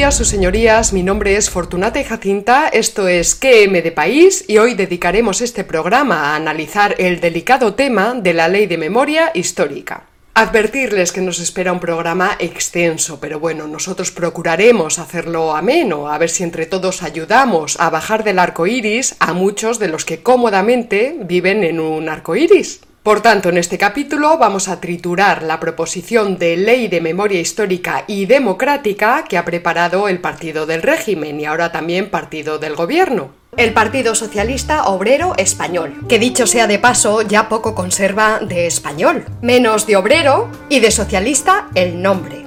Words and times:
Días, 0.00 0.16
sus 0.16 0.28
señorías. 0.28 0.94
Mi 0.94 1.02
nombre 1.02 1.36
es 1.36 1.50
Fortunata 1.50 2.00
y 2.00 2.04
Jacinta. 2.04 2.68
Esto 2.68 3.06
es 3.06 3.34
QM 3.34 3.82
de 3.82 3.92
País 3.92 4.46
y 4.48 4.56
hoy 4.56 4.72
dedicaremos 4.72 5.42
este 5.42 5.62
programa 5.62 6.32
a 6.32 6.36
analizar 6.36 6.94
el 6.96 7.20
delicado 7.20 7.74
tema 7.74 8.14
de 8.14 8.32
la 8.32 8.48
Ley 8.48 8.64
de 8.66 8.78
Memoria 8.78 9.30
Histórica. 9.34 10.04
Advertirles 10.32 11.12
que 11.12 11.20
nos 11.20 11.38
espera 11.38 11.70
un 11.70 11.80
programa 11.80 12.34
extenso, 12.38 13.20
pero 13.20 13.40
bueno, 13.40 13.68
nosotros 13.68 14.10
procuraremos 14.10 14.98
hacerlo 14.98 15.54
ameno, 15.54 16.08
a 16.08 16.16
ver 16.16 16.30
si 16.30 16.44
entre 16.44 16.64
todos 16.64 17.02
ayudamos 17.02 17.78
a 17.78 17.90
bajar 17.90 18.24
del 18.24 18.38
arco 18.38 18.66
iris 18.66 19.16
a 19.18 19.34
muchos 19.34 19.78
de 19.78 19.88
los 19.88 20.06
que 20.06 20.22
cómodamente 20.22 21.14
viven 21.24 21.62
en 21.62 21.78
un 21.78 22.08
arco 22.08 22.36
iris. 22.36 22.80
Por 23.02 23.22
tanto, 23.22 23.48
en 23.48 23.56
este 23.56 23.78
capítulo 23.78 24.36
vamos 24.36 24.68
a 24.68 24.78
triturar 24.78 25.42
la 25.42 25.58
proposición 25.58 26.36
de 26.36 26.58
ley 26.58 26.86
de 26.88 27.00
memoria 27.00 27.40
histórica 27.40 28.04
y 28.06 28.26
democrática 28.26 29.24
que 29.26 29.38
ha 29.38 29.44
preparado 29.46 30.06
el 30.06 30.18
Partido 30.18 30.66
del 30.66 30.82
Régimen 30.82 31.40
y 31.40 31.46
ahora 31.46 31.72
también 31.72 32.10
Partido 32.10 32.58
del 32.58 32.76
Gobierno. 32.76 33.30
El 33.56 33.72
Partido 33.72 34.14
Socialista 34.14 34.84
Obrero 34.84 35.32
Español, 35.38 35.94
que 36.10 36.18
dicho 36.18 36.46
sea 36.46 36.66
de 36.66 36.78
paso 36.78 37.22
ya 37.22 37.48
poco 37.48 37.74
conserva 37.74 38.38
de 38.38 38.66
español, 38.66 39.24
menos 39.40 39.86
de 39.86 39.96
obrero 39.96 40.50
y 40.68 40.80
de 40.80 40.90
socialista 40.90 41.68
el 41.74 42.02
nombre. 42.02 42.46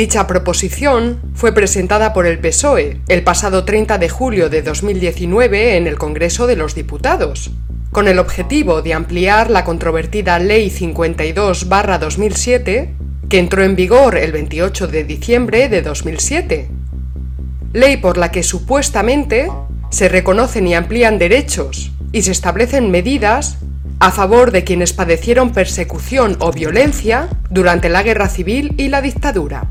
Dicha 0.00 0.26
proposición 0.26 1.20
fue 1.34 1.52
presentada 1.52 2.14
por 2.14 2.24
el 2.24 2.38
PSOE 2.38 3.02
el 3.08 3.22
pasado 3.22 3.66
30 3.66 3.98
de 3.98 4.08
julio 4.08 4.48
de 4.48 4.62
2019 4.62 5.76
en 5.76 5.86
el 5.86 5.98
Congreso 5.98 6.46
de 6.46 6.56
los 6.56 6.74
Diputados, 6.74 7.50
con 7.92 8.08
el 8.08 8.18
objetivo 8.18 8.80
de 8.80 8.94
ampliar 8.94 9.50
la 9.50 9.62
controvertida 9.62 10.38
Ley 10.38 10.70
52-2007, 10.70 12.94
que 13.28 13.38
entró 13.38 13.62
en 13.62 13.76
vigor 13.76 14.16
el 14.16 14.32
28 14.32 14.88
de 14.88 15.04
diciembre 15.04 15.68
de 15.68 15.82
2007. 15.82 16.70
Ley 17.74 17.98
por 17.98 18.16
la 18.16 18.30
que 18.30 18.42
supuestamente 18.42 19.52
se 19.90 20.08
reconocen 20.08 20.66
y 20.66 20.72
amplían 20.72 21.18
derechos 21.18 21.92
y 22.10 22.22
se 22.22 22.32
establecen 22.32 22.90
medidas 22.90 23.58
a 23.98 24.10
favor 24.10 24.50
de 24.50 24.64
quienes 24.64 24.94
padecieron 24.94 25.52
persecución 25.52 26.38
o 26.38 26.52
violencia 26.52 27.28
durante 27.50 27.90
la 27.90 28.02
guerra 28.02 28.30
civil 28.30 28.72
y 28.78 28.88
la 28.88 29.02
dictadura. 29.02 29.68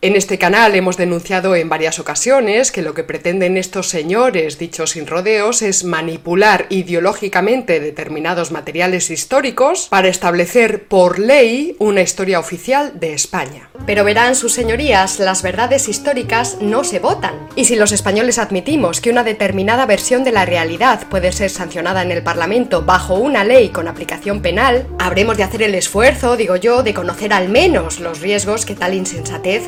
En 0.00 0.14
este 0.14 0.38
canal 0.38 0.76
hemos 0.76 0.96
denunciado 0.96 1.56
en 1.56 1.68
varias 1.68 1.98
ocasiones 1.98 2.70
que 2.70 2.82
lo 2.82 2.94
que 2.94 3.02
pretenden 3.02 3.56
estos 3.56 3.88
señores, 3.88 4.56
dichos 4.56 4.90
sin 4.90 5.08
rodeos, 5.08 5.60
es 5.60 5.82
manipular 5.82 6.66
ideológicamente 6.68 7.80
determinados 7.80 8.52
materiales 8.52 9.10
históricos 9.10 9.88
para 9.90 10.06
establecer 10.06 10.84
por 10.86 11.18
ley 11.18 11.74
una 11.80 12.00
historia 12.00 12.38
oficial 12.38 13.00
de 13.00 13.12
España. 13.12 13.70
Pero 13.86 14.04
verán 14.04 14.36
sus 14.36 14.52
señorías, 14.52 15.18
las 15.18 15.42
verdades 15.42 15.88
históricas 15.88 16.58
no 16.60 16.84
se 16.84 17.00
votan. 17.00 17.34
Y 17.56 17.64
si 17.64 17.74
los 17.74 17.90
españoles 17.90 18.38
admitimos 18.38 19.00
que 19.00 19.10
una 19.10 19.24
determinada 19.24 19.84
versión 19.84 20.22
de 20.22 20.30
la 20.30 20.44
realidad 20.44 21.08
puede 21.08 21.32
ser 21.32 21.50
sancionada 21.50 22.02
en 22.02 22.12
el 22.12 22.22
Parlamento 22.22 22.82
bajo 22.82 23.14
una 23.14 23.42
ley 23.42 23.70
con 23.70 23.88
aplicación 23.88 24.42
penal, 24.42 24.86
habremos 25.00 25.36
de 25.36 25.42
hacer 25.42 25.62
el 25.62 25.74
esfuerzo, 25.74 26.36
digo 26.36 26.54
yo, 26.54 26.84
de 26.84 26.94
conocer 26.94 27.32
al 27.32 27.48
menos 27.48 27.98
los 27.98 28.20
riesgos 28.20 28.64
que 28.64 28.76
tal 28.76 28.94
insensatez 28.94 29.64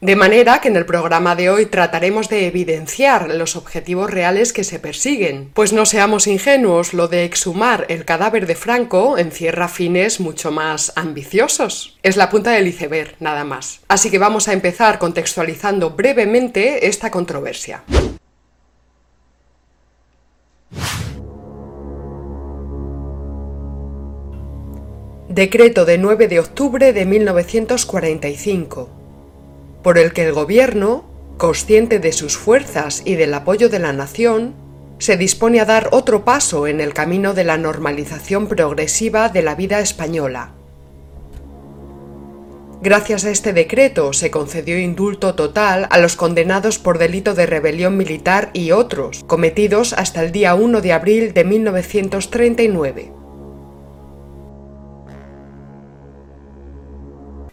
De 0.00 0.14
manera 0.14 0.60
que 0.60 0.68
en 0.68 0.76
el 0.76 0.84
programa 0.84 1.34
de 1.34 1.48
hoy 1.50 1.66
trataremos 1.66 2.28
de 2.28 2.46
evidenciar 2.46 3.34
los 3.34 3.56
objetivos 3.56 4.10
reales 4.10 4.52
que 4.52 4.62
se 4.62 4.78
persiguen, 4.78 5.50
pues 5.54 5.72
no 5.72 5.86
seamos 5.86 6.26
ingenuos, 6.26 6.92
lo 6.92 7.08
de 7.08 7.24
exhumar 7.24 7.86
el 7.88 8.04
cadáver 8.04 8.46
de 8.46 8.54
Franco 8.54 9.16
encierra 9.18 9.68
fines 9.68 10.20
mucho 10.20 10.52
más 10.52 10.92
ambiciosos. 10.96 11.98
Es 12.02 12.16
la 12.16 12.28
punta 12.28 12.50
del 12.50 12.68
iceberg, 12.68 13.16
nada 13.20 13.44
más. 13.44 13.80
Así 13.88 14.10
que 14.10 14.18
vamos 14.18 14.48
a 14.48 14.52
empezar 14.52 14.98
contextualizando 14.98 15.90
brevemente 15.90 16.86
esta 16.86 17.10
controversia. 17.10 17.82
Decreto 25.28 25.84
de 25.84 25.98
9 25.98 26.28
de 26.28 26.38
octubre 26.38 26.92
de 26.92 27.04
1945 27.04 28.95
por 29.86 29.98
el 29.98 30.12
que 30.12 30.24
el 30.24 30.32
gobierno, 30.32 31.04
consciente 31.36 32.00
de 32.00 32.10
sus 32.10 32.36
fuerzas 32.36 33.02
y 33.04 33.14
del 33.14 33.32
apoyo 33.32 33.68
de 33.68 33.78
la 33.78 33.92
nación, 33.92 34.52
se 34.98 35.16
dispone 35.16 35.60
a 35.60 35.64
dar 35.64 35.90
otro 35.92 36.24
paso 36.24 36.66
en 36.66 36.80
el 36.80 36.92
camino 36.92 37.34
de 37.34 37.44
la 37.44 37.56
normalización 37.56 38.48
progresiva 38.48 39.28
de 39.28 39.42
la 39.42 39.54
vida 39.54 39.78
española. 39.78 40.54
Gracias 42.82 43.24
a 43.26 43.30
este 43.30 43.52
decreto 43.52 44.12
se 44.12 44.32
concedió 44.32 44.76
indulto 44.76 45.36
total 45.36 45.86
a 45.90 46.00
los 46.00 46.16
condenados 46.16 46.80
por 46.80 46.98
delito 46.98 47.34
de 47.34 47.46
rebelión 47.46 47.96
militar 47.96 48.50
y 48.54 48.72
otros, 48.72 49.22
cometidos 49.28 49.92
hasta 49.92 50.20
el 50.24 50.32
día 50.32 50.56
1 50.56 50.80
de 50.80 50.92
abril 50.92 51.32
de 51.32 51.44
1939. 51.44 53.25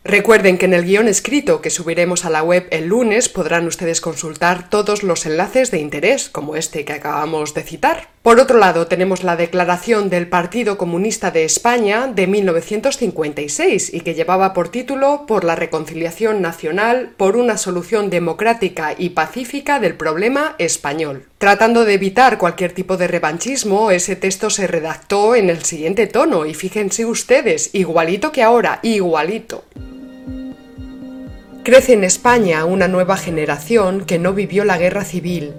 Recuerden 0.06 0.58
que 0.58 0.66
en 0.66 0.74
el 0.74 0.84
guion 0.84 1.08
escrito 1.08 1.62
que 1.62 1.70
subiremos 1.70 2.26
a 2.26 2.30
la 2.30 2.44
web 2.44 2.68
el 2.72 2.88
lunes 2.88 3.30
podrán 3.30 3.68
ustedes 3.68 4.02
consultar 4.02 4.70
todos 4.70 5.02
los 5.02 5.26
enlaces 5.26 5.72
de 5.72 5.80
interés, 5.80 6.30
como 6.30 6.58
este 6.58 6.84
que 6.84 6.94
acabamos 6.94 7.54
de 7.54 7.64
citar. 7.64 8.13
Por 8.24 8.40
otro 8.40 8.58
lado, 8.58 8.88
tenemos 8.88 9.26
la 9.26 9.36
declaración 9.36 10.10
del 10.10 10.30
Partido 10.30 10.78
Comunista 10.78 11.30
de 11.30 11.44
España 11.44 12.08
de 12.08 12.26
1956 12.26 13.94
y 13.94 14.00
que 14.00 14.14
llevaba 14.14 14.54
por 14.54 14.70
título 14.70 15.26
Por 15.28 15.44
la 15.44 15.58
reconciliación 15.58 16.42
nacional, 16.42 17.12
por 17.18 17.36
una 17.36 17.58
solución 17.58 18.10
democrática 18.10 18.96
y 18.98 19.10
pacífica 19.10 19.82
del 19.82 19.96
problema 19.96 20.56
español. 20.58 21.26
Tratando 21.38 21.84
de 21.84 21.96
evitar 21.96 22.38
cualquier 22.38 22.72
tipo 22.72 22.96
de 22.96 23.10
revanchismo, 23.10 23.92
ese 23.92 24.16
texto 24.16 24.50
se 24.50 24.68
redactó 24.68 25.36
en 25.36 25.50
el 25.50 25.66
siguiente 25.66 26.08
tono 26.08 26.46
y 26.46 26.54
fíjense 26.54 27.06
ustedes, 27.06 27.72
igualito 27.74 28.32
que 28.32 28.42
ahora, 28.42 28.80
igualito. 28.84 29.66
Crece 31.66 31.92
en 31.92 32.06
España 32.06 32.64
una 32.64 32.88
nueva 32.88 33.18
generación 33.18 34.06
que 34.06 34.18
no 34.18 34.32
vivió 34.32 34.64
la 34.64 34.78
guerra 34.78 35.04
civil, 35.04 35.54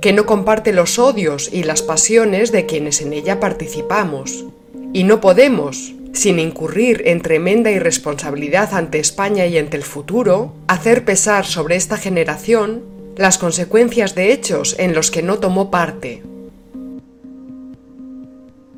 que 0.00 0.12
no 0.12 0.26
comparte 0.26 0.72
los 0.72 0.98
odios 0.98 1.50
y 1.52 1.62
las 1.64 1.82
pasiones 1.82 2.52
de 2.52 2.66
quienes 2.66 3.00
en 3.02 3.12
ella 3.12 3.38
participamos. 3.38 4.46
Y 4.92 5.04
no 5.04 5.20
podemos, 5.20 5.92
sin 6.12 6.38
incurrir 6.38 7.02
en 7.06 7.20
tremenda 7.20 7.70
irresponsabilidad 7.70 8.74
ante 8.74 8.98
España 8.98 9.46
y 9.46 9.58
ante 9.58 9.76
el 9.76 9.82
futuro, 9.82 10.54
hacer 10.68 11.04
pesar 11.04 11.44
sobre 11.44 11.76
esta 11.76 11.96
generación 11.96 12.82
las 13.16 13.38
consecuencias 13.38 14.14
de 14.14 14.32
hechos 14.32 14.76
en 14.78 14.94
los 14.94 15.10
que 15.10 15.22
no 15.22 15.38
tomó 15.38 15.70
parte. 15.70 16.22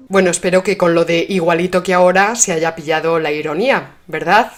Bueno, 0.08 0.30
espero 0.30 0.62
que 0.62 0.76
con 0.76 0.94
lo 0.94 1.04
de 1.04 1.24
igualito 1.26 1.82
que 1.82 1.94
ahora 1.94 2.34
se 2.34 2.52
haya 2.52 2.74
pillado 2.74 3.18
la 3.18 3.32
ironía, 3.32 3.94
¿verdad? 4.06 4.52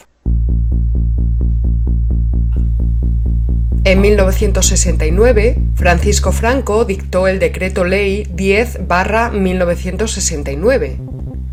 En 3.87 4.01
1969, 4.01 5.59
Francisco 5.75 6.33
Franco 6.33 6.87
dictó 6.87 7.29
el 7.29 7.39
decreto 7.39 7.85
ley 7.85 8.27
10-1969, 8.35 10.97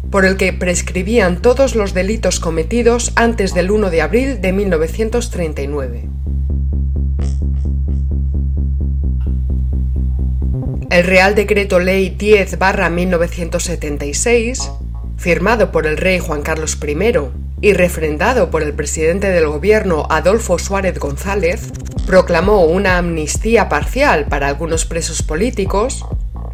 por 0.09 0.23
el 0.23 0.37
que 0.37 0.53
prescribían 0.53 1.41
todos 1.41 1.75
los 1.75 1.93
delitos 1.93 2.39
cometidos 2.39 3.11
antes 3.17 3.53
del 3.53 3.69
1 3.69 3.89
de 3.89 4.01
abril 4.01 4.39
de 4.39 4.53
1939. 4.53 6.07
El 10.89 11.03
Real 11.03 11.35
Decreto 11.35 11.79
Ley 11.79 12.15
10-1976, 12.17 14.71
firmado 15.17 15.73
por 15.73 15.85
el 15.85 15.97
rey 15.97 16.19
Juan 16.19 16.43
Carlos 16.43 16.77
I 16.81 16.95
y 17.61 17.73
refrendado 17.73 18.49
por 18.49 18.63
el 18.63 18.71
presidente 18.73 19.29
del 19.29 19.47
gobierno 19.47 20.07
Adolfo 20.09 20.57
Suárez 20.59 20.97
González, 20.97 21.73
proclamó 22.05 22.65
una 22.65 22.97
amnistía 22.97 23.69
parcial 23.69 24.25
para 24.27 24.47
algunos 24.47 24.85
presos 24.85 25.23
políticos 25.23 26.05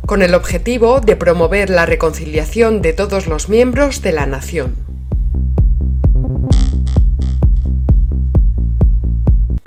con 0.05 0.21
el 0.21 0.35
objetivo 0.35 1.01
de 1.01 1.15
promover 1.15 1.69
la 1.69 1.85
reconciliación 1.85 2.81
de 2.81 2.93
todos 2.93 3.27
los 3.27 3.49
miembros 3.49 4.01
de 4.01 4.13
la 4.13 4.25
nación. 4.25 4.86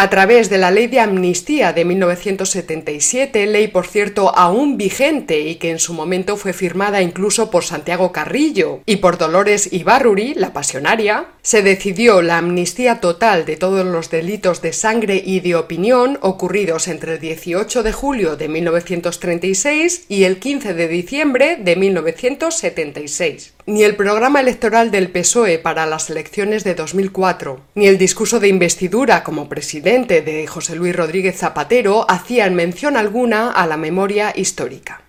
A 0.01 0.09
través 0.09 0.49
de 0.49 0.57
la 0.57 0.71
Ley 0.71 0.87
de 0.87 0.99
Amnistía 0.99 1.75
de 1.75 1.85
1977, 1.85 3.45
ley 3.45 3.69
por 3.69 3.87
cierto 3.87 4.35
aún 4.35 4.79
vigente 4.79 5.41
y 5.41 5.57
que 5.57 5.69
en 5.69 5.79
su 5.79 5.93
momento 5.93 6.39
fue 6.39 6.55
firmada 6.55 7.03
incluso 7.03 7.51
por 7.51 7.65
Santiago 7.65 8.11
Carrillo 8.11 8.81
y 8.87 8.97
por 8.97 9.19
Dolores 9.19 9.71
Ibarruri, 9.71 10.33
la 10.33 10.55
pasionaria, 10.55 11.27
se 11.43 11.61
decidió 11.61 12.23
la 12.23 12.39
amnistía 12.39 13.01
total 13.01 13.45
de 13.45 13.59
todos 13.59 13.85
los 13.85 14.09
delitos 14.09 14.63
de 14.63 14.73
sangre 14.73 15.23
y 15.23 15.41
de 15.41 15.55
opinión 15.55 16.19
ocurridos 16.23 16.89
entre 16.89 17.13
el 17.13 17.21
18 17.21 17.83
de 17.83 17.93
julio 17.93 18.37
de 18.37 18.49
1936 18.49 20.07
y 20.09 20.25
el 20.25 20.39
15 20.39 20.73
de 20.73 20.89
diciembre 20.89 21.59
de 21.61 21.77
1976 21.77 23.53
ni 23.67 23.85
el 23.85 23.97
programa 23.97 24.41
electoral 24.41 24.91
del 24.91 25.11
PSOE 25.11 25.59
para 25.59 25.87
las 25.87 26.11
elecciones 26.11 26.65
de 26.65 26.75
2004, 26.75 27.61
ni 27.75 27.87
el 27.87 27.99
discurso 27.99 28.41
de 28.41 28.49
investidura 28.49 29.23
como 29.23 29.49
presidente 29.49 30.23
de 30.23 30.47
José 30.47 30.77
Luis 30.77 30.97
Rodríguez 30.97 31.37
Zapatero 31.37 32.07
hacían 32.11 32.55
mención 32.55 32.97
alguna 32.97 33.51
a 33.51 33.67
la 33.67 33.77
memoria 33.77 34.33
histórica. 34.35 35.03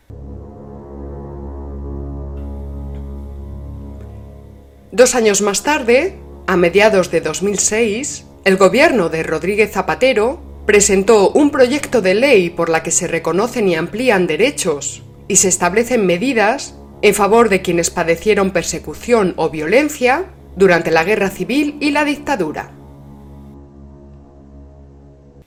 Dos 4.91 5.15
años 5.15 5.41
más 5.41 5.63
tarde, 5.63 6.17
a 6.47 6.57
mediados 6.57 7.11
de 7.11 7.21
2006, 7.21 8.25
el 8.43 8.57
gobierno 8.57 9.07
de 9.09 9.23
Rodríguez 9.23 9.71
Zapatero 9.71 10.41
presentó 10.65 11.31
un 11.31 11.49
proyecto 11.49 12.01
de 12.01 12.13
ley 12.13 12.49
por 12.49 12.69
la 12.69 12.83
que 12.83 12.91
se 12.91 13.07
reconocen 13.07 13.67
y 13.67 13.75
amplían 13.75 14.27
derechos 14.27 15.03
y 15.27 15.37
se 15.37 15.47
establecen 15.47 16.05
medidas 16.05 16.75
en 17.01 17.15
favor 17.15 17.49
de 17.49 17.61
quienes 17.61 17.89
padecieron 17.89 18.51
persecución 18.51 19.33
o 19.37 19.49
violencia 19.49 20.25
durante 20.55 20.91
la 20.91 21.03
guerra 21.03 21.29
civil 21.29 21.77
y 21.79 21.91
la 21.91 22.05
dictadura. 22.05 22.71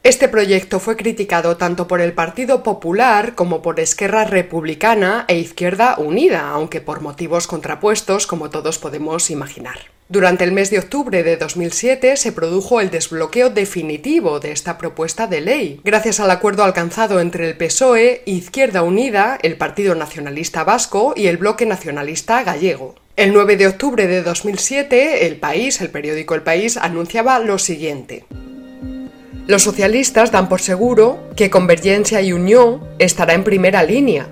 Este 0.02 0.28
proyecto 0.28 0.80
fue 0.80 0.96
criticado 0.96 1.56
tanto 1.56 1.88
por 1.88 2.02
el 2.02 2.12
Partido 2.12 2.62
Popular 2.62 3.34
como 3.34 3.62
por 3.62 3.80
Esquerra 3.80 4.24
Republicana 4.24 5.24
e 5.28 5.38
Izquierda 5.38 5.96
Unida, 5.98 6.50
aunque 6.50 6.82
por 6.82 7.00
motivos 7.00 7.46
contrapuestos 7.46 8.26
como 8.26 8.50
todos 8.50 8.78
podemos 8.78 9.30
imaginar. 9.30 9.94
Durante 10.08 10.44
el 10.44 10.52
mes 10.52 10.68
de 10.70 10.78
octubre 10.78 11.22
de 11.22 11.38
2007 11.38 12.18
se 12.18 12.32
produjo 12.32 12.82
el 12.82 12.90
desbloqueo 12.90 13.48
definitivo 13.48 14.38
de 14.38 14.52
esta 14.52 14.76
propuesta 14.76 15.26
de 15.26 15.40
ley, 15.40 15.80
gracias 15.82 16.20
al 16.20 16.30
acuerdo 16.30 16.62
alcanzado 16.62 17.20
entre 17.20 17.48
el 17.48 17.56
PSOE, 17.56 18.22
Izquierda 18.26 18.82
Unida, 18.82 19.38
el 19.42 19.56
Partido 19.56 19.94
Nacionalista 19.94 20.62
Vasco 20.62 21.14
y 21.16 21.28
el 21.28 21.38
Bloque 21.38 21.64
Nacionalista 21.64 22.44
Gallego. 22.44 22.96
El 23.16 23.32
9 23.32 23.56
de 23.56 23.66
octubre 23.66 24.06
de 24.06 24.22
2007, 24.22 25.26
El 25.26 25.36
País, 25.36 25.80
el 25.80 25.88
periódico 25.88 26.34
El 26.34 26.42
País, 26.42 26.76
anunciaba 26.76 27.38
lo 27.38 27.58
siguiente. 27.58 28.26
Los 29.46 29.62
socialistas 29.62 30.30
dan 30.30 30.50
por 30.50 30.60
seguro 30.60 31.30
que 31.34 31.48
Convergencia 31.48 32.20
y 32.20 32.34
Unión 32.34 32.82
estará 32.98 33.32
en 33.32 33.44
primera 33.44 33.82
línea 33.82 34.28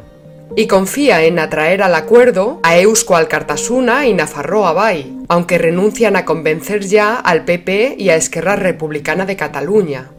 y 0.57 0.67
confía 0.67 1.25
en 1.25 1.39
atraer 1.39 1.83
al 1.83 1.95
acuerdo 1.95 2.61
a 2.63 2.79
Eusko 2.79 3.17
Alcartasuna 3.17 4.07
y 4.07 4.15
Nafarroa 4.15 4.73
Bay, 4.73 5.19
aunque 5.29 5.59
renuncian 5.59 6.17
a 6.17 6.25
convencer 6.25 6.85
ya 6.85 7.17
al 7.17 7.45
PP 7.45 7.97
y 7.99 8.11
a 8.11 8.17
Esquerra 8.17 8.57
Republicana 8.57 9.25
de 9.25 9.37
Cataluña. 9.37 10.11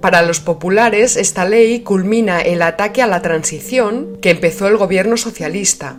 Para 0.00 0.22
los 0.22 0.40
populares, 0.40 1.16
esta 1.16 1.44
ley 1.44 1.80
culmina 1.80 2.40
el 2.40 2.60
ataque 2.60 3.02
a 3.02 3.06
la 3.06 3.22
transición 3.22 4.18
que 4.20 4.30
empezó 4.30 4.66
el 4.66 4.76
gobierno 4.76 5.16
socialista. 5.16 5.96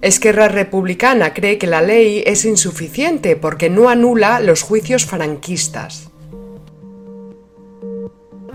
Esquerra 0.00 0.48
Republicana 0.48 1.34
cree 1.34 1.58
que 1.58 1.66
la 1.66 1.82
ley 1.82 2.22
es 2.26 2.44
insuficiente 2.44 3.36
porque 3.36 3.70
no 3.70 3.88
anula 3.88 4.40
los 4.40 4.62
juicios 4.62 5.04
franquistas. 5.06 6.10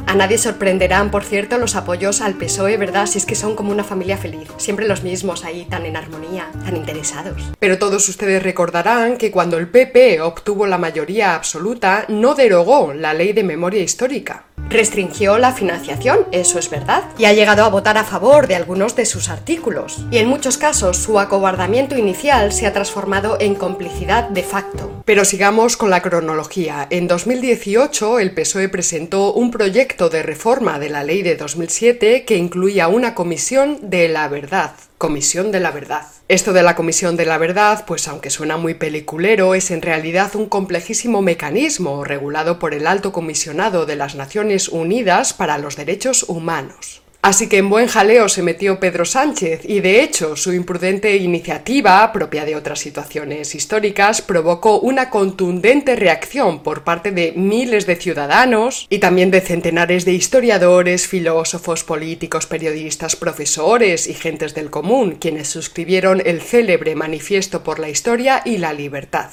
A 0.10 0.16
nadie 0.16 0.40
sorprenderán, 0.40 1.12
por 1.12 1.24
cierto, 1.24 1.60
los 1.60 1.76
apoyos 1.76 2.22
al 2.22 2.34
PSOE, 2.34 2.78
¿verdad? 2.78 3.06
Si 3.06 3.20
es 3.20 3.28
que 3.28 3.36
son 3.36 3.56
como 3.56 3.72
una 3.72 3.84
familia 3.84 4.18
feliz. 4.18 4.50
Siempre 4.58 4.88
los 4.88 5.04
mismos 5.04 5.46
ahí, 5.46 5.66
tan 5.66 5.86
en 5.86 5.96
armonía, 5.96 6.50
tan 6.66 6.76
interesados. 6.76 7.44
Pero 7.60 7.78
todos 7.78 8.10
ustedes 8.10 8.42
recordarán 8.42 9.18
que 9.18 9.30
cuando 9.30 9.60
el 9.60 9.68
PP 9.68 10.20
obtuvo 10.22 10.66
la 10.66 10.80
mayoría 10.80 11.36
absoluta, 11.36 12.06
no 12.08 12.34
derogó 12.34 12.92
la 12.92 13.14
ley 13.14 13.34
de 13.34 13.44
memoria 13.44 13.84
histórica 13.84 14.46
restringió 14.70 15.38
la 15.38 15.52
financiación, 15.52 16.20
eso 16.32 16.60
es 16.60 16.70
verdad, 16.70 17.04
y 17.18 17.26
ha 17.26 17.34
llegado 17.34 17.64
a 17.64 17.70
votar 17.70 17.98
a 17.98 18.04
favor 18.04 18.48
de 18.48 18.56
algunos 18.56 18.96
de 18.96 19.06
sus 19.06 19.30
artículos. 19.30 20.06
Y 20.12 20.18
en 20.18 20.28
muchos 20.28 20.58
casos 20.58 20.98
su 20.98 21.20
acobardamiento 21.20 21.98
inicial 21.98 22.52
se 22.52 22.68
ha 22.68 22.74
transformado 22.74 23.38
en 23.40 23.56
complicidad 23.56 24.30
de 24.30 24.44
facto. 24.44 24.92
Pero 25.06 25.26
sigamos 25.26 25.78
con 25.78 25.90
la 25.90 26.02
cronología. 26.02 26.88
En 26.90 27.08
2018 27.08 28.20
el 28.20 28.34
PSOE 28.34 28.70
presentó 28.70 29.34
un 29.34 29.52
proyecto 29.52 30.10
de 30.10 30.24
reforma 30.24 30.80
de 30.80 30.90
la 30.90 31.04
ley 31.04 31.22
de 31.22 31.36
2007 31.36 32.26
que 32.26 32.38
incluía 32.38 32.88
una 32.88 33.16
comisión 33.16 33.80
de 33.82 34.08
la 34.10 34.28
verdad. 34.28 34.72
Comisión 35.00 35.54
de 35.54 35.62
la 35.62 35.72
Verdad. 35.72 36.08
Esto 36.28 36.52
de 36.52 36.62
la 36.62 36.76
Comisión 36.76 37.16
de 37.16 37.26
la 37.26 37.38
Verdad, 37.38 37.86
pues 37.88 38.10
aunque 38.10 38.30
suena 38.30 38.58
muy 38.58 38.74
peliculero, 38.74 39.56
es 39.56 39.72
en 39.72 39.82
realidad 39.82 40.36
un 40.36 40.50
complejísimo 40.50 41.22
mecanismo 41.22 42.04
regulado 42.04 42.60
por 42.60 42.74
el 42.74 42.86
Alto 42.86 43.14
Comisionado 43.14 43.86
de 43.86 43.96
las 43.96 44.16
Naciones 44.16 44.68
Unidas 44.68 45.32
para 45.32 45.58
los 45.58 45.78
Derechos 45.78 46.24
Humanos. 46.28 47.02
Así 47.22 47.50
que 47.50 47.58
en 47.58 47.70
buen 47.70 47.88
jaleo 47.88 48.30
se 48.30 48.42
metió 48.42 48.80
Pedro 48.80 49.04
Sánchez 49.04 49.62
y 49.66 49.82
de 49.82 50.02
hecho 50.02 50.38
su 50.38 50.54
imprudente 50.54 51.18
iniciativa, 51.18 52.10
propia 52.14 52.46
de 52.46 52.56
otras 52.56 52.80
situaciones 52.80 53.56
históricas, 53.56 54.22
provocó 54.22 54.80
una 54.80 55.10
contundente 55.10 55.98
reacción 55.98 56.64
por 56.64 56.86
parte 56.86 57.12
de 57.12 57.34
miles 57.34 57.86
de 57.86 57.98
ciudadanos 57.98 58.88
y 58.90 59.00
también 59.00 59.32
de 59.32 59.42
centenares 59.42 60.06
de 60.06 60.14
historiadores, 60.14 61.08
filósofos, 61.08 61.84
políticos, 61.84 62.46
periodistas, 62.46 63.18
profesores 63.18 64.08
y 64.08 64.14
gentes 64.14 64.56
del 64.56 64.70
común, 64.70 65.18
quienes 65.20 65.50
suscribieron 65.50 66.22
el 66.26 66.42
célebre 66.42 66.96
Manifiesto 66.96 67.64
por 67.66 67.80
la 67.80 67.90
Historia 67.90 68.42
y 68.46 68.60
la 68.60 68.72
Libertad. 68.72 69.30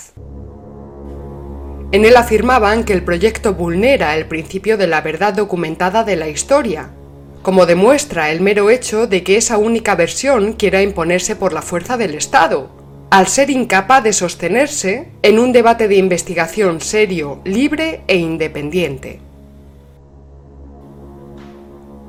En 1.93 2.05
él 2.05 2.17
afirmaban 2.17 2.83
que 2.83 2.95
el 2.95 3.05
proyecto 3.05 3.55
vulnera 3.55 4.17
el 4.17 4.27
principio 4.27 4.77
de 4.77 4.89
la 4.89 5.03
verdad 5.03 5.35
documentada 5.35 6.03
de 6.03 6.17
la 6.17 6.29
historia, 6.29 6.91
como 7.47 7.65
demuestra 7.65 8.33
el 8.33 8.41
mero 8.41 8.71
hecho 8.71 9.07
de 9.07 9.23
que 9.23 9.37
esa 9.37 9.57
única 9.57 9.95
versión 9.95 10.55
quiera 10.55 10.83
imponerse 10.83 11.37
por 11.37 11.53
la 11.53 11.63
fuerza 11.63 11.97
del 11.97 12.17
Estado, 12.17 12.71
al 13.09 13.29
ser 13.29 13.51
incapaz 13.51 14.03
de 14.03 14.13
sostenerse 14.13 15.13
en 15.23 15.39
un 15.39 15.53
debate 15.53 15.87
de 15.87 15.95
investigación 15.95 16.81
serio, 16.81 17.41
libre 17.45 18.01
e 18.09 18.17
independiente. 18.17 19.21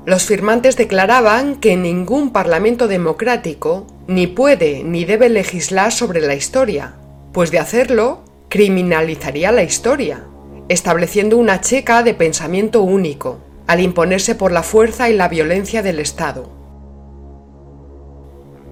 Los 0.07 0.25
firmantes 0.25 0.75
declaraban 0.75 1.57
que 1.57 1.77
ningún 1.77 2.33
parlamento 2.33 2.87
democrático 2.87 3.85
ni 4.07 4.25
puede 4.25 4.83
ni 4.83 5.05
debe 5.05 5.29
legislar 5.29 5.91
sobre 5.91 6.21
la 6.21 6.33
historia, 6.33 6.95
pues 7.31 7.51
de 7.51 7.59
hacerlo 7.59 8.23
criminalizaría 8.49 9.51
la 9.51 9.61
historia, 9.61 10.23
estableciendo 10.67 11.37
una 11.37 11.61
checa 11.61 12.01
de 12.01 12.15
pensamiento 12.15 12.81
único, 12.81 13.37
al 13.67 13.81
imponerse 13.81 14.35
por 14.35 14.51
la 14.51 14.63
fuerza 14.63 15.09
y 15.09 15.13
la 15.13 15.27
violencia 15.27 15.83
del 15.83 15.99
Estado. 15.99 16.49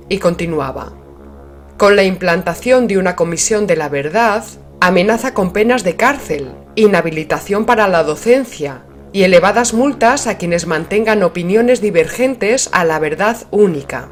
Y 0.09 0.19
continuaba. 0.19 0.93
Con 1.77 1.95
la 1.95 2.03
implantación 2.03 2.87
de 2.87 2.97
una 2.97 3.15
comisión 3.15 3.67
de 3.67 3.75
la 3.75 3.89
verdad, 3.89 4.43
amenaza 4.79 5.33
con 5.33 5.51
penas 5.51 5.83
de 5.83 5.95
cárcel, 5.95 6.51
inhabilitación 6.75 7.65
para 7.65 7.87
la 7.87 8.03
docencia 8.03 8.83
y 9.11 9.23
elevadas 9.23 9.73
multas 9.73 10.27
a 10.27 10.37
quienes 10.37 10.67
mantengan 10.67 11.23
opiniones 11.23 11.81
divergentes 11.81 12.69
a 12.71 12.85
la 12.85 12.99
verdad 12.99 13.37
única. 13.51 14.09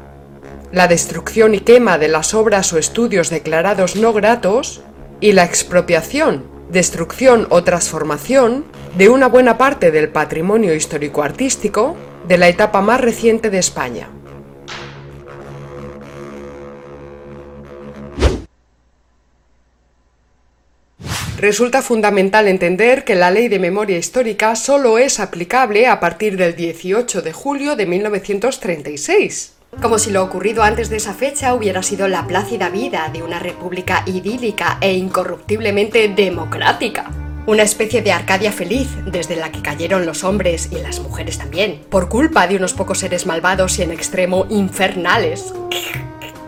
La 0.72 0.88
destrucción 0.88 1.54
y 1.54 1.60
quema 1.60 1.98
de 1.98 2.08
las 2.08 2.34
obras 2.34 2.72
o 2.72 2.78
estudios 2.78 3.30
declarados 3.30 3.96
no 3.96 4.12
gratos 4.12 4.82
y 5.20 5.32
la 5.32 5.44
expropiación 5.44 6.54
destrucción 6.70 7.46
o 7.50 7.62
transformación 7.62 8.64
de 8.96 9.08
una 9.08 9.26
buena 9.26 9.58
parte 9.58 9.90
del 9.90 10.08
patrimonio 10.08 10.74
histórico-artístico 10.74 11.96
de 12.28 12.38
la 12.38 12.48
etapa 12.48 12.80
más 12.80 13.00
reciente 13.00 13.50
de 13.50 13.58
España. 13.58 14.08
Resulta 21.38 21.82
fundamental 21.82 22.46
entender 22.46 23.04
que 23.04 23.16
la 23.16 23.30
Ley 23.30 23.48
de 23.48 23.58
Memoria 23.58 23.98
Histórica 23.98 24.54
solo 24.56 24.98
es 24.98 25.18
aplicable 25.20 25.88
a 25.88 25.98
partir 26.00 26.36
del 26.36 26.54
18 26.54 27.20
de 27.20 27.32
julio 27.32 27.76
de 27.76 27.86
1936 27.86 29.50
como 29.82 29.98
si 29.98 30.12
lo 30.12 30.22
ocurrido 30.22 30.62
antes 30.62 30.88
de 30.88 30.98
esa 30.98 31.14
fecha 31.14 31.52
hubiera 31.52 31.82
sido 31.82 32.06
la 32.06 32.28
plácida 32.28 32.68
vida 32.68 33.10
de 33.12 33.24
una 33.24 33.40
república 33.40 34.04
idílica 34.06 34.78
e 34.80 34.92
incorruptiblemente 34.92 36.08
democrática. 36.08 37.23
Una 37.46 37.62
especie 37.62 38.00
de 38.00 38.10
Arcadia 38.10 38.52
feliz, 38.52 38.88
desde 39.04 39.36
la 39.36 39.52
que 39.52 39.60
cayeron 39.60 40.06
los 40.06 40.24
hombres 40.24 40.70
y 40.72 40.76
las 40.76 41.00
mujeres 41.00 41.36
también, 41.36 41.82
por 41.90 42.08
culpa 42.08 42.46
de 42.46 42.56
unos 42.56 42.72
pocos 42.72 43.00
seres 43.00 43.26
malvados 43.26 43.78
y 43.78 43.82
en 43.82 43.90
extremo 43.90 44.46
infernales. 44.48 45.52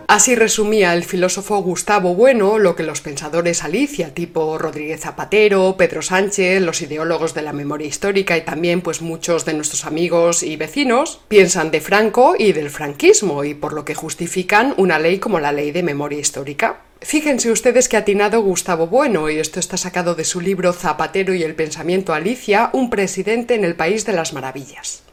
Así 0.07 0.35
resumía 0.35 0.93
el 0.93 1.03
filósofo 1.03 1.57
Gustavo 1.57 2.15
Bueno 2.15 2.59
lo 2.59 2.77
que 2.77 2.83
los 2.83 3.01
pensadores 3.01 3.65
Alicia, 3.65 4.13
tipo 4.13 4.57
Rodríguez 4.57 5.01
Zapatero, 5.01 5.75
Pedro 5.77 6.01
Sánchez, 6.01 6.61
los 6.61 6.81
ideólogos 6.81 7.33
de 7.33 7.41
la 7.41 7.51
memoria 7.51 7.87
histórica 7.87 8.37
y 8.37 8.41
también 8.45 8.79
pues 8.79 9.01
muchos 9.01 9.43
de 9.43 9.53
nuestros 9.53 9.83
amigos 9.83 10.43
y 10.43 10.55
vecinos 10.55 11.19
piensan 11.27 11.71
de 11.71 11.81
Franco 11.81 12.35
y 12.39 12.53
del 12.53 12.69
franquismo 12.69 13.43
y 13.43 13.53
por 13.53 13.73
lo 13.73 13.83
que 13.83 13.95
justifican 13.95 14.73
una 14.77 14.97
ley 14.97 15.19
como 15.19 15.41
la 15.41 15.51
ley 15.51 15.71
de 15.71 15.83
memoria 15.83 16.19
histórica. 16.19 16.83
Fíjense 17.01 17.51
ustedes 17.51 17.89
que 17.89 17.97
ha 17.97 17.99
atinado 17.99 18.41
Gustavo 18.41 18.87
Bueno, 18.87 19.29
y 19.29 19.39
esto 19.39 19.59
está 19.59 19.75
sacado 19.75 20.15
de 20.15 20.23
su 20.23 20.39
libro 20.39 20.71
Zapatero 20.71 21.33
y 21.33 21.43
el 21.43 21.53
pensamiento 21.53 22.13
Alicia, 22.13 22.69
un 22.71 22.89
presidente 22.89 23.55
en 23.55 23.65
el 23.65 23.75
País 23.75 24.05
de 24.05 24.13
las 24.13 24.31
Maravillas. 24.31 25.03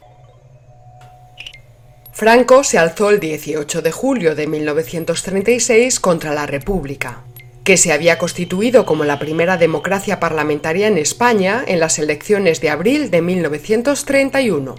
Franco 2.15 2.63
se 2.63 2.77
alzó 2.77 3.09
el 3.09 3.19
18 3.19 3.81
de 3.81 3.91
julio 3.91 4.35
de 4.35 4.47
1936 4.47 5.99
contra 5.99 6.33
la 6.33 6.45
República, 6.45 7.25
que 7.65 7.75
se 7.75 7.91
había 7.91 8.17
constituido 8.17 8.85
como 8.85 9.03
la 9.03 9.19
primera 9.19 9.57
democracia 9.57 10.17
parlamentaria 10.17 10.87
en 10.87 10.97
España 10.97 11.61
en 11.67 11.81
las 11.81 11.99
elecciones 11.99 12.61
de 12.61 12.69
abril 12.69 13.11
de 13.11 13.21
1931. 13.21 14.75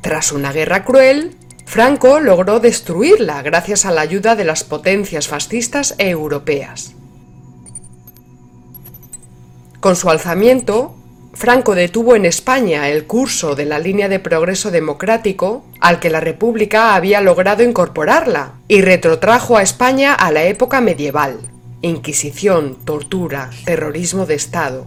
Tras 0.00 0.32
una 0.32 0.50
guerra 0.50 0.86
cruel, 0.86 1.36
Franco 1.66 2.20
logró 2.20 2.58
destruirla 2.58 3.42
gracias 3.42 3.84
a 3.84 3.90
la 3.90 4.00
ayuda 4.00 4.34
de 4.34 4.46
las 4.46 4.64
potencias 4.64 5.28
fascistas 5.28 5.94
e 5.98 6.08
europeas. 6.08 6.94
Con 9.80 9.94
su 9.94 10.08
alzamiento, 10.08 10.94
Franco 11.32 11.74
detuvo 11.74 12.16
en 12.16 12.24
España 12.24 12.88
el 12.88 13.06
curso 13.06 13.54
de 13.54 13.64
la 13.64 13.78
línea 13.78 14.08
de 14.08 14.18
progreso 14.18 14.70
democrático 14.70 15.64
al 15.80 16.00
que 16.00 16.10
la 16.10 16.20
República 16.20 16.94
había 16.94 17.20
logrado 17.20 17.62
incorporarla 17.62 18.54
y 18.66 18.82
retrotrajo 18.82 19.56
a 19.56 19.62
España 19.62 20.12
a 20.12 20.32
la 20.32 20.44
época 20.44 20.80
medieval. 20.80 21.38
Inquisición, 21.82 22.76
tortura, 22.84 23.50
terrorismo 23.64 24.26
de 24.26 24.34
Estado. 24.34 24.86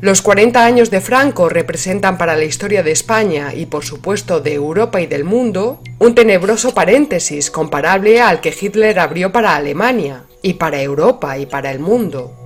Los 0.00 0.20
40 0.20 0.64
años 0.64 0.90
de 0.90 1.00
Franco 1.00 1.48
representan 1.48 2.18
para 2.18 2.36
la 2.36 2.44
historia 2.44 2.82
de 2.82 2.90
España 2.90 3.54
y 3.54 3.66
por 3.66 3.84
supuesto 3.84 4.40
de 4.40 4.52
Europa 4.52 5.00
y 5.00 5.06
del 5.06 5.24
mundo 5.24 5.80
un 5.98 6.14
tenebroso 6.14 6.74
paréntesis 6.74 7.50
comparable 7.50 8.20
al 8.20 8.40
que 8.40 8.54
Hitler 8.60 8.98
abrió 8.98 9.32
para 9.32 9.54
Alemania 9.54 10.24
y 10.42 10.54
para 10.54 10.82
Europa 10.82 11.38
y 11.38 11.46
para 11.46 11.70
el 11.70 11.78
mundo. 11.78 12.41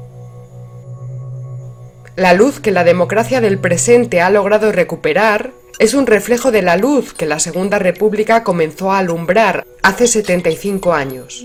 La 2.16 2.32
luz 2.32 2.60
que 2.60 2.70
la 2.70 2.82
democracia 2.82 3.42
del 3.42 3.58
presente 3.58 4.22
ha 4.22 4.30
logrado 4.30 4.72
recuperar 4.72 5.52
es 5.78 5.92
un 5.92 6.06
reflejo 6.06 6.50
de 6.50 6.62
la 6.62 6.78
luz 6.78 7.12
que 7.12 7.26
la 7.26 7.38
Segunda 7.38 7.78
República 7.78 8.42
comenzó 8.42 8.90
a 8.90 9.00
alumbrar 9.00 9.66
hace 9.82 10.06
75 10.06 10.94
años. 10.94 11.44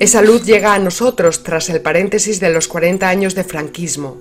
Esa 0.00 0.20
luz 0.20 0.44
llega 0.44 0.74
a 0.74 0.80
nosotros 0.80 1.44
tras 1.44 1.68
el 1.68 1.80
paréntesis 1.80 2.40
de 2.40 2.50
los 2.50 2.66
40 2.66 3.08
años 3.08 3.36
de 3.36 3.44
franquismo. 3.44 4.16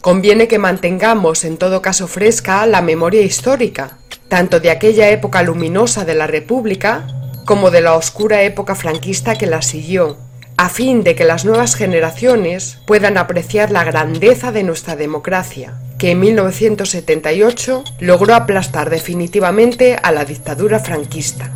Conviene 0.00 0.46
que 0.46 0.60
mantengamos 0.60 1.44
en 1.44 1.56
todo 1.56 1.82
caso 1.82 2.06
fresca 2.06 2.64
la 2.66 2.82
memoria 2.82 3.22
histórica, 3.22 3.98
tanto 4.28 4.60
de 4.60 4.70
aquella 4.70 5.10
época 5.10 5.42
luminosa 5.42 6.04
de 6.04 6.14
la 6.14 6.28
República 6.28 7.04
como 7.44 7.72
de 7.72 7.80
la 7.80 7.96
oscura 7.96 8.42
época 8.42 8.76
franquista 8.76 9.34
que 9.34 9.46
la 9.46 9.60
siguió, 9.60 10.18
a 10.58 10.68
fin 10.68 11.04
de 11.04 11.14
que 11.14 11.24
las 11.24 11.44
nuevas 11.44 11.76
generaciones 11.76 12.78
puedan 12.84 13.16
apreciar 13.16 13.70
la 13.70 13.84
grandeza 13.84 14.50
de 14.50 14.64
nuestra 14.64 14.96
democracia, 14.96 15.74
que 15.98 16.10
en 16.10 16.18
1978 16.18 17.84
logró 18.00 18.34
aplastar 18.34 18.90
definitivamente 18.90 19.96
a 20.02 20.10
la 20.10 20.24
dictadura 20.24 20.80
franquista. 20.80 21.52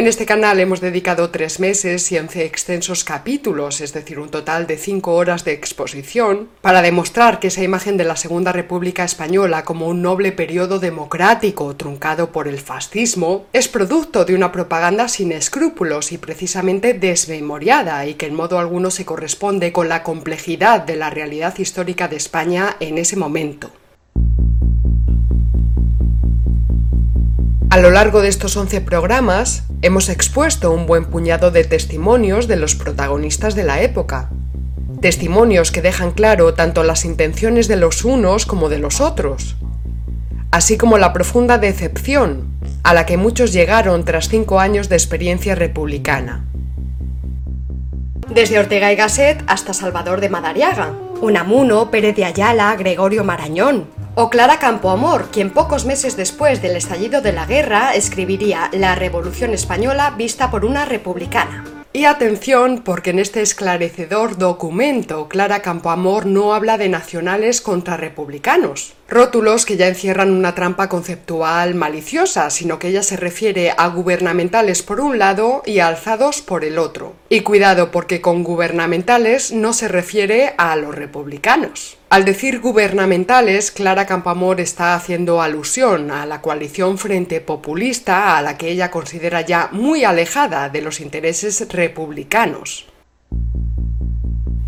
En 0.00 0.06
este 0.06 0.24
canal 0.24 0.58
hemos 0.60 0.80
dedicado 0.80 1.28
tres 1.28 1.60
meses 1.60 2.10
y 2.10 2.16
once 2.16 2.46
extensos 2.46 3.04
capítulos, 3.04 3.82
es 3.82 3.92
decir, 3.92 4.18
un 4.18 4.30
total 4.30 4.66
de 4.66 4.78
cinco 4.78 5.12
horas 5.12 5.44
de 5.44 5.52
exposición, 5.52 6.48
para 6.62 6.80
demostrar 6.80 7.38
que 7.38 7.48
esa 7.48 7.62
imagen 7.62 7.98
de 7.98 8.04
la 8.04 8.16
Segunda 8.16 8.50
República 8.50 9.04
Española 9.04 9.62
como 9.62 9.88
un 9.88 10.00
noble 10.00 10.32
periodo 10.32 10.78
democrático 10.78 11.76
truncado 11.76 12.32
por 12.32 12.48
el 12.48 12.60
fascismo 12.60 13.44
es 13.52 13.68
producto 13.68 14.24
de 14.24 14.34
una 14.34 14.52
propaganda 14.52 15.06
sin 15.06 15.32
escrúpulos 15.32 16.12
y 16.12 16.16
precisamente 16.16 16.94
desmemoriada 16.94 18.06
y 18.06 18.14
que 18.14 18.24
en 18.24 18.36
modo 18.36 18.58
alguno 18.58 18.90
se 18.90 19.04
corresponde 19.04 19.70
con 19.70 19.90
la 19.90 20.02
complejidad 20.02 20.80
de 20.80 20.96
la 20.96 21.10
realidad 21.10 21.58
histórica 21.58 22.08
de 22.08 22.16
España 22.16 22.74
en 22.80 22.96
ese 22.96 23.16
momento. 23.16 23.70
A 27.70 27.78
lo 27.78 27.92
largo 27.92 28.20
de 28.20 28.28
estos 28.28 28.56
11 28.56 28.80
programas 28.80 29.62
hemos 29.80 30.08
expuesto 30.08 30.72
un 30.72 30.86
buen 30.86 31.04
puñado 31.04 31.52
de 31.52 31.62
testimonios 31.62 32.48
de 32.48 32.56
los 32.56 32.74
protagonistas 32.74 33.54
de 33.54 33.62
la 33.62 33.80
época. 33.80 34.28
Testimonios 35.00 35.70
que 35.70 35.80
dejan 35.80 36.10
claro 36.10 36.52
tanto 36.54 36.82
las 36.82 37.04
intenciones 37.04 37.68
de 37.68 37.76
los 37.76 38.04
unos 38.04 38.44
como 38.44 38.68
de 38.68 38.80
los 38.80 39.00
otros, 39.00 39.54
así 40.50 40.76
como 40.76 40.98
la 40.98 41.12
profunda 41.12 41.58
decepción 41.58 42.58
a 42.82 42.92
la 42.92 43.06
que 43.06 43.16
muchos 43.16 43.52
llegaron 43.52 44.04
tras 44.04 44.28
cinco 44.28 44.58
años 44.58 44.88
de 44.88 44.96
experiencia 44.96 45.54
republicana. 45.54 46.44
Desde 48.28 48.58
Ortega 48.58 48.92
y 48.92 48.96
Gasset 48.96 49.44
hasta 49.46 49.74
Salvador 49.74 50.20
de 50.20 50.28
Madariaga, 50.28 50.92
Unamuno, 51.20 51.92
Pérez 51.92 52.16
de 52.16 52.24
Ayala, 52.24 52.74
Gregorio 52.74 53.22
Marañón, 53.22 53.99
o 54.14 54.30
Clara 54.30 54.58
Campoamor, 54.58 55.30
quien 55.30 55.50
pocos 55.50 55.84
meses 55.84 56.16
después 56.16 56.60
del 56.62 56.76
estallido 56.76 57.20
de 57.20 57.32
la 57.32 57.46
guerra 57.46 57.94
escribiría 57.94 58.70
La 58.72 58.94
Revolución 58.94 59.54
Española 59.54 60.14
vista 60.16 60.50
por 60.50 60.64
una 60.64 60.84
republicana. 60.84 61.64
Y 61.92 62.04
atención, 62.04 62.82
porque 62.84 63.10
en 63.10 63.18
este 63.18 63.42
esclarecedor 63.42 64.38
documento 64.38 65.28
Clara 65.28 65.60
Campoamor 65.60 66.24
no 66.24 66.54
habla 66.54 66.78
de 66.78 66.88
nacionales 66.88 67.60
contra 67.60 67.96
republicanos, 67.96 68.92
rótulos 69.08 69.66
que 69.66 69.76
ya 69.76 69.88
encierran 69.88 70.30
una 70.30 70.54
trampa 70.54 70.88
conceptual 70.88 71.74
maliciosa, 71.74 72.50
sino 72.50 72.78
que 72.78 72.88
ella 72.88 73.02
se 73.02 73.16
refiere 73.16 73.72
a 73.76 73.88
gubernamentales 73.88 74.84
por 74.84 75.00
un 75.00 75.18
lado 75.18 75.62
y 75.66 75.80
alzados 75.80 76.42
por 76.42 76.64
el 76.64 76.78
otro. 76.78 77.14
Y 77.28 77.40
cuidado, 77.40 77.90
porque 77.90 78.20
con 78.20 78.44
gubernamentales 78.44 79.50
no 79.50 79.72
se 79.72 79.88
refiere 79.88 80.54
a 80.58 80.76
los 80.76 80.94
republicanos. 80.94 81.96
Al 82.10 82.24
decir 82.24 82.58
gubernamentales, 82.60 83.70
Clara 83.70 84.04
Campamor 84.04 84.60
está 84.60 84.96
haciendo 84.96 85.40
alusión 85.40 86.10
a 86.10 86.26
la 86.26 86.42
coalición 86.42 86.98
Frente 86.98 87.40
Populista 87.40 88.36
a 88.36 88.42
la 88.42 88.58
que 88.58 88.68
ella 88.68 88.90
considera 88.90 89.42
ya 89.42 89.68
muy 89.70 90.02
alejada 90.02 90.70
de 90.70 90.82
los 90.82 91.00
intereses 91.00 91.64
republicanos. 91.72 92.86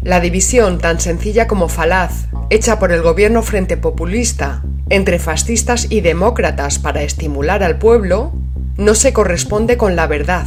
La 0.03 0.21
división 0.21 0.79
tan 0.79 1.01
sencilla 1.01 1.49
como 1.49 1.69
falaz, 1.69 2.29
hecha 2.49 2.79
por 2.79 2.93
el 2.93 3.03
gobierno 3.03 3.43
Frente 3.43 3.77
Populista 3.77 4.63
entre 4.89 5.19
fascistas 5.19 5.89
y 5.91 6.01
demócratas 6.01 6.79
para 6.79 7.03
estimular 7.03 7.65
al 7.65 7.77
pueblo, 7.77 8.33
no 8.77 8.95
se 8.95 9.13
corresponde 9.13 9.77
con 9.77 9.97
la 9.97 10.07
verdad. 10.07 10.47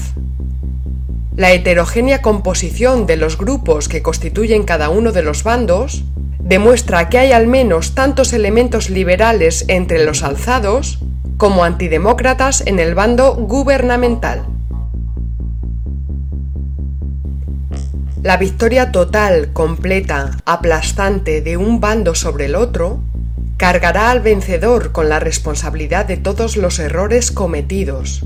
La 1.36 1.52
heterogénea 1.52 2.22
composición 2.22 3.06
de 3.06 3.18
los 3.18 3.38
grupos 3.38 3.90
que 3.90 4.02
constituyen 4.02 4.64
cada 4.64 4.88
uno 4.88 5.12
de 5.12 5.24
los 5.24 5.44
bandos 5.44 6.06
demuestra 6.46 7.10
que 7.10 7.18
hay 7.18 7.32
al 7.32 7.48
menos 7.48 7.96
tantos 7.96 8.32
elementos 8.32 8.92
liberales 8.92 9.66
entre 9.68 10.06
los 10.06 10.22
alzados 10.22 11.00
como 11.38 11.64
antidemócratas 11.64 12.62
en 12.68 12.80
el 12.80 12.94
bando 12.94 13.34
gubernamental. 13.34 14.46
La 18.22 18.38
victoria 18.38 18.92
total, 18.92 19.54
completa, 19.54 20.38
aplastante 20.46 21.42
de 21.42 21.58
un 21.58 21.80
bando 21.80 22.14
sobre 22.14 22.46
el 22.46 22.56
otro 22.56 23.00
cargará 23.58 24.12
al 24.12 24.22
vencedor 24.22 24.92
con 24.92 25.10
la 25.10 25.20
responsabilidad 25.20 26.06
de 26.06 26.18
todos 26.18 26.58
los 26.58 26.78
errores 26.78 27.32
cometidos 27.32 28.24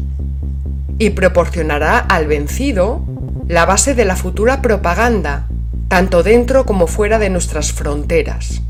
y 0.97 1.11
proporcionará 1.11 1.99
al 1.99 2.27
vencido 2.27 3.01
la 3.47 3.65
base 3.65 3.95
de 3.95 4.05
la 4.05 4.17
futura 4.17 4.61
propaganda 4.61 5.47
tanto 5.89 6.21
dentro 6.21 6.65
como 6.65 6.85
fuera 6.85 7.17
de 7.17 7.31
nuestras 7.31 7.73
fronteras. 7.73 8.61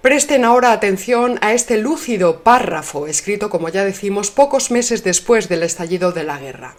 Presten 0.00 0.44
ahora 0.44 0.72
atención 0.72 1.38
a 1.42 1.52
este 1.52 1.76
lúcido 1.76 2.42
párrafo, 2.42 3.06
escrito, 3.06 3.50
como 3.50 3.68
ya 3.68 3.84
decimos, 3.84 4.30
pocos 4.30 4.70
meses 4.70 5.04
después 5.04 5.48
del 5.48 5.62
estallido 5.62 6.12
de 6.12 6.24
la 6.24 6.38
guerra. 6.38 6.76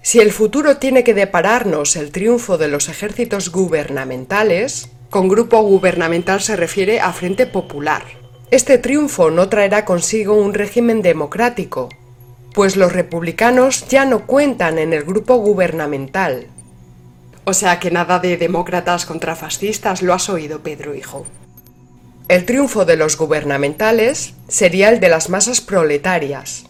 Si 0.00 0.20
el 0.20 0.32
futuro 0.32 0.78
tiene 0.78 1.04
que 1.04 1.14
depararnos 1.14 1.96
el 1.96 2.10
triunfo 2.10 2.58
de 2.58 2.68
los 2.68 2.88
ejércitos 2.88 3.50
gubernamentales, 3.50 4.88
con 5.10 5.28
grupo 5.28 5.62
gubernamental 5.62 6.40
se 6.40 6.56
refiere 6.56 7.00
a 7.00 7.12
Frente 7.12 7.46
Popular. 7.46 8.02
Este 8.50 8.78
triunfo 8.78 9.30
no 9.30 9.48
traerá 9.48 9.84
consigo 9.84 10.34
un 10.34 10.54
régimen 10.54 11.02
democrático, 11.02 11.88
pues 12.54 12.76
los 12.76 12.92
republicanos 12.92 13.88
ya 13.88 14.04
no 14.04 14.26
cuentan 14.26 14.78
en 14.78 14.92
el 14.92 15.02
grupo 15.02 15.34
gubernamental. 15.36 16.46
O 17.42 17.52
sea 17.52 17.80
que 17.80 17.90
nada 17.90 18.20
de 18.20 18.36
demócratas 18.36 19.04
contra 19.04 19.34
fascistas, 19.34 20.02
lo 20.02 20.14
has 20.14 20.30
oído, 20.30 20.60
Pedro, 20.60 20.94
hijo. 20.94 21.26
El 22.28 22.46
triunfo 22.46 22.84
de 22.84 22.96
los 22.96 23.18
gubernamentales 23.18 24.34
sería 24.48 24.88
el 24.88 25.00
de 25.00 25.08
las 25.08 25.28
masas 25.28 25.60
proletarias. 25.60 26.64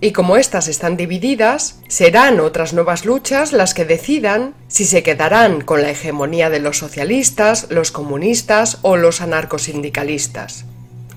Y 0.00 0.10
como 0.10 0.36
éstas 0.36 0.66
están 0.66 0.96
divididas, 0.96 1.78
serán 1.86 2.40
otras 2.40 2.74
nuevas 2.74 3.06
luchas 3.06 3.52
las 3.52 3.72
que 3.72 3.84
decidan 3.84 4.52
si 4.66 4.84
se 4.84 5.04
quedarán 5.04 5.60
con 5.60 5.80
la 5.80 5.90
hegemonía 5.90 6.50
de 6.50 6.58
los 6.58 6.76
socialistas, 6.76 7.68
los 7.70 7.92
comunistas 7.92 8.78
o 8.82 8.96
los 8.96 9.20
anarcosindicalistas. 9.20 10.64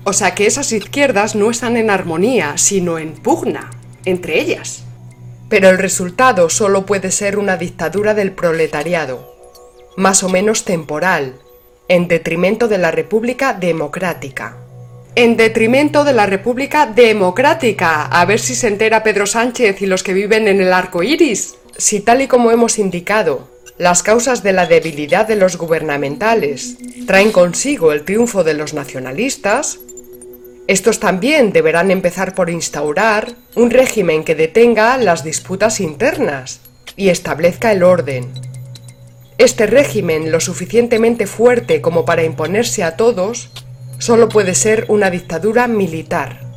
O 0.04 0.12
sea 0.12 0.36
que 0.36 0.46
esas 0.46 0.70
izquierdas 0.70 1.34
no 1.34 1.50
están 1.50 1.76
en 1.76 1.90
armonía, 1.90 2.56
sino 2.56 2.98
en 2.98 3.12
pugna 3.12 3.70
entre 4.08 4.40
ellas. 4.40 4.84
Pero 5.48 5.68
el 5.68 5.78
resultado 5.78 6.50
solo 6.50 6.84
puede 6.86 7.10
ser 7.10 7.38
una 7.38 7.56
dictadura 7.56 8.14
del 8.14 8.32
proletariado, 8.32 9.34
más 9.96 10.22
o 10.22 10.28
menos 10.28 10.64
temporal, 10.64 11.34
en 11.88 12.06
detrimento 12.06 12.68
de 12.68 12.78
la 12.78 12.90
República 12.90 13.54
Democrática. 13.54 14.56
En 15.14 15.36
detrimento 15.36 16.04
de 16.04 16.12
la 16.12 16.26
República 16.26 16.86
Democrática. 16.86 18.04
A 18.06 18.24
ver 18.24 18.38
si 18.38 18.54
se 18.54 18.68
entera 18.68 19.02
Pedro 19.02 19.26
Sánchez 19.26 19.82
y 19.82 19.86
los 19.86 20.02
que 20.02 20.12
viven 20.12 20.46
en 20.48 20.60
el 20.60 20.72
arco 20.72 21.02
iris. 21.02 21.56
Si 21.76 22.00
tal 22.00 22.20
y 22.20 22.28
como 22.28 22.50
hemos 22.50 22.78
indicado, 22.78 23.48
las 23.78 24.02
causas 24.02 24.42
de 24.42 24.52
la 24.52 24.66
debilidad 24.66 25.26
de 25.26 25.36
los 25.36 25.56
gubernamentales 25.56 26.76
traen 27.06 27.32
consigo 27.32 27.92
el 27.92 28.04
triunfo 28.04 28.44
de 28.44 28.54
los 28.54 28.74
nacionalistas, 28.74 29.78
estos 30.68 31.00
también 31.00 31.50
deberán 31.52 31.90
empezar 31.90 32.34
por 32.34 32.50
instaurar 32.50 33.32
un 33.56 33.70
régimen 33.70 34.22
que 34.22 34.34
detenga 34.34 34.98
las 34.98 35.24
disputas 35.24 35.80
internas 35.80 36.60
y 36.94 37.08
establezca 37.08 37.72
el 37.72 37.82
orden. 37.82 38.30
Este 39.38 39.66
régimen, 39.66 40.30
lo 40.30 40.40
suficientemente 40.40 41.26
fuerte 41.26 41.80
como 41.80 42.04
para 42.04 42.22
imponerse 42.22 42.84
a 42.84 42.96
todos, 42.96 43.48
solo 43.98 44.28
puede 44.28 44.54
ser 44.54 44.84
una 44.88 45.10
dictadura 45.10 45.68
militar. 45.68 46.47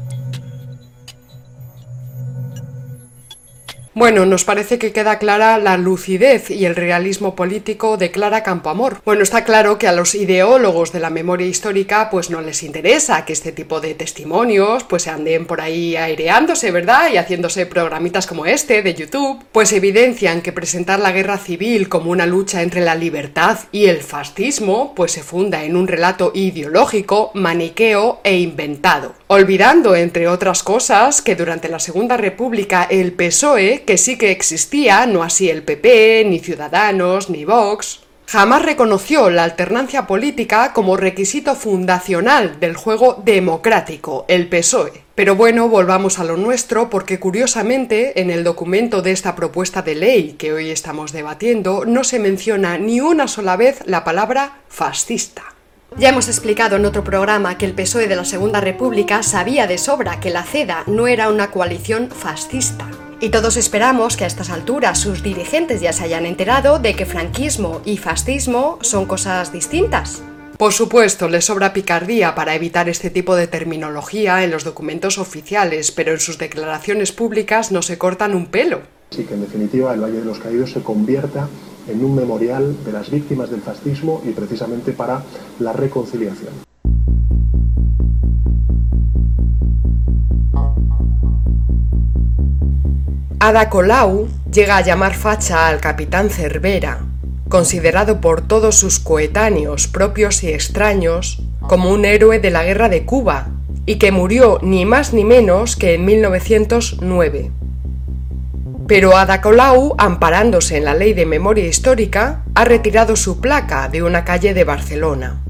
Bueno, 3.93 4.25
nos 4.25 4.45
parece 4.45 4.79
que 4.79 4.93
queda 4.93 5.19
clara 5.19 5.57
la 5.57 5.75
lucidez 5.75 6.49
y 6.49 6.63
el 6.63 6.77
realismo 6.77 7.35
político 7.35 7.97
de 7.97 8.09
Clara 8.09 8.41
Campoamor. 8.41 9.01
Bueno, 9.03 9.21
está 9.21 9.43
claro 9.43 9.77
que 9.77 9.89
a 9.89 9.91
los 9.91 10.15
ideólogos 10.15 10.93
de 10.93 11.01
la 11.01 11.09
memoria 11.09 11.45
histórica 11.45 12.09
pues 12.09 12.29
no 12.29 12.39
les 12.39 12.63
interesa 12.63 13.25
que 13.25 13.33
este 13.33 13.51
tipo 13.51 13.81
de 13.81 13.93
testimonios 13.93 14.85
pues 14.85 15.03
se 15.03 15.09
anden 15.09 15.45
por 15.45 15.59
ahí 15.59 15.97
aireándose, 15.97 16.71
¿verdad? 16.71 17.11
Y 17.11 17.17
haciéndose 17.17 17.65
programitas 17.65 18.27
como 18.27 18.45
este 18.45 18.81
de 18.81 18.93
YouTube, 18.93 19.43
pues 19.51 19.73
evidencian 19.73 20.41
que 20.41 20.53
presentar 20.53 21.01
la 21.01 21.11
guerra 21.11 21.37
civil 21.37 21.89
como 21.89 22.11
una 22.11 22.25
lucha 22.25 22.61
entre 22.61 22.79
la 22.79 22.95
libertad 22.95 23.59
y 23.73 23.87
el 23.87 23.97
fascismo 23.97 24.93
pues 24.95 25.11
se 25.11 25.21
funda 25.21 25.65
en 25.65 25.75
un 25.75 25.89
relato 25.89 26.31
ideológico, 26.33 27.31
maniqueo 27.33 28.21
e 28.23 28.37
inventado 28.37 29.20
olvidando, 29.33 29.95
entre 29.95 30.27
otras 30.27 30.61
cosas, 30.61 31.21
que 31.21 31.37
durante 31.37 31.69
la 31.69 31.79
Segunda 31.79 32.17
República 32.17 32.85
el 32.89 33.13
PSOE, 33.13 33.83
que 33.83 33.97
sí 33.97 34.17
que 34.17 34.29
existía, 34.29 35.05
no 35.05 35.23
así 35.23 35.49
el 35.49 35.63
PP, 35.63 36.25
ni 36.25 36.39
Ciudadanos, 36.39 37.29
ni 37.29 37.45
Vox, 37.45 38.01
jamás 38.27 38.61
reconoció 38.61 39.29
la 39.29 39.45
alternancia 39.45 40.05
política 40.05 40.73
como 40.73 40.97
requisito 40.97 41.55
fundacional 41.55 42.59
del 42.59 42.75
juego 42.75 43.21
democrático, 43.23 44.25
el 44.27 44.49
PSOE. 44.49 45.05
Pero 45.15 45.37
bueno, 45.37 45.69
volvamos 45.69 46.19
a 46.19 46.25
lo 46.25 46.35
nuestro 46.35 46.89
porque 46.89 47.17
curiosamente 47.17 48.19
en 48.19 48.31
el 48.31 48.43
documento 48.43 49.01
de 49.01 49.11
esta 49.13 49.37
propuesta 49.37 49.81
de 49.81 49.95
ley 49.95 50.33
que 50.33 50.51
hoy 50.51 50.71
estamos 50.71 51.13
debatiendo 51.13 51.85
no 51.85 52.03
se 52.03 52.19
menciona 52.19 52.77
ni 52.77 52.99
una 52.99 53.29
sola 53.29 53.55
vez 53.55 53.79
la 53.85 54.03
palabra 54.03 54.59
fascista. 54.67 55.43
Ya 55.97 56.09
hemos 56.09 56.29
explicado 56.29 56.77
en 56.77 56.85
otro 56.85 57.03
programa 57.03 57.57
que 57.57 57.65
el 57.65 57.73
PSOE 57.73 58.07
de 58.07 58.15
la 58.15 58.23
Segunda 58.23 58.61
República 58.61 59.23
sabía 59.23 59.67
de 59.67 59.77
sobra 59.77 60.21
que 60.21 60.29
la 60.29 60.43
CEDA 60.43 60.83
no 60.87 61.05
era 61.05 61.29
una 61.29 61.51
coalición 61.51 62.09
fascista. 62.09 62.89
Y 63.19 63.29
todos 63.29 63.57
esperamos 63.57 64.15
que 64.15 64.23
a 64.23 64.27
estas 64.27 64.49
alturas 64.49 64.99
sus 64.99 65.21
dirigentes 65.21 65.81
ya 65.81 65.91
se 65.91 66.05
hayan 66.05 66.25
enterado 66.25 66.79
de 66.79 66.95
que 66.95 67.05
franquismo 67.05 67.81
y 67.83 67.97
fascismo 67.97 68.79
son 68.81 69.05
cosas 69.05 69.51
distintas. 69.51 70.23
Por 70.57 70.71
supuesto, 70.71 71.27
les 71.27 71.45
sobra 71.45 71.73
picardía 71.73 72.35
para 72.35 72.55
evitar 72.55 72.87
este 72.87 73.09
tipo 73.09 73.35
de 73.35 73.47
terminología 73.47 74.43
en 74.43 74.51
los 74.51 74.63
documentos 74.63 75.17
oficiales, 75.17 75.91
pero 75.91 76.13
en 76.13 76.19
sus 76.19 76.37
declaraciones 76.37 77.11
públicas 77.11 77.71
no 77.71 77.81
se 77.81 77.97
cortan 77.97 78.33
un 78.33 78.45
pelo. 78.45 78.81
Sí, 79.09 79.25
que 79.25 79.33
en 79.33 79.41
definitiva 79.41 79.93
el 79.93 79.99
Valle 79.99 80.19
de 80.19 80.25
los 80.25 80.39
Caídos 80.39 80.71
se 80.71 80.81
convierta 80.81 81.49
en 81.87 82.03
un 82.03 82.15
memorial 82.15 82.75
de 82.85 82.91
las 82.91 83.09
víctimas 83.09 83.49
del 83.49 83.61
fascismo 83.61 84.21
y 84.25 84.31
precisamente 84.31 84.91
para 84.91 85.23
la 85.59 85.73
reconciliación. 85.73 86.53
Ada 93.39 93.69
Colau 93.69 94.27
llega 94.51 94.77
a 94.77 94.81
llamar 94.81 95.15
facha 95.15 95.67
al 95.67 95.79
capitán 95.79 96.29
Cervera, 96.29 96.99
considerado 97.49 98.21
por 98.21 98.41
todos 98.41 98.75
sus 98.75 98.99
coetáneos 98.99 99.87
propios 99.87 100.43
y 100.43 100.49
extraños 100.49 101.41
como 101.61 101.91
un 101.91 102.05
héroe 102.05 102.39
de 102.39 102.51
la 102.51 102.63
guerra 102.63 102.87
de 102.87 103.03
Cuba 103.03 103.47
y 103.85 103.95
que 103.95 104.11
murió 104.11 104.59
ni 104.61 104.85
más 104.85 105.13
ni 105.13 105.23
menos 105.23 105.75
que 105.75 105.95
en 105.95 106.05
1909. 106.05 107.51
Pero 108.91 109.15
Ada 109.15 109.39
Colau, 109.39 109.95
amparándose 109.97 110.75
en 110.75 110.83
la 110.83 110.93
ley 110.93 111.13
de 111.13 111.25
memoria 111.25 111.65
histórica, 111.65 112.43
ha 112.55 112.65
retirado 112.65 113.15
su 113.15 113.39
placa 113.39 113.87
de 113.87 114.03
una 114.03 114.25
calle 114.25 114.53
de 114.53 114.65
Barcelona. 114.65 115.41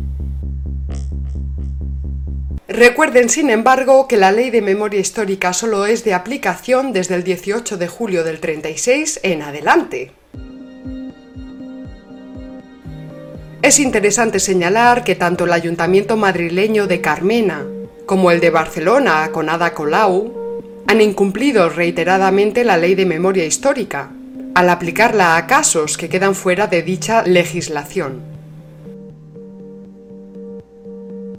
Recuerden, 2.67 3.29
sin 3.29 3.49
embargo, 3.49 4.07
que 4.07 4.17
la 4.17 4.31
ley 4.31 4.51
de 4.51 4.61
memoria 4.61 4.99
histórica 4.99 5.53
solo 5.53 5.87
es 5.87 6.03
de 6.03 6.13
aplicación 6.13 6.93
desde 6.93 7.15
el 7.15 7.23
18 7.23 7.77
de 7.79 7.87
julio 7.87 8.23
del 8.23 8.39
36 8.39 9.21
en 9.23 9.41
adelante. 9.41 10.11
Es 13.63 13.79
interesante 13.79 14.39
señalar 14.39 15.03
que 15.03 15.15
tanto 15.15 15.45
el 15.45 15.53
ayuntamiento 15.53 16.15
madrileño 16.15 16.85
de 16.85 17.01
Carmena 17.01 17.65
como 18.05 18.29
el 18.29 18.39
de 18.39 18.51
Barcelona 18.51 19.31
con 19.31 19.49
Ada 19.49 19.73
Colau 19.73 20.40
han 20.91 20.99
incumplido 20.99 21.69
reiteradamente 21.69 22.65
la 22.65 22.75
ley 22.75 22.95
de 22.95 23.05
memoria 23.05 23.45
histórica, 23.45 24.09
al 24.53 24.69
aplicarla 24.69 25.37
a 25.37 25.47
casos 25.47 25.97
que 25.97 26.09
quedan 26.09 26.35
fuera 26.35 26.67
de 26.67 26.83
dicha 26.83 27.23
legislación. 27.23 28.30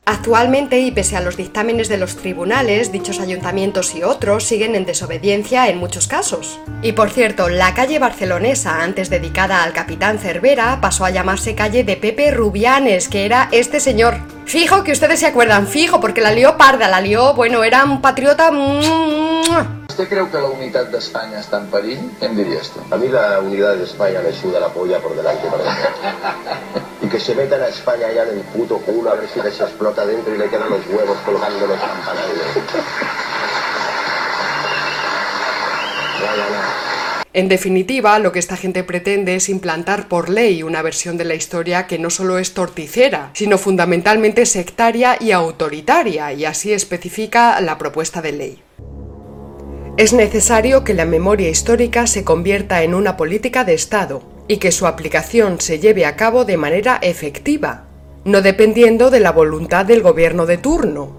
Actualmente, 0.05 0.81
y 0.81 0.91
pese 0.91 1.17
a 1.17 1.21
los 1.21 1.37
dictámenes 1.37 1.89
de 1.89 1.97
los 1.97 2.17
tribunales, 2.17 2.91
dichos 2.91 3.21
ayuntamientos 3.21 3.95
y 3.95 4.03
otros 4.03 4.43
siguen 4.43 4.75
en 4.75 4.85
desobediencia 4.85 5.69
en 5.69 5.79
muchos 5.79 6.09
casos. 6.09 6.59
Y 6.83 6.91
por 6.93 7.11
cierto, 7.11 7.49
la 7.49 7.73
calle 7.73 8.01
barcelonesa, 8.01 8.83
antes 8.83 9.11
dedicada 9.11 9.63
al 9.63 9.73
capitán 9.73 10.19
Cervera, 10.19 10.81
pasó 10.81 11.05
a 11.05 11.11
llamarse 11.11 11.55
calle 11.55 11.85
de 11.85 11.97
Pepe 11.97 12.33
Rubianes, 12.33 13.09
que 13.09 13.25
era 13.25 13.49
este 13.53 13.79
señor. 13.79 14.17
Fijo 14.45 14.83
que 14.83 14.91
ustedes 14.91 15.21
se 15.21 15.27
acuerdan, 15.27 15.69
fijo, 15.69 16.01
porque 16.01 16.21
la 16.21 16.33
lió 16.33 16.57
parda, 16.57 16.89
la 16.89 17.01
lió, 17.01 17.35
bueno, 17.35 17.63
era 17.63 17.85
un 17.85 18.01
patriota... 18.03 18.51
¿Usted 19.93 20.09
cree 20.09 20.27
que 20.31 20.39
la 20.39 20.49
unidad 20.49 20.87
de 20.87 20.97
España 20.97 21.39
está 21.39 21.59
en 21.59 21.67
perill? 21.67 22.01
¿Quién 22.19 22.35
diría 22.35 22.61
esto? 22.61 22.83
A 22.91 22.97
mí 22.97 23.09
la 23.09 23.41
unidad 23.41 23.77
de 23.77 23.85
España 23.85 24.23
le 24.23 24.33
suda 24.33 24.59
la 24.59 24.69
polla 24.69 24.99
por 25.01 25.15
delante. 25.15 25.47
y 27.03 27.07
que 27.09 27.21
se 27.21 27.35
metan 27.35 27.61
a 27.61 27.69
España 27.69 28.11
ya 28.11 28.23
en 28.23 28.39
el 28.39 28.41
puto 28.41 28.79
culo 28.79 29.11
a 29.11 29.17
ver 29.17 29.29
si 29.29 29.43
les 29.43 29.61
explota 29.61 30.07
dentro 30.07 30.35
y 30.35 30.39
le 30.39 30.49
quedan 30.49 30.71
los 30.71 30.81
huevos 30.87 31.19
colgando 31.27 31.67
los 31.67 31.79
campanarios. 31.79 32.47
En 37.35 37.49
definitiva, 37.49 38.19
lo 38.19 38.33
que 38.33 38.39
esta 38.39 38.57
gente 38.57 38.85
pretende 38.85 39.35
es 39.35 39.51
implantar 39.51 40.09
por 40.09 40.31
ley 40.31 40.63
una 40.63 40.81
versión 40.81 41.19
de 41.19 41.27
la 41.27 41.35
historia 41.35 41.87
que 41.87 41.99
no 41.99 42.09
solo 42.09 42.39
es 42.39 42.55
torticera, 42.55 43.29
sino 43.35 43.59
fundamentalmente 43.59 44.47
sectaria 44.47 45.19
y 45.21 45.33
autoritaria, 45.33 46.33
y 46.33 46.47
así 46.47 46.73
especifica 46.73 47.61
la 47.61 47.77
propuesta 47.77 48.23
de 48.23 48.33
ley. 48.33 48.63
Es 49.99 50.15
necesario 50.15 50.85
que 50.85 50.95
la 50.95 51.05
memoria 51.05 51.51
histórica 51.51 52.07
se 52.07 52.25
convierta 52.25 52.83
en 52.83 52.95
una 52.95 53.19
política 53.19 53.65
de 53.65 53.75
Estado 53.75 54.23
y 54.49 54.57
que 54.57 54.73
su 54.73 54.87
aplicación 54.87 55.61
se 55.61 55.81
lleve 55.81 56.07
a 56.07 56.17
cabo 56.17 56.47
de 56.47 56.57
manera 56.57 56.99
efectiva, 57.03 57.85
no 58.25 58.41
dependiendo 58.41 59.11
de 59.11 59.21
la 59.21 59.33
voluntad 59.33 59.85
del 59.85 60.01
gobierno 60.01 60.47
de 60.47 60.57
turno. 60.57 61.13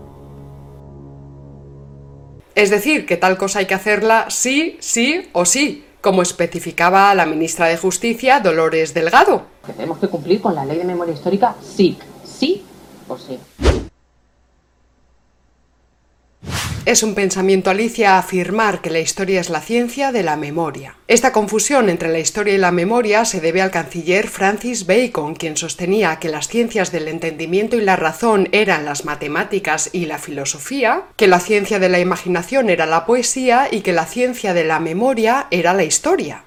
Es 2.55 2.71
decir, 2.71 3.05
que 3.05 3.15
tal 3.15 3.37
cosa 3.37 3.59
hay 3.59 3.67
que 3.67 3.75
hacerla 3.75 4.25
sí, 4.29 4.77
sí 4.79 5.29
o 5.33 5.45
sí, 5.45 5.85
como 6.01 6.23
especificaba 6.23 7.13
la 7.13 7.27
ministra 7.27 7.67
de 7.67 7.77
Justicia, 7.77 8.39
Dolores 8.39 8.95
Delgado. 8.95 9.45
tenemos 9.77 9.99
que 9.99 10.07
cumplir 10.07 10.41
con 10.41 10.55
la 10.55 10.65
ley 10.65 10.79
de 10.79 10.85
memoria 10.85 11.13
histórica 11.13 11.55
sí, 11.61 11.95
sí 12.23 12.63
o 13.07 13.19
sí. 13.19 13.37
Es 16.85 17.01
un 17.01 17.15
pensamiento 17.15 17.69
alicia 17.69 18.17
afirmar 18.17 18.81
que 18.81 18.89
la 18.89 18.99
historia 18.99 19.39
es 19.39 19.49
la 19.49 19.61
ciencia 19.61 20.11
de 20.11 20.21
la 20.21 20.35
memoria. 20.35 20.97
Esta 21.07 21.31
confusión 21.31 21.87
entre 21.87 22.09
la 22.09 22.19
historia 22.19 22.55
y 22.55 22.57
la 22.57 22.73
memoria 22.73 23.23
se 23.23 23.39
debe 23.39 23.61
al 23.61 23.71
canciller 23.71 24.27
Francis 24.27 24.85
Bacon, 24.85 25.33
quien 25.33 25.55
sostenía 25.55 26.17
que 26.19 26.27
las 26.27 26.49
ciencias 26.49 26.91
del 26.91 27.07
entendimiento 27.07 27.77
y 27.77 27.81
la 27.81 27.95
razón 27.95 28.49
eran 28.51 28.83
las 28.83 29.05
matemáticas 29.05 29.91
y 29.93 30.07
la 30.07 30.17
filosofía, 30.17 31.03
que 31.15 31.29
la 31.29 31.39
ciencia 31.39 31.79
de 31.79 31.87
la 31.87 32.01
imaginación 32.01 32.69
era 32.69 32.85
la 32.85 33.05
poesía 33.05 33.69
y 33.71 33.79
que 33.79 33.93
la 33.93 34.05
ciencia 34.05 34.53
de 34.53 34.65
la 34.65 34.81
memoria 34.81 35.47
era 35.51 35.73
la 35.73 35.85
historia. 35.85 36.43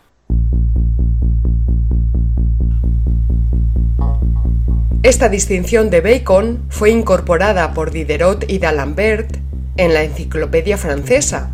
Esta 5.03 5.31
distinción 5.31 5.89
de 5.89 6.03
Bacon 6.03 6.67
fue 6.69 6.91
incorporada 6.91 7.73
por 7.73 7.91
Diderot 7.91 8.45
y 8.51 8.59
d'Alembert 8.59 9.46
en 9.77 9.95
la 9.95 10.03
enciclopedia 10.03 10.79
francesa, 10.79 11.51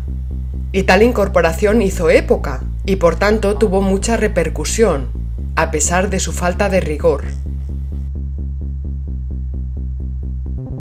y 0.71 0.83
tal 0.83 1.03
incorporación 1.03 1.81
hizo 1.81 2.09
época 2.09 2.63
y 2.85 2.97
por 2.97 3.15
tanto 3.15 3.57
tuvo 3.57 3.81
mucha 3.81 4.17
repercusión, 4.17 5.09
a 5.55 5.71
pesar 5.71 6.09
de 6.09 6.19
su 6.19 6.33
falta 6.33 6.67
de 6.67 6.81
rigor. 6.81 7.23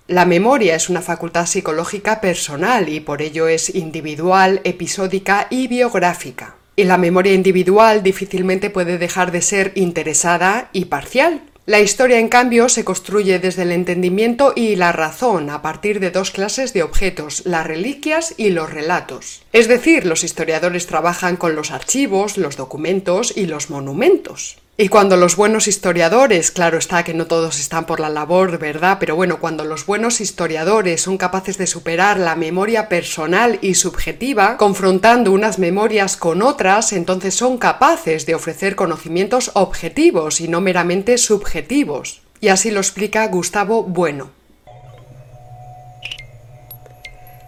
La 0.09 0.25
memoria 0.27 0.75
es 0.75 0.91
una 0.91 1.01
facultad 1.01 1.47
psicológica 1.47 2.21
personal 2.21 2.89
y 2.89 3.01
por 3.01 3.23
ello 3.23 3.49
es 3.49 3.75
individual, 3.75 4.61
episódica 4.65 5.47
y 5.49 5.69
biográfica. 5.69 6.57
Y 6.75 6.85
la 6.85 6.99
memoria 6.99 7.35
individual 7.35 8.03
difícilmente 8.03 8.69
puede 8.69 8.99
dejar 8.99 9.31
de 9.31 9.43
ser 9.43 9.73
interesada 9.75 10.69
y 10.73 10.87
parcial, 10.87 11.43
la 11.65 11.81
historia, 11.81 12.19
en 12.19 12.29
cambio, 12.29 12.69
se 12.69 12.85
construye 12.85 13.39
desde 13.39 13.63
el 13.63 13.71
entendimiento 13.71 14.53
y 14.57 14.75
la 14.75 14.91
razón 14.91 15.49
a 15.49 15.63
partir 15.63 16.01
de 16.01 16.11
dos 16.11 16.33
clases 16.33 16.73
de 16.73 16.83
objetos, 16.83 17.43
las 17.47 17.65
reliquias 17.65 18.35
y 18.37 18.51
los 18.51 18.69
relatos. 18.69 19.43
Es 19.53 19.69
decir, 19.69 20.05
los 20.05 20.25
historiadores 20.25 20.89
trabajan 20.89 21.37
con 21.37 21.55
los 21.55 21.71
archivos, 21.71 22.37
los 22.37 22.57
documentos 22.57 23.33
y 23.37 23.47
los 23.47 23.71
monumentos. 23.71 24.57
Y 24.83 24.89
cuando 24.89 25.17
los 25.17 25.37
buenos 25.37 25.69
historiadores, 25.69 26.51
claro 26.51 26.77
está 26.77 27.05
que 27.05 27.15
no 27.15 27.29
todos 27.29 27.61
están 27.61 27.87
por 27.87 28.01
la 28.01 28.09
labor, 28.09 28.59
¿verdad? 28.59 28.97
Pero 28.99 29.15
bueno, 29.15 29.39
cuando 29.39 29.65
los 29.65 29.87
buenos 29.87 30.21
historiadores 30.21 31.03
son 31.03 31.19
capaces 31.19 31.57
de 31.57 31.69
superar 31.69 32.19
la 32.19 32.35
memoria 32.35 32.89
personal 32.89 33.61
y 33.63 33.75
subjetiva, 33.75 34.57
confrontando 34.57 35.31
unas 35.31 35.61
memorias 35.61 36.17
con 36.17 36.43
otras, 36.43 36.93
entonces 36.93 37.37
son 37.37 37.59
capaces 37.59 38.27
de 38.27 38.35
ofrecer 38.35 38.75
conocimientos 38.75 39.53
objetivos 39.55 40.41
y 40.41 40.49
no 40.49 40.61
meramente 40.61 41.17
subjetivos. 41.17 42.23
Y 42.41 42.49
así 42.49 42.73
lo 42.73 42.81
explica 42.81 43.29
Gustavo 43.29 43.85
Bueno. 43.85 44.33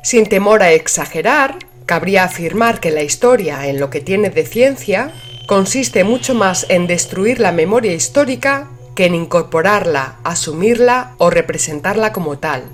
Sin 0.05 0.27
temor 0.27 0.63
a 0.63 0.71
exagerar, 0.71 1.59
cabría 1.85 2.23
afirmar 2.23 2.79
que 2.79 2.93
la 2.93 3.03
historia, 3.03 3.67
en 3.67 3.81
lo 3.81 3.91
que 3.91 4.01
tiene 4.01 4.31
de 4.31 4.47
ciencia, 4.47 5.13
consiste 5.47 6.05
mucho 6.05 6.35
más 6.35 6.67
en 6.69 6.87
destruir 6.87 7.41
la 7.41 7.53
memoria 7.53 7.93
histórica 7.93 8.69
que 8.95 9.07
en 9.07 9.15
incorporarla, 9.15 10.17
asumirla 10.25 11.15
o 11.19 11.31
representarla 11.31 12.13
como 12.13 12.39
tal. 12.39 12.65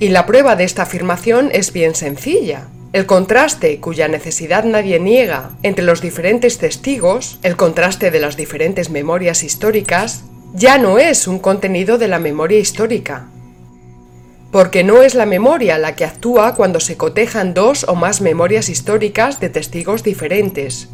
Y 0.00 0.08
la 0.08 0.26
prueba 0.26 0.56
de 0.56 0.64
esta 0.64 0.82
afirmación 0.82 1.50
es 1.52 1.72
bien 1.72 1.94
sencilla. 1.94 2.68
El 2.92 3.04
contraste, 3.04 3.80
cuya 3.80 4.08
necesidad 4.08 4.64
nadie 4.64 4.98
niega, 4.98 5.50
entre 5.62 5.84
los 5.84 6.00
diferentes 6.00 6.58
testigos, 6.58 7.38
el 7.42 7.56
contraste 7.56 8.10
de 8.10 8.20
las 8.20 8.36
diferentes 8.36 8.88
memorias 8.90 9.42
históricas, 9.42 10.24
ya 10.54 10.78
no 10.78 10.98
es 10.98 11.28
un 11.28 11.38
contenido 11.38 11.98
de 11.98 12.08
la 12.08 12.18
memoria 12.18 12.58
histórica. 12.58 13.28
Porque 14.50 14.82
no 14.82 15.02
es 15.02 15.14
la 15.14 15.26
memoria 15.26 15.76
la 15.76 15.94
que 15.94 16.06
actúa 16.06 16.54
cuando 16.54 16.80
se 16.80 16.96
cotejan 16.96 17.52
dos 17.52 17.84
o 17.86 17.94
más 17.94 18.22
memorias 18.22 18.70
históricas 18.70 19.40
de 19.40 19.50
testigos 19.50 20.02
diferentes, 20.02 20.88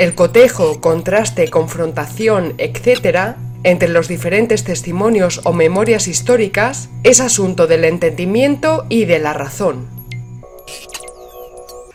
el 0.00 0.14
cotejo, 0.14 0.80
contraste, 0.80 1.50
confrontación, 1.50 2.54
etc., 2.56 3.36
entre 3.64 3.90
los 3.90 4.08
diferentes 4.08 4.64
testimonios 4.64 5.42
o 5.44 5.52
memorias 5.52 6.08
históricas 6.08 6.88
es 7.04 7.20
asunto 7.20 7.66
del 7.66 7.84
entendimiento 7.84 8.86
y 8.88 9.04
de 9.04 9.18
la 9.18 9.34
razón. 9.34 9.90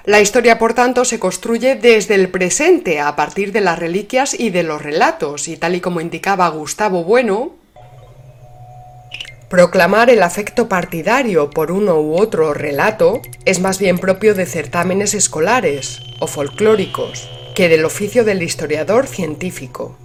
La 0.04 0.22
historia, 0.22 0.60
por 0.60 0.76
tanto, 0.76 1.04
se 1.04 1.18
construye 1.18 1.74
desde 1.74 2.14
el 2.14 2.30
presente, 2.30 3.00
a 3.00 3.16
partir 3.16 3.52
de 3.52 3.62
las 3.62 3.80
reliquias 3.80 4.40
y 4.40 4.52
de 4.52 4.62
los 4.62 4.84
relatos, 4.84 5.48
y 5.48 5.58
tal 5.58 5.74
y 5.74 5.82
como 5.82 6.00
indicaba 6.00 6.48
Gustavo 6.50 7.04
Bueno, 7.04 7.54
proclamar 9.50 10.12
el 10.12 10.22
afecto 10.22 10.70
partidario 10.70 11.50
por 11.50 11.72
uno 11.72 12.00
u 12.00 12.22
otro 12.22 12.54
relato 12.54 13.24
es 13.46 13.60
más 13.60 13.80
bien 13.80 13.98
propio 13.98 14.36
de 14.36 14.46
certámenes 14.46 15.16
escolares 15.16 16.02
o 16.20 16.28
folclóricos, 16.28 17.28
que 17.56 17.70
del 17.70 17.86
oficio 17.86 18.24
del 18.24 18.44
historiador 18.44 19.08
científico. 19.08 19.98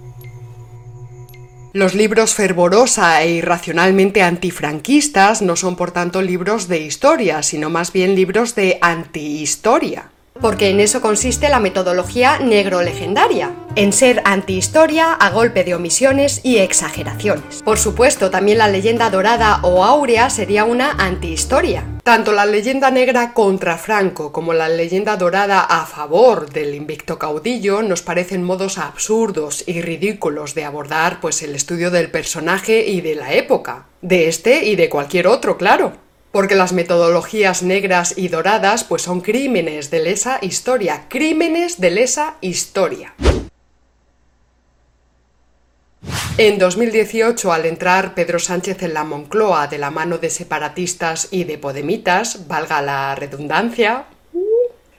Los 1.73 1.93
libros 1.93 2.33
fervorosa 2.33 3.21
e 3.21 3.31
irracionalmente 3.31 4.23
antifranquistas 4.23 5.41
no 5.41 5.55
son 5.55 5.75
por 5.75 5.91
tanto 5.91 6.21
libros 6.21 6.67
de 6.67 6.79
historia, 6.79 7.43
sino 7.43 7.69
más 7.69 7.93
bien 7.93 8.15
libros 8.15 8.55
de 8.55 8.77
antihistoria 8.81 10.09
porque 10.41 10.69
en 10.69 10.79
eso 10.79 11.01
consiste 11.01 11.47
la 11.49 11.59
metodología 11.59 12.39
negro-legendaria, 12.39 13.51
en 13.75 13.93
ser 13.93 14.21
antihistoria 14.25 15.13
a 15.13 15.29
golpe 15.29 15.63
de 15.63 15.75
omisiones 15.75 16.41
y 16.43 16.57
exageraciones. 16.57 17.61
Por 17.63 17.77
supuesto, 17.77 18.29
también 18.29 18.57
la 18.57 18.67
leyenda 18.67 19.09
dorada 19.09 19.59
o 19.61 19.85
áurea 19.85 20.29
sería 20.29 20.65
una 20.65 20.91
antihistoria. 20.91 21.85
Tanto 22.03 22.31
la 22.33 22.45
leyenda 22.45 22.89
negra 22.89 23.33
contra 23.33 23.77
Franco 23.77 24.31
como 24.31 24.53
la 24.53 24.67
leyenda 24.67 25.15
dorada 25.17 25.61
a 25.61 25.85
favor 25.85 26.49
del 26.49 26.73
invicto 26.73 27.19
caudillo 27.19 27.83
nos 27.83 28.01
parecen 28.01 28.43
modos 28.43 28.79
absurdos 28.79 29.63
y 29.67 29.81
ridículos 29.81 30.55
de 30.55 30.65
abordar 30.65 31.19
pues 31.21 31.43
el 31.43 31.55
estudio 31.55 31.91
del 31.91 32.09
personaje 32.09 32.87
y 32.87 33.01
de 33.01 33.15
la 33.15 33.33
época, 33.33 33.85
de 34.01 34.27
este 34.27 34.65
y 34.65 34.75
de 34.75 34.89
cualquier 34.89 35.27
otro, 35.27 35.57
claro 35.57 36.00
porque 36.31 36.55
las 36.55 36.73
metodologías 36.73 37.63
negras 37.63 38.17
y 38.17 38.27
doradas 38.27 38.83
pues 38.83 39.01
son 39.01 39.21
crímenes 39.21 39.91
de 39.91 39.99
lesa 39.99 40.39
historia, 40.41 41.05
crímenes 41.09 41.79
de 41.79 41.91
lesa 41.91 42.35
historia. 42.41 43.13
En 46.37 46.57
2018, 46.57 47.51
al 47.51 47.65
entrar 47.65 48.15
Pedro 48.15 48.39
Sánchez 48.39 48.81
en 48.83 48.93
la 48.93 49.03
Moncloa 49.03 49.67
de 49.67 49.77
la 49.77 49.91
mano 49.91 50.17
de 50.17 50.29
separatistas 50.29 51.27
y 51.29 51.43
de 51.43 51.57
podemitas, 51.57 52.47
valga 52.47 52.81
la 52.81 53.13
redundancia, 53.15 54.05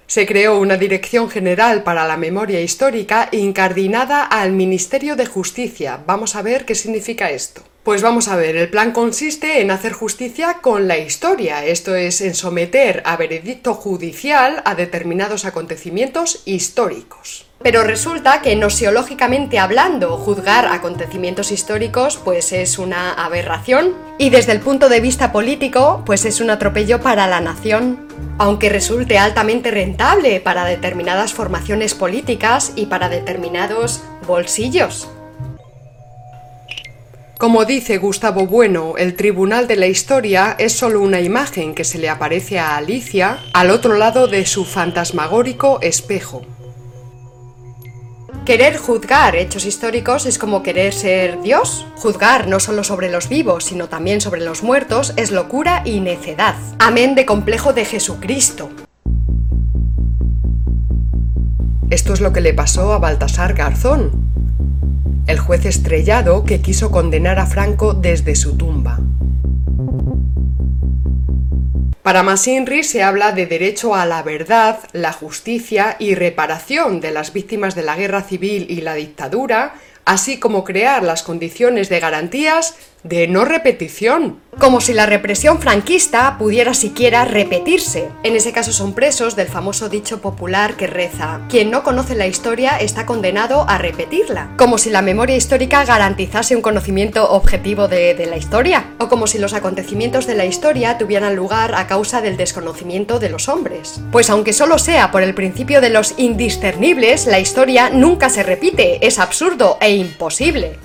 se 0.07 0.27
creó 0.27 0.59
una 0.59 0.77
Dirección 0.77 1.31
General 1.31 1.83
para 1.83 2.07
la 2.07 2.19
Memoria 2.19 2.61
Histórica 2.61 3.31
incardinada 3.33 4.25
al 4.25 4.53
Ministerio 4.53 5.17
de 5.17 5.25
Justicia. 5.25 5.99
Vamos 6.07 6.37
a 6.37 6.43
ver 6.43 6.67
qué 6.67 6.75
significa 6.75 7.31
esto. 7.31 7.63
Pues 7.83 8.01
vamos 8.01 8.29
a 8.29 8.37
ver, 8.37 8.57
el 8.57 8.69
plan 8.69 8.93
consiste 8.93 9.61
en 9.61 9.73
hacer 9.73 9.93
justicia 9.93 10.59
con 10.61 10.87
la 10.87 10.99
historia, 10.99 11.65
esto 11.65 11.97
es, 11.97 12.21
en 12.21 12.37
someter 12.37 13.03
a 13.05 13.17
veredicto 13.17 13.75
judicial 13.75 14.63
a 14.65 14.77
determinados 14.77 15.45
acontecimientos 15.45 16.43
históricos. 16.45 17.45
Pero 17.61 17.83
resulta 17.83 18.41
que 18.41 18.55
nosiológicamente 18.55 19.59
hablando, 19.59 20.17
juzgar 20.17 20.67
acontecimientos 20.67 21.51
históricos 21.51 22.21
pues 22.23 22.53
es 22.53 22.79
una 22.79 23.15
aberración 23.15 23.97
y 24.17 24.31
desde 24.31 24.53
el 24.53 24.61
punto 24.61 24.89
de 24.89 25.01
vista 25.01 25.33
político 25.33 26.05
pues 26.07 26.25
es 26.25 26.41
un 26.41 26.51
atropello 26.51 27.01
para 27.01 27.27
la 27.27 27.41
nación, 27.41 28.07
aunque 28.39 28.69
resulte 28.69 29.19
altamente 29.19 29.73
rentable 29.73 30.39
para 30.39 30.65
determinadas 30.65 31.35
formaciones 31.35 31.95
políticas 31.95 32.75
y 32.77 32.87
para 32.87 33.09
determinados 33.09 34.05
bolsillos. 34.25 35.09
Como 37.43 37.65
dice 37.65 37.99
Gustavo 37.99 38.47
Bueno, 38.47 38.95
el 38.97 39.17
Tribunal 39.17 39.67
de 39.67 39.75
la 39.75 39.89
Historia 39.89 40.55
es 40.61 40.75
solo 40.75 41.01
una 41.01 41.21
imagen 41.21 41.75
que 41.75 41.83
se 41.83 41.99
le 41.99 42.09
aparece 42.09 42.61
a 42.61 42.77
Alicia 42.77 43.41
al 43.53 43.71
otro 43.71 43.97
lado 43.97 44.29
de 44.29 44.47
su 44.47 44.65
fantasmagórico 44.65 45.81
espejo. 45.81 46.43
Querer 48.47 48.77
juzgar 48.77 49.35
hechos 49.35 49.67
históricos 49.67 50.25
es 50.27 50.39
como 50.39 50.63
querer 50.63 50.95
ser 50.95 51.43
Dios. 51.43 51.85
Juzgar 51.97 52.47
no 52.47 52.61
solo 52.61 52.85
sobre 52.85 53.11
los 53.11 53.29
vivos, 53.29 53.65
sino 53.65 53.89
también 53.89 54.21
sobre 54.21 54.45
los 54.45 54.63
muertos 54.63 55.13
es 55.17 55.33
locura 55.33 55.83
y 55.85 55.99
necedad. 55.99 56.55
Amén 56.79 57.17
de 57.17 57.27
complejo 57.27 57.73
de 57.73 57.85
Jesucristo. 57.85 58.71
Esto 61.91 62.13
es 62.13 62.21
lo 62.21 62.33
que 62.33 62.41
le 62.41 62.55
pasó 62.55 62.93
a 62.93 63.01
Baltasar 63.01 63.55
Garzón, 63.55 64.22
el 65.27 65.39
juez 65.39 65.67
estrellado 65.67 66.45
que 66.45 66.61
quiso 66.61 66.91
condenar 66.91 67.39
a 67.39 67.47
Franco 67.47 67.95
desde 67.95 68.35
su 68.35 68.57
tumba. 68.57 68.99
Para 72.03 72.25
Masinri 72.25 72.83
se 72.83 73.05
habla 73.05 73.31
de 73.31 73.47
derecho 73.47 73.95
a 73.95 74.05
la 74.07 74.25
verdad, 74.25 74.81
la 74.93 75.13
justicia 75.13 75.97
y 76.01 76.17
reparación 76.17 77.01
de 77.01 77.13
las 77.13 77.33
víctimas 77.33 77.77
de 77.77 77.85
la 77.85 77.95
guerra 77.95 78.23
civil 78.23 78.67
y 78.69 78.81
la 78.81 78.95
dictadura, 78.95 79.75
así 80.05 80.41
como 80.41 80.65
crear 80.65 81.05
las 81.05 81.23
condiciones 81.23 81.89
de 81.89 82.01
garantías 82.01 82.75
de 83.05 83.27
no 83.27 83.45
repetición. 83.45 84.41
Como 84.59 84.81
si 84.81 84.93
la 84.93 85.07
represión 85.07 85.61
franquista 85.61 86.37
pudiera 86.39 86.75
siquiera 86.75 87.25
repetirse. 87.25 88.09
En 88.23 88.37
ese 88.37 88.53
caso 88.53 88.73
son 88.73 88.93
presos 88.93 89.35
del 89.35 89.49
famoso 89.49 89.89
dicho 89.89 90.21
popular 90.21 90.77
que 90.77 90.87
reza, 90.87 91.41
quien 91.49 91.71
no 91.71 91.83
conoce 91.83 92.15
la 92.15 92.27
historia 92.27 92.77
está 92.77 93.07
condenado 93.07 93.65
a 93.69 93.79
repetirla. 93.79 94.51
Como 94.59 94.79
si 94.79 94.91
la 94.91 95.03
memoria 95.03 95.37
histórica 95.37 95.85
garantizase 95.85 96.55
un 96.55 96.63
conocimiento 96.63 97.31
objetivo 97.31 97.89
de, 97.89 98.13
la 98.29 98.37
historia. 98.37 98.95
O 98.99 99.09
como 99.09 99.27
si 99.27 99.39
los 99.39 99.55
acontecimientos 99.55 100.27
de 100.27 100.35
la 100.35 100.45
historia 100.45 100.99
tuvieran 100.99 101.35
lugar 101.35 101.75
a 101.75 101.87
causa 101.87 102.21
del 102.21 102.37
desconocimiento 102.37 103.19
de 103.19 103.31
los 103.31 103.49
hombres. 103.49 104.01
Pues 104.13 104.31
aunque 104.31 104.53
solo 104.53 104.79
sea 104.79 105.11
por 105.11 105.23
el 105.23 105.35
principio 105.35 105.81
de 105.81 105.91
los 105.91 106.15
indiscernibles, 106.19 107.27
la 107.27 107.41
historia 107.41 107.91
nunca 107.91 108.31
se 108.31 108.43
repite, 108.43 109.05
es 109.05 109.19
absurdo 109.19 109.79
e 109.81 109.93
imposible. 109.97 110.79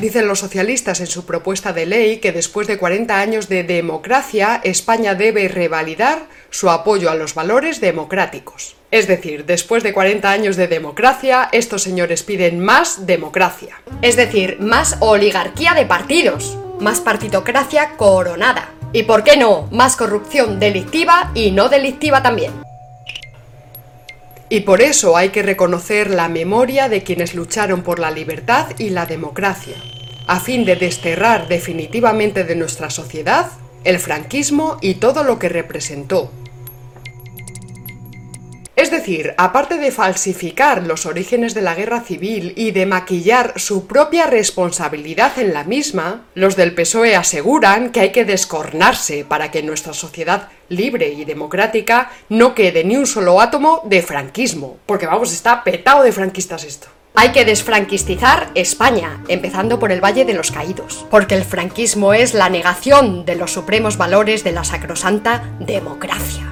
Dicen 0.00 0.26
los 0.26 0.38
socialistas 0.38 1.00
en 1.00 1.06
su 1.06 1.26
propuesta 1.26 1.74
de 1.74 1.84
ley 1.84 2.20
que 2.20 2.32
después 2.32 2.66
de 2.66 2.78
40 2.78 3.20
años 3.20 3.50
de 3.50 3.64
democracia, 3.64 4.58
España 4.64 5.14
debe 5.14 5.46
revalidar 5.46 6.22
su 6.48 6.70
apoyo 6.70 7.10
a 7.10 7.14
los 7.14 7.34
valores 7.34 7.82
democráticos. 7.82 8.76
Es 8.90 9.06
decir, 9.06 9.44
después 9.44 9.82
de 9.82 9.92
40 9.92 10.30
años 10.30 10.56
de 10.56 10.68
democracia, 10.68 11.50
estos 11.52 11.82
señores 11.82 12.22
piden 12.22 12.60
más 12.60 13.06
democracia. 13.06 13.82
Es 14.00 14.16
decir, 14.16 14.58
más 14.58 14.96
oligarquía 15.00 15.74
de 15.74 15.84
partidos, 15.84 16.56
más 16.80 17.00
partitocracia 17.00 17.98
coronada. 17.98 18.70
Y 18.94 19.02
por 19.02 19.22
qué 19.22 19.36
no, 19.36 19.68
más 19.70 19.96
corrupción 19.96 20.58
delictiva 20.58 21.30
y 21.34 21.50
no 21.50 21.68
delictiva 21.68 22.22
también. 22.22 22.69
Y 24.52 24.60
por 24.60 24.82
eso 24.82 25.16
hay 25.16 25.28
que 25.28 25.44
reconocer 25.44 26.10
la 26.10 26.28
memoria 26.28 26.88
de 26.88 27.04
quienes 27.04 27.36
lucharon 27.36 27.82
por 27.82 28.00
la 28.00 28.10
libertad 28.10 28.66
y 28.78 28.90
la 28.90 29.06
democracia, 29.06 29.76
a 30.26 30.40
fin 30.40 30.64
de 30.64 30.74
desterrar 30.74 31.46
definitivamente 31.46 32.42
de 32.42 32.56
nuestra 32.56 32.90
sociedad 32.90 33.52
el 33.84 34.00
franquismo 34.00 34.76
y 34.80 34.94
todo 34.94 35.22
lo 35.22 35.38
que 35.38 35.48
representó, 35.48 36.32
es 38.80 38.90
decir, 38.90 39.34
aparte 39.36 39.76
de 39.76 39.90
falsificar 39.90 40.86
los 40.86 41.04
orígenes 41.04 41.52
de 41.52 41.60
la 41.60 41.74
guerra 41.74 42.00
civil 42.00 42.54
y 42.56 42.70
de 42.70 42.86
maquillar 42.86 43.52
su 43.56 43.86
propia 43.86 44.26
responsabilidad 44.26 45.38
en 45.38 45.52
la 45.52 45.64
misma, 45.64 46.22
los 46.34 46.56
del 46.56 46.74
PSOE 46.74 47.14
aseguran 47.14 47.90
que 47.90 48.00
hay 48.00 48.10
que 48.10 48.24
descornarse 48.24 49.26
para 49.26 49.50
que 49.50 49.62
nuestra 49.62 49.92
sociedad 49.92 50.48
libre 50.70 51.10
y 51.10 51.26
democrática 51.26 52.10
no 52.30 52.54
quede 52.54 52.82
ni 52.82 52.96
un 52.96 53.06
solo 53.06 53.42
átomo 53.42 53.82
de 53.84 54.00
franquismo. 54.00 54.78
Porque 54.86 55.04
vamos, 55.04 55.30
está 55.30 55.62
petado 55.62 56.02
de 56.02 56.12
franquistas 56.12 56.64
esto. 56.64 56.88
Hay 57.14 57.32
que 57.32 57.44
desfranquistizar 57.44 58.50
España, 58.54 59.22
empezando 59.28 59.78
por 59.78 59.92
el 59.92 60.02
Valle 60.02 60.24
de 60.24 60.32
los 60.32 60.52
Caídos, 60.52 61.04
porque 61.10 61.34
el 61.34 61.44
franquismo 61.44 62.14
es 62.14 62.32
la 62.32 62.48
negación 62.48 63.26
de 63.26 63.36
los 63.36 63.52
supremos 63.52 63.98
valores 63.98 64.42
de 64.42 64.52
la 64.52 64.64
sacrosanta. 64.64 65.42
Democracia 65.58 66.50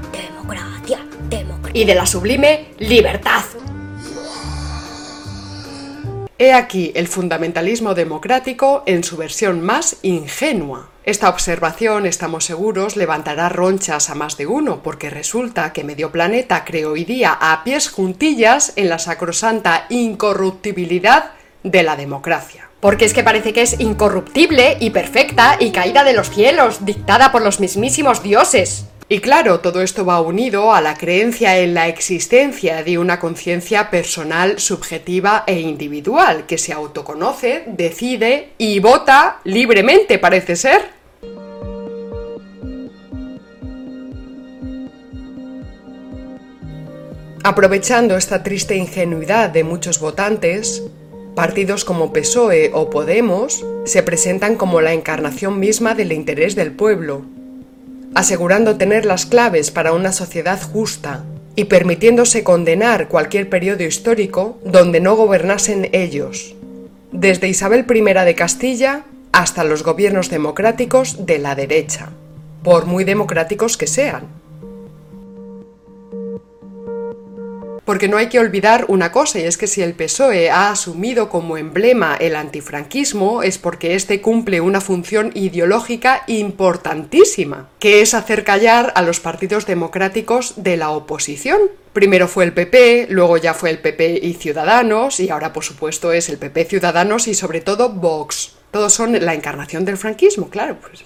y 1.72 1.84
de 1.84 1.94
la 1.94 2.06
sublime 2.06 2.68
libertad. 2.78 3.44
He 6.40 6.52
aquí 6.52 6.92
el 6.94 7.08
fundamentalismo 7.08 7.94
democrático 7.94 8.84
en 8.86 9.02
su 9.02 9.16
versión 9.16 9.60
más 9.60 9.96
ingenua. 10.02 10.88
Esta 11.02 11.30
observación, 11.30 12.06
estamos 12.06 12.44
seguros, 12.44 12.94
levantará 12.94 13.48
ronchas 13.48 14.08
a 14.08 14.14
más 14.14 14.36
de 14.36 14.46
uno, 14.46 14.80
porque 14.80 15.10
resulta 15.10 15.72
que 15.72 15.82
medio 15.82 16.12
planeta 16.12 16.64
cree 16.64 16.84
hoy 16.84 17.04
día 17.04 17.36
a 17.40 17.64
pies 17.64 17.90
juntillas 17.90 18.72
en 18.76 18.88
la 18.88 19.00
sacrosanta 19.00 19.86
incorruptibilidad 19.88 21.32
de 21.64 21.82
la 21.82 21.96
democracia. 21.96 22.68
Porque 22.78 23.04
es 23.04 23.14
que 23.14 23.24
parece 23.24 23.52
que 23.52 23.62
es 23.62 23.80
incorruptible 23.80 24.76
y 24.78 24.90
perfecta 24.90 25.56
y 25.58 25.72
caída 25.72 26.04
de 26.04 26.12
los 26.12 26.30
cielos, 26.30 26.84
dictada 26.84 27.32
por 27.32 27.42
los 27.42 27.58
mismísimos 27.58 28.22
dioses. 28.22 28.86
Y 29.10 29.20
claro, 29.20 29.60
todo 29.60 29.80
esto 29.80 30.04
va 30.04 30.20
unido 30.20 30.74
a 30.74 30.82
la 30.82 30.98
creencia 30.98 31.58
en 31.58 31.72
la 31.72 31.88
existencia 31.88 32.82
de 32.82 32.98
una 32.98 33.18
conciencia 33.18 33.88
personal, 33.88 34.58
subjetiva 34.58 35.44
e 35.46 35.60
individual, 35.60 36.44
que 36.44 36.58
se 36.58 36.74
autoconoce, 36.74 37.64
decide 37.68 38.50
y 38.58 38.80
vota 38.80 39.40
libremente, 39.44 40.18
parece 40.18 40.56
ser. 40.56 40.98
Aprovechando 47.42 48.14
esta 48.18 48.42
triste 48.42 48.76
ingenuidad 48.76 49.48
de 49.48 49.64
muchos 49.64 50.00
votantes, 50.00 50.82
partidos 51.34 51.86
como 51.86 52.12
PSOE 52.12 52.72
o 52.74 52.90
Podemos 52.90 53.64
se 53.86 54.02
presentan 54.02 54.56
como 54.56 54.82
la 54.82 54.92
encarnación 54.92 55.58
misma 55.58 55.94
del 55.94 56.12
interés 56.12 56.56
del 56.56 56.72
pueblo, 56.72 57.37
asegurando 58.14 58.76
tener 58.76 59.04
las 59.04 59.26
claves 59.26 59.70
para 59.70 59.92
una 59.92 60.12
sociedad 60.12 60.60
justa 60.60 61.24
y 61.56 61.64
permitiéndose 61.64 62.44
condenar 62.44 63.08
cualquier 63.08 63.48
periodo 63.48 63.84
histórico 63.84 64.58
donde 64.64 65.00
no 65.00 65.16
gobernasen 65.16 65.88
ellos, 65.92 66.54
desde 67.12 67.48
Isabel 67.48 67.84
I 67.88 68.00
de 68.24 68.34
Castilla 68.34 69.04
hasta 69.32 69.64
los 69.64 69.82
gobiernos 69.82 70.30
democráticos 70.30 71.26
de 71.26 71.38
la 71.38 71.54
derecha, 71.54 72.10
por 72.62 72.86
muy 72.86 73.04
democráticos 73.04 73.76
que 73.76 73.86
sean. 73.86 74.37
Porque 77.88 78.06
no 78.06 78.18
hay 78.18 78.28
que 78.28 78.38
olvidar 78.38 78.84
una 78.88 79.10
cosa, 79.12 79.38
y 79.38 79.44
es 79.44 79.56
que 79.56 79.66
si 79.66 79.80
el 79.80 79.94
PSOE 79.94 80.50
ha 80.50 80.70
asumido 80.70 81.30
como 81.30 81.56
emblema 81.56 82.16
el 82.16 82.36
antifranquismo, 82.36 83.42
es 83.42 83.56
porque 83.56 83.94
éste 83.94 84.20
cumple 84.20 84.60
una 84.60 84.82
función 84.82 85.30
ideológica 85.32 86.22
importantísima, 86.26 87.70
que 87.78 88.02
es 88.02 88.12
hacer 88.12 88.44
callar 88.44 88.92
a 88.94 89.00
los 89.00 89.20
partidos 89.20 89.64
democráticos 89.64 90.52
de 90.58 90.76
la 90.76 90.90
oposición. 90.90 91.60
Primero 91.94 92.28
fue 92.28 92.44
el 92.44 92.52
PP, 92.52 93.06
luego 93.08 93.38
ya 93.38 93.54
fue 93.54 93.70
el 93.70 93.78
PP 93.78 94.20
y 94.22 94.34
Ciudadanos, 94.34 95.18
y 95.18 95.30
ahora 95.30 95.54
por 95.54 95.64
supuesto 95.64 96.12
es 96.12 96.28
el 96.28 96.36
PP 96.36 96.66
Ciudadanos 96.66 97.26
y 97.26 97.32
sobre 97.32 97.62
todo 97.62 97.88
Vox. 97.88 98.52
Todos 98.70 98.92
son 98.92 99.18
la 99.18 99.32
encarnación 99.32 99.86
del 99.86 99.96
franquismo, 99.96 100.50
claro. 100.50 100.76
Pues, 100.78 101.04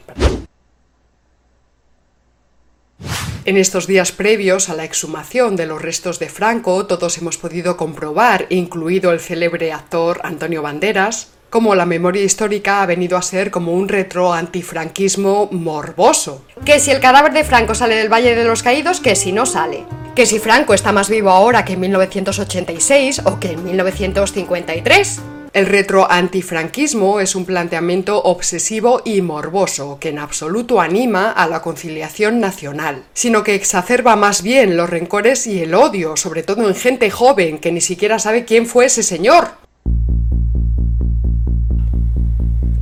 en 3.45 3.57
estos 3.57 3.87
días 3.87 4.12
previos 4.12 4.69
a 4.69 4.75
la 4.75 4.85
exhumación 4.85 5.57
de 5.57 5.67
los 5.67 5.83
restos 5.83 6.19
de 6.19 6.29
Franco, 6.29 6.87
todos 6.87 7.19
hemos 7.19 7.38
podido 7.38 7.77
comprobar, 7.77 8.47
incluido 8.51 9.12
el 9.12 9.21
célebre 9.21 9.73
actor 9.73 10.21
Antonio 10.23 10.62
Banderas, 10.62 11.33
cómo 11.51 11.75
la 11.75 11.85
memoria 11.85 12.23
histórica 12.23 12.83
ha 12.83 12.87
venido 12.87 13.17
a 13.17 13.23
ser 13.23 13.51
como 13.51 13.73
un 13.73 13.88
retro 13.88 14.33
antifranquismo 14.33 15.49
morboso. 15.53 16.45
Que 16.65 16.81
si 16.81 16.91
el 16.91 17.01
cadáver 17.01 17.33
de 17.33 17.45
Franco 17.45 17.75
sale 17.75 17.97
del 17.97 18.12
Valle 18.12 18.35
de 18.35 18.45
los 18.45 18.62
Caídos, 18.62 19.01
que 19.01 19.17
si 19.17 19.33
no 19.33 19.45
sale. 19.45 19.85
Que 20.15 20.25
si 20.25 20.38
Franco 20.38 20.73
está 20.73 20.93
más 20.93 21.11
vivo 21.11 21.31
ahora 21.31 21.65
que 21.65 21.75
en 21.75 21.81
1986 21.81 23.23
o 23.25 23.38
que 23.38 23.53
en 23.53 23.65
1953 23.65 25.21
el 25.53 25.67
retroantifranquismo 25.67 27.21
es 27.21 27.35
un 27.35 27.45
planteamiento 27.45 28.23
obsesivo 28.23 29.03
y 29.05 29.21
morboso 29.21 29.99
que 30.01 30.09
en 30.09 30.19
absoluto 30.19 30.81
anima 30.81 31.31
a 31.31 31.47
la 31.47 31.61
conciliación 31.61 32.41
nacional, 32.41 33.05
sino 33.12 33.43
que 33.43 33.55
exacerba 33.55 34.17
más 34.17 34.43
bien 34.43 34.79
los 34.79 34.88
rencores 34.88 35.47
y 35.47 35.62
el 35.62 35.75
odio, 35.75 36.17
sobre 36.17 36.43
todo 36.43 36.67
en 36.67 36.75
gente 36.75 37.11
joven 37.11 37.59
que 37.59 37.71
ni 37.71 37.83
siquiera 37.83 38.19
sabe 38.19 38.47
quién 38.47 38.67
fue 38.67 38.87
ese 38.87 39.03
señor. 39.03 39.49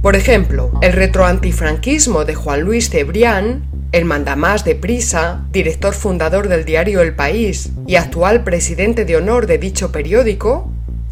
Por 0.01 0.15
ejemplo, 0.15 0.71
el 0.81 0.93
retroantifranquismo 0.93 2.25
de 2.25 2.35
Juan 2.35 2.61
Luis 2.61 2.89
Cebrián 2.89 3.69
el 3.93 4.05
mandamás 4.05 4.65
de 4.65 4.77
Prisa, 4.77 5.45
director 5.51 5.95
fundador 5.95 6.49
del 6.49 6.65
diario 6.65 7.01
El 7.01 7.15
País 7.15 7.71
y 7.87 7.97
actual 7.97 8.45
presidente 8.45 9.05
de 9.05 9.17
honor 9.17 9.47
de 9.47 9.59
dicho 9.59 9.91
periódico, 9.91 10.71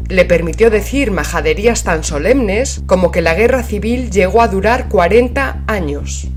le 0.09 0.25
permitió 0.25 0.71
decir 0.71 1.11
majaderías 1.11 1.83
tan 1.83 2.03
solemnes 2.03 2.81
como 2.87 3.11
que 3.11 3.21
la 3.21 3.35
guerra 3.35 3.61
civil 3.61 4.09
llegó 4.09 4.41
a 4.41 4.47
durar 4.47 4.89
40 4.89 5.63
años. 5.67 6.27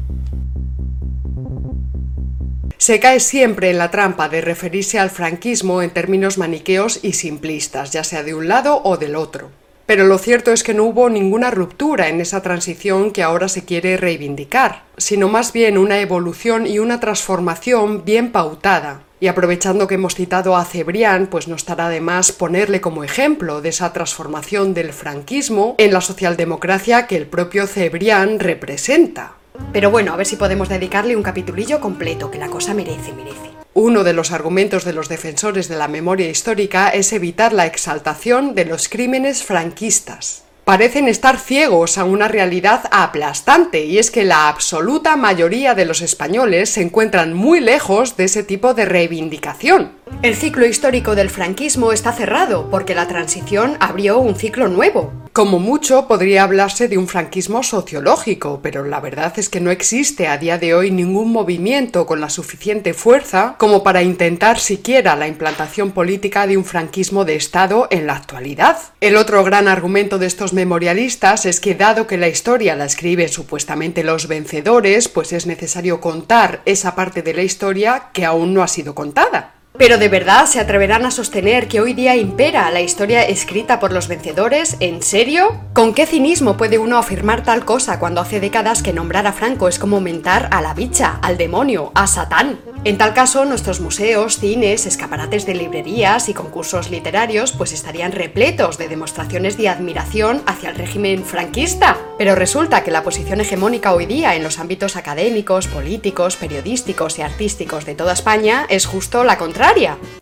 Se 2.77 3.01
cae 3.01 3.21
siempre 3.21 3.71
en 3.71 3.79
la 3.79 3.91
trampa 3.91 4.29
de 4.29 4.41
referirse 4.41 4.99
al 4.99 5.09
franquismo 5.09 5.83
en 5.83 5.91
términos 5.91 6.37
maniqueos 6.37 7.01
y 7.03 7.15
simplistas, 7.15 7.93
ya 7.93 8.05
sea 8.05 8.23
de 8.23 8.35
un 8.35 8.49
lado 8.49 8.83
o 8.85 8.97
del 8.97 9.17
otro. 9.17 9.62
Pero 9.93 10.07
lo 10.07 10.17
cierto 10.17 10.53
es 10.53 10.63
que 10.63 10.73
no 10.73 10.85
hubo 10.85 11.11
ninguna 11.11 11.51
ruptura 11.51 12.09
en 12.09 12.23
esa 12.23 12.41
transición 12.41 13.11
que 13.11 13.23
ahora 13.23 13.47
se 13.49 13.67
quiere 13.67 13.99
reivindicar, 13.99 14.85
sino 14.97 15.29
más 15.29 15.53
bien 15.53 15.77
una 15.77 16.01
evolución 16.01 16.67
y 16.67 16.79
una 16.79 16.99
transformación 16.99 18.03
bien 18.03 18.33
pautada, 18.33 19.03
y 19.21 19.27
aprovechando 19.27 19.87
que 19.87 19.97
hemos 19.97 20.15
citado 20.15 20.57
a 20.57 20.65
Cebrián, 20.65 21.27
pues 21.27 21.47
no 21.47 21.57
estará 21.57 21.91
de 21.91 22.01
más 22.01 22.33
ponerle 22.33 22.81
como 22.81 23.05
ejemplo 23.05 23.61
de 23.61 23.69
esa 23.69 23.93
transformación 23.93 24.73
del 24.73 24.95
franquismo 24.95 25.75
en 25.77 25.93
la 25.93 26.01
socialdemocracia 26.01 27.07
que 27.07 27.19
el 27.19 27.27
propio 27.27 27.67
Cebrián 27.67 28.41
representa. 28.41 29.35
Pero 29.75 29.91
bueno, 29.91 30.15
a 30.15 30.17
ver 30.17 30.25
si 30.25 30.37
podemos 30.37 30.71
dedicarle 30.71 31.17
un 31.17 31.23
capitulillo 31.23 31.81
completo, 31.81 32.31
que 32.31 32.39
la 32.39 32.49
cosa 32.49 32.73
merece, 32.73 33.13
merece. 33.13 33.52
Uno 33.75 34.05
de 34.05 34.13
los 34.13 34.33
argumentos 34.33 34.85
de 34.85 34.93
los 34.93 35.09
defensores 35.09 35.67
de 35.69 35.77
la 35.77 35.89
memoria 35.89 36.29
histórica 36.29 36.91
es 36.91 37.11
evitar 37.15 37.55
la 37.55 37.65
exaltación 37.65 38.55
de 38.55 38.67
los 38.67 38.91
crímenes 38.91 39.45
franquistas. 39.45 40.45
Parecen 40.64 41.09
estar 41.09 41.38
ciegos 41.38 41.98
a 41.98 42.05
una 42.05 42.29
realidad 42.29 42.85
aplastante, 42.90 43.85
y 43.85 43.98
es 43.98 44.11
que 44.11 44.25
la 44.25 44.48
absoluta 44.48 45.16
mayoría 45.16 45.75
de 45.75 45.85
los 45.85 46.03
españoles 46.03 46.70
se 46.70 46.83
encuentran 46.83 47.35
muy 47.35 47.61
lejos 47.61 48.16
de 48.16 48.25
ese 48.25 48.42
tipo 48.42 48.75
de 48.75 48.85
reivindicación. 48.85 49.92
El 50.22 50.37
ciclo 50.37 50.66
histórico 50.66 51.14
del 51.14 51.31
franquismo 51.31 51.92
está 51.92 52.12
cerrado 52.12 52.68
porque 52.70 52.94
la 52.94 53.09
transición 53.09 53.77
abrió 53.81 54.18
un 54.18 54.37
ciclo 54.37 54.68
nuevo. 54.68 55.12
Como 55.33 55.59
mucho 55.59 56.07
podría 56.07 56.42
hablarse 56.42 56.88
de 56.88 56.98
un 56.98 57.09
franquismo 57.09 57.62
sociológico, 57.62 58.61
pero 58.62 58.85
la 58.85 59.01
verdad 59.01 59.33
es 59.38 59.48
que 59.48 59.61
no 59.62 59.70
existe 59.70 60.29
a 60.29 60.37
día 60.37 60.59
de 60.59 60.75
hoy 60.75 60.90
ningún 60.90 61.33
movimiento 61.33 62.05
con 62.05 62.20
la 62.20 62.29
suficiente 62.29 62.92
fuerza 62.92 63.55
como 63.57 63.83
para 63.83 64.03
intentar 64.03 64.59
siquiera 64.59 65.16
la 65.16 65.27
implantación 65.27 65.92
política 65.92 66.46
de 66.46 66.59
un 66.59 66.66
franquismo 66.66 67.25
de 67.25 67.37
Estado 67.37 67.88
en 67.90 68.07
la 68.07 68.14
actualidad. 68.14 68.77
El 69.01 69.16
otro 69.16 69.42
gran 69.42 69.68
argumento 69.68 70.18
de 70.18 70.27
estos 70.27 70.52
memorialistas 70.53 71.47
es 71.47 71.61
que 71.61 71.75
dado 71.75 72.07
que 72.07 72.17
la 72.17 72.29
historia 72.29 72.77
la 72.77 72.85
escriben 72.85 73.29
supuestamente 73.29 74.05
los 74.05 74.29
vencedores, 74.29 75.09
pues 75.09 75.33
es 75.33 75.47
necesario 75.47 76.01
contar 76.01 76.62
esa 76.65 76.95
parte 76.95 77.23
de 77.23 77.35
la 77.35 77.43
historia 77.43 78.11
que 78.12 78.25
aún 78.25 78.55
no 78.55 78.62
ha 78.62 78.69
sido 78.69 78.95
contada. 78.95 79.62
Pero 79.79 79.97
de 79.97 80.09
verdad 80.09 80.47
se 80.47 80.61
atreverán 80.61 81.07
a 81.07 81.11
sostener 81.11 81.67
que 81.67 81.81
hoy 81.81 81.95
día 81.95 82.15
impera 82.15 82.71
la 82.71 82.83
historia 82.83 83.23
escrita 83.23 83.81
por 83.81 83.91
los 83.91 84.07
vencedores? 84.07 84.77
¿En 84.81 85.03
serio? 85.03 85.61
¿Con 85.73 85.95
qué 85.95 86.05
cinismo 86.05 86.59
puede 86.59 86.79
uno 86.79 86.99
afirmar 86.99 87.43
tal 87.43 87.65
cosa 87.65 87.99
cuando 87.99 88.21
hace 88.21 88.39
décadas 88.39 88.83
que 88.83 88.93
nombrar 88.93 89.27
a 89.27 89.33
Franco 89.33 89.69
es 89.69 89.79
como 89.79 90.01
mentar 90.01 90.49
a 90.53 90.61
la 90.61 90.75
bicha, 90.75 91.19
al 91.23 91.39
demonio, 91.39 91.91
a 91.95 92.07
Satán? 92.07 92.59
En 92.85 92.99
tal 92.99 93.15
caso, 93.15 93.45
nuestros 93.45 93.81
museos, 93.81 94.39
cines, 94.39 94.87
escaparates 94.87 95.47
de 95.47 95.55
librerías 95.55 96.29
y 96.29 96.35
concursos 96.35 96.91
literarios 96.91 97.53
pues 97.53 97.73
estarían 97.73 98.13
repletos 98.13 98.77
de 98.77 98.89
demostraciones 98.89 99.57
de 99.57 99.69
admiración 99.69 100.43
hacia 100.47 100.71
el 100.71 100.77
régimen 100.77 101.25
franquista. 101.25 101.97
Pero 102.19 102.35
resulta 102.35 102.83
que 102.83 102.91
la 102.91 103.05
posición 103.05 103.41
hegemónica 103.41 103.95
hoy 103.95 104.07
día 104.07 104.35
en 104.35 104.43
los 104.43 104.59
ámbitos 104.59 104.97
académicos, 104.97 105.69
políticos, 105.69 106.37
periodísticos 106.37 107.19
y 107.19 107.23
artísticos 107.23 107.87
de 107.87 107.95
toda 107.95 108.13
España 108.13 108.67
es 108.69 108.85
justo 108.87 109.25
la 109.25 109.39
contraria. 109.39 109.62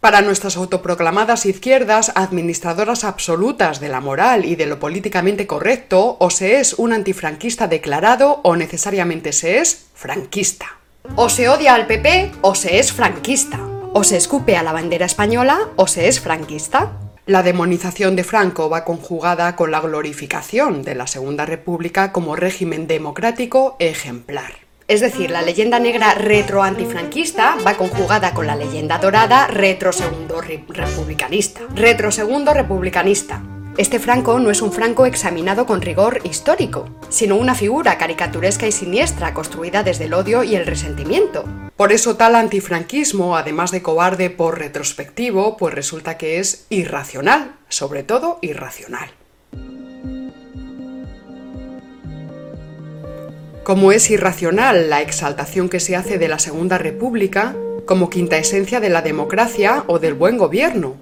Para 0.01 0.21
nuestras 0.21 0.57
autoproclamadas 0.57 1.47
izquierdas, 1.47 2.13
administradoras 2.15 3.05
absolutas 3.05 3.81
de 3.81 3.89
la 3.89 4.01
moral 4.01 4.45
y 4.45 4.55
de 4.55 4.67
lo 4.67 4.79
políticamente 4.79 5.47
correcto, 5.47 6.17
o 6.21 6.31
se 6.31 6.61
es 6.61 6.75
un 6.75 6.93
antifranquista 6.93 7.67
declarado 7.67 8.41
o 8.43 8.57
necesariamente 8.57 9.33
se 9.33 9.59
es 9.59 9.87
franquista. 9.95 10.77
O 11.17 11.29
se 11.31 11.49
odia 11.49 11.75
al 11.75 11.87
PP 11.87 12.33
o 12.43 12.55
se 12.55 12.79
es 12.79 12.93
franquista. 12.93 13.59
O 13.93 14.05
se 14.05 14.19
escupe 14.19 14.57
a 14.57 14.63
la 14.63 14.73
bandera 14.73 15.07
española 15.07 15.59
o 15.77 15.87
se 15.87 16.09
es 16.09 16.21
franquista. 16.21 16.93
La 17.27 17.43
demonización 17.43 18.17
de 18.17 18.25
Franco 18.25 18.69
va 18.69 18.85
conjugada 18.85 19.57
con 19.57 19.71
la 19.71 19.81
glorificación 19.81 20.83
de 20.83 20.95
la 20.95 21.07
Segunda 21.07 21.47
República 21.47 22.13
como 22.13 22.37
régimen 22.37 22.87
democrático 22.87 23.77
ejemplar. 23.79 24.60
Es 24.91 25.01
decir, 25.01 25.31
la 25.31 25.43
leyenda 25.43 25.79
negra 25.79 26.15
retro-antifranquista 26.15 27.55
va 27.65 27.77
conjugada 27.77 28.35
con 28.35 28.49
la 28.49 28.57
leyenda 28.57 28.99
dorada 28.99 29.47
retro-segundo 29.47 30.41
republicanista. 30.41 31.61
Retro-segundo 31.77 32.53
republicanista. 32.53 33.41
Este 33.77 34.01
Franco 34.01 34.41
no 34.41 34.51
es 34.51 34.61
un 34.61 34.73
Franco 34.73 35.07
examinado 35.07 35.65
con 35.65 35.81
rigor 35.81 36.21
histórico, 36.25 36.89
sino 37.09 37.37
una 37.37 37.55
figura 37.55 37.99
caricaturesca 37.99 38.67
y 38.67 38.73
siniestra 38.73 39.33
construida 39.33 39.85
desde 39.85 40.07
el 40.07 40.13
odio 40.13 40.43
y 40.43 40.57
el 40.57 40.67
resentimiento. 40.67 41.45
Por 41.77 41.93
eso 41.93 42.17
tal 42.17 42.35
antifranquismo, 42.35 43.37
además 43.37 43.71
de 43.71 43.83
cobarde 43.83 44.29
por 44.29 44.59
retrospectivo, 44.59 45.57
pues 45.57 45.73
resulta 45.73 46.19
que 46.19 46.41
es 46.41 46.67
irracional, 46.69 47.55
sobre 47.69 48.03
todo 48.03 48.41
irracional. 48.43 49.20
Como 53.63 53.93
es 53.93 54.11
irracional 54.11 54.89
la 54.89 55.03
exaltación 55.03 55.69
que 55.69 55.81
se 55.81 55.95
hace 55.95 56.19
de 56.19 56.29
la 56.29 56.39
Segunda 56.39 56.79
República 56.79 57.55
como 57.85 58.09
quinta 58.09 58.39
esencia 58.39 58.81
de 58.81 58.89
la 58.89 59.03
democracia 59.03 59.85
o 59.87 59.99
del 59.99 60.15
buen 60.15 60.39
gobierno, 60.39 60.97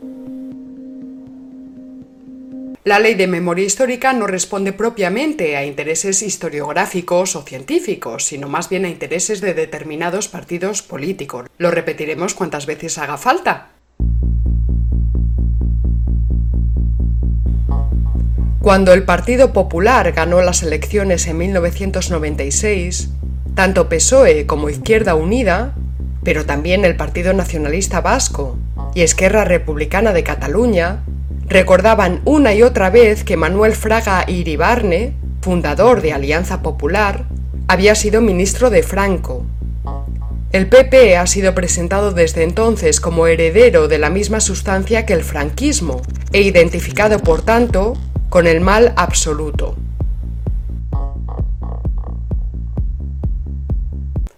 la 2.89 2.99
ley 2.99 3.15
de 3.15 3.27
memoria 3.27 3.67
histórica 3.67 4.15
no 4.15 4.27
responde 4.27 4.73
propiamente 4.73 5.57
a 5.57 5.67
intereses 5.67 6.23
historiográficos 6.23 7.37
o 7.37 7.43
científicos, 7.43 8.25
sino 8.25 8.49
más 8.49 8.71
bien 8.71 8.87
a 8.87 8.89
intereses 8.89 9.43
de 9.43 9.53
determinados 9.53 10.29
partidos 10.29 10.81
políticos. 10.81 11.51
Lo 11.59 11.71
repetiremos 11.71 12.33
cuantas 12.33 12.65
veces 12.65 12.97
haga 12.97 13.19
falta. 13.19 13.78
Cuando 18.69 18.93
el 18.93 19.05
Partido 19.05 19.55
Popular 19.55 20.13
ganó 20.13 20.43
las 20.43 20.63
elecciones 20.63 21.27
en 21.27 21.39
1996, 21.39 23.09
tanto 23.55 23.89
PSOE 23.89 24.45
como 24.45 24.69
Izquierda 24.69 25.15
Unida, 25.15 25.75
pero 26.23 26.45
también 26.45 26.85
el 26.85 26.95
Partido 26.95 27.33
Nacionalista 27.33 28.03
Vasco 28.03 28.59
y 28.95 29.01
Esquerra 29.01 29.47
Republicana 29.47 30.13
de 30.13 30.23
Cataluña, 30.23 31.03
recordaban 31.47 32.21
una 32.27 32.53
y 32.53 32.63
otra 32.63 32.91
vez 32.91 33.25
que 33.25 33.39
Manuel 33.39 33.73
Fraga 33.73 34.27
Iribarne, 34.29 35.15
fundador 35.41 36.03
de 36.03 36.13
Alianza 36.13 36.61
Popular, 36.61 37.25
había 37.69 37.95
sido 37.95 38.21
ministro 38.21 38.69
de 38.69 38.83
Franco. 38.83 39.47
El 40.53 40.69
PP 40.69 41.17
ha 41.17 41.27
sido 41.27 41.55
presentado 41.55 42.13
desde 42.13 42.43
entonces 42.43 43.01
como 43.01 43.29
heredero 43.29 43.89
de 43.89 43.97
la 43.97 44.11
misma 44.11 44.41
sustancia 44.41 45.07
que 45.07 45.15
el 45.15 45.25
franquismo 45.25 46.03
e 46.35 46.43
identificado, 46.43 47.19
por 47.21 47.41
tanto, 47.41 47.97
con 48.29 48.47
el 48.47 48.61
mal 48.61 48.93
absoluto. 48.97 49.75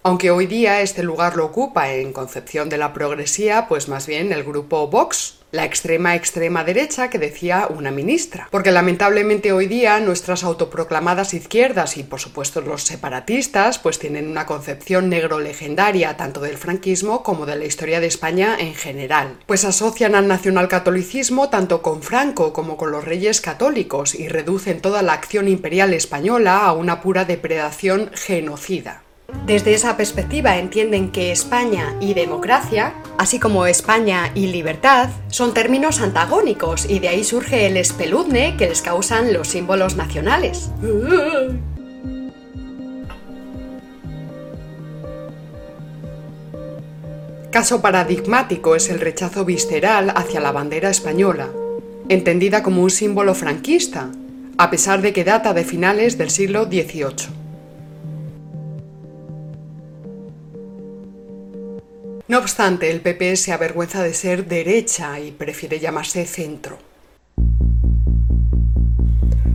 Aunque 0.02 0.30
hoy 0.30 0.46
día 0.46 0.80
este 0.80 1.02
lugar 1.02 1.36
lo 1.36 1.44
ocupa 1.44 1.92
en 1.92 2.12
concepción 2.12 2.68
de 2.68 2.78
la 2.78 2.92
progresía, 2.92 3.66
pues 3.68 3.88
más 3.88 4.06
bien 4.06 4.32
el 4.32 4.44
grupo 4.44 4.86
Vox, 4.88 5.39
la 5.52 5.64
extrema 5.64 6.14
extrema 6.14 6.64
derecha 6.64 7.10
que 7.10 7.18
decía 7.18 7.66
una 7.68 7.90
ministra. 7.90 8.48
Porque 8.50 8.70
lamentablemente 8.70 9.52
hoy 9.52 9.66
día 9.66 10.00
nuestras 10.00 10.44
autoproclamadas 10.44 11.34
izquierdas 11.34 11.96
y 11.96 12.02
por 12.02 12.20
supuesto 12.20 12.60
los 12.60 12.82
separatistas 12.82 13.78
pues 13.78 13.98
tienen 13.98 14.28
una 14.28 14.46
concepción 14.46 15.08
negro 15.08 15.40
legendaria 15.40 16.16
tanto 16.16 16.40
del 16.40 16.56
franquismo 16.56 17.22
como 17.22 17.46
de 17.46 17.56
la 17.56 17.64
historia 17.64 18.00
de 18.00 18.06
España 18.06 18.56
en 18.58 18.74
general. 18.74 19.38
Pues 19.46 19.64
asocian 19.64 20.14
al 20.14 20.28
nacionalcatolicismo 20.28 21.48
tanto 21.48 21.82
con 21.82 22.02
Franco 22.02 22.52
como 22.52 22.76
con 22.76 22.90
los 22.90 23.04
reyes 23.04 23.40
católicos 23.40 24.14
y 24.14 24.28
reducen 24.28 24.80
toda 24.80 25.02
la 25.02 25.12
acción 25.12 25.48
imperial 25.48 25.92
española 25.94 26.64
a 26.64 26.72
una 26.72 27.00
pura 27.00 27.24
depredación 27.24 28.10
genocida. 28.14 29.02
Desde 29.46 29.74
esa 29.74 29.96
perspectiva 29.96 30.58
entienden 30.58 31.10
que 31.10 31.32
España 31.32 31.94
y 32.00 32.14
democracia, 32.14 32.94
así 33.18 33.38
como 33.38 33.66
España 33.66 34.30
y 34.34 34.46
libertad, 34.46 35.10
son 35.28 35.54
términos 35.54 36.00
antagónicos 36.00 36.88
y 36.88 36.98
de 36.98 37.08
ahí 37.08 37.24
surge 37.24 37.66
el 37.66 37.76
espeluzne 37.76 38.56
que 38.56 38.68
les 38.68 38.82
causan 38.82 39.32
los 39.32 39.48
símbolos 39.48 39.96
nacionales. 39.96 40.70
Caso 47.50 47.82
paradigmático 47.82 48.76
es 48.76 48.88
el 48.90 49.00
rechazo 49.00 49.44
visceral 49.44 50.12
hacia 50.14 50.40
la 50.40 50.52
bandera 50.52 50.88
española, 50.88 51.48
entendida 52.08 52.62
como 52.62 52.82
un 52.82 52.90
símbolo 52.90 53.34
franquista, 53.34 54.10
a 54.56 54.70
pesar 54.70 55.02
de 55.02 55.12
que 55.12 55.24
data 55.24 55.52
de 55.52 55.64
finales 55.64 56.16
del 56.16 56.30
siglo 56.30 56.66
XVIII. 56.66 57.39
No 62.30 62.38
obstante, 62.38 62.92
el 62.92 63.00
PP 63.00 63.34
se 63.34 63.52
avergüenza 63.52 64.04
de 64.04 64.14
ser 64.14 64.46
derecha 64.46 65.18
y 65.18 65.32
prefiere 65.32 65.80
llamarse 65.80 66.26
centro. 66.26 66.78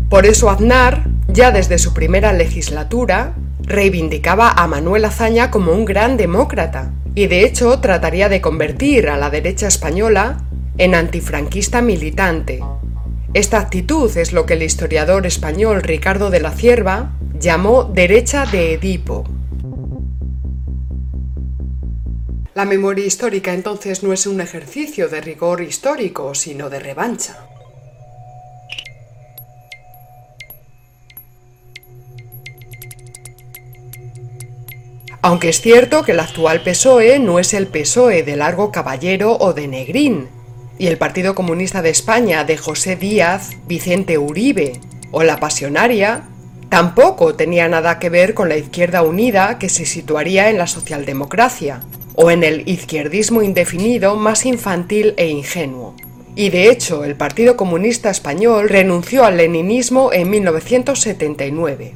Por 0.10 0.26
eso 0.26 0.50
Aznar, 0.50 1.06
ya 1.30 1.52
desde 1.52 1.78
su 1.78 1.94
primera 1.94 2.34
legislatura, 2.34 3.34
reivindicaba 3.62 4.50
a 4.52 4.68
Manuel 4.68 5.06
Azaña 5.06 5.52
como 5.52 5.72
un 5.72 5.86
gran 5.86 6.18
demócrata, 6.18 6.92
y 7.16 7.28
de 7.28 7.46
hecho 7.46 7.80
trataría 7.80 8.28
de 8.28 8.42
convertir 8.42 9.08
a 9.08 9.16
la 9.16 9.30
derecha 9.30 9.68
española 9.68 10.44
en 10.78 10.96
antifranquista 10.96 11.82
militante. 11.82 12.60
Esta 13.34 13.62
actitud 13.62 14.18
es 14.18 14.34
lo 14.34 14.46
que 14.46 14.56
el 14.56 14.64
historiador 14.64 15.26
español 15.26 15.82
Ricardo 15.82 16.30
de 16.30 16.42
la 16.42 16.52
Cierva 16.52 17.14
llamó 17.40 17.86
derecha 17.86 18.46
de 18.46 18.74
Edipo. 18.74 19.24
La 22.56 22.63
memoria 22.63 23.06
histórica 23.06 23.53
entonces 23.53 24.01
no 24.01 24.13
es 24.13 24.25
un 24.25 24.39
ejercicio 24.39 25.10
de 25.10 25.19
rigor 25.19 25.62
histórico, 25.62 26.33
sino 26.33 26.69
de 26.69 26.79
revancha. 26.79 27.45
Aunque 35.21 35.49
es 35.49 35.60
cierto 35.60 36.03
que 36.03 36.13
el 36.13 36.21
actual 36.21 36.63
PSOE 36.63 37.19
no 37.19 37.39
es 37.39 37.53
el 37.53 37.67
PSOE 37.67 38.23
de 38.23 38.37
Largo 38.37 38.71
Caballero 38.71 39.35
o 39.37 39.51
de 39.51 39.67
Negrín, 39.67 40.29
y 40.77 40.87
el 40.87 40.97
Partido 40.97 41.35
Comunista 41.35 41.81
de 41.81 41.89
España 41.89 42.45
de 42.45 42.56
José 42.56 42.95
Díaz, 42.95 43.49
Vicente 43.67 44.17
Uribe 44.17 44.79
o 45.12 45.23
la 45.23 45.41
Pasionaria, 45.41 46.29
tampoco 46.69 47.35
tenía 47.35 47.67
nada 47.67 47.99
que 47.99 48.10
ver 48.10 48.33
con 48.33 48.47
la 48.47 48.56
Izquierda 48.56 49.01
Unida 49.01 49.60
que 49.60 49.67
se 49.67 49.85
situaría 49.85 50.49
en 50.49 50.58
la 50.58 50.67
socialdemocracia, 50.67 51.81
o 52.16 52.32
en 52.32 52.44
el 52.44 52.68
izquierdismo 52.68 53.42
indefinido 53.42 54.16
más 54.16 54.46
infantil 54.46 55.13
e 55.18 55.28
ingenuo. 55.28 55.96
Y 56.36 56.50
de 56.50 56.70
hecho, 56.70 57.04
el 57.06 57.16
Partido 57.16 57.56
Comunista 57.56 58.10
Español 58.10 58.68
renunció 58.68 59.24
al 59.24 59.38
leninismo 59.38 60.12
en 60.12 60.30
1979. 60.30 61.94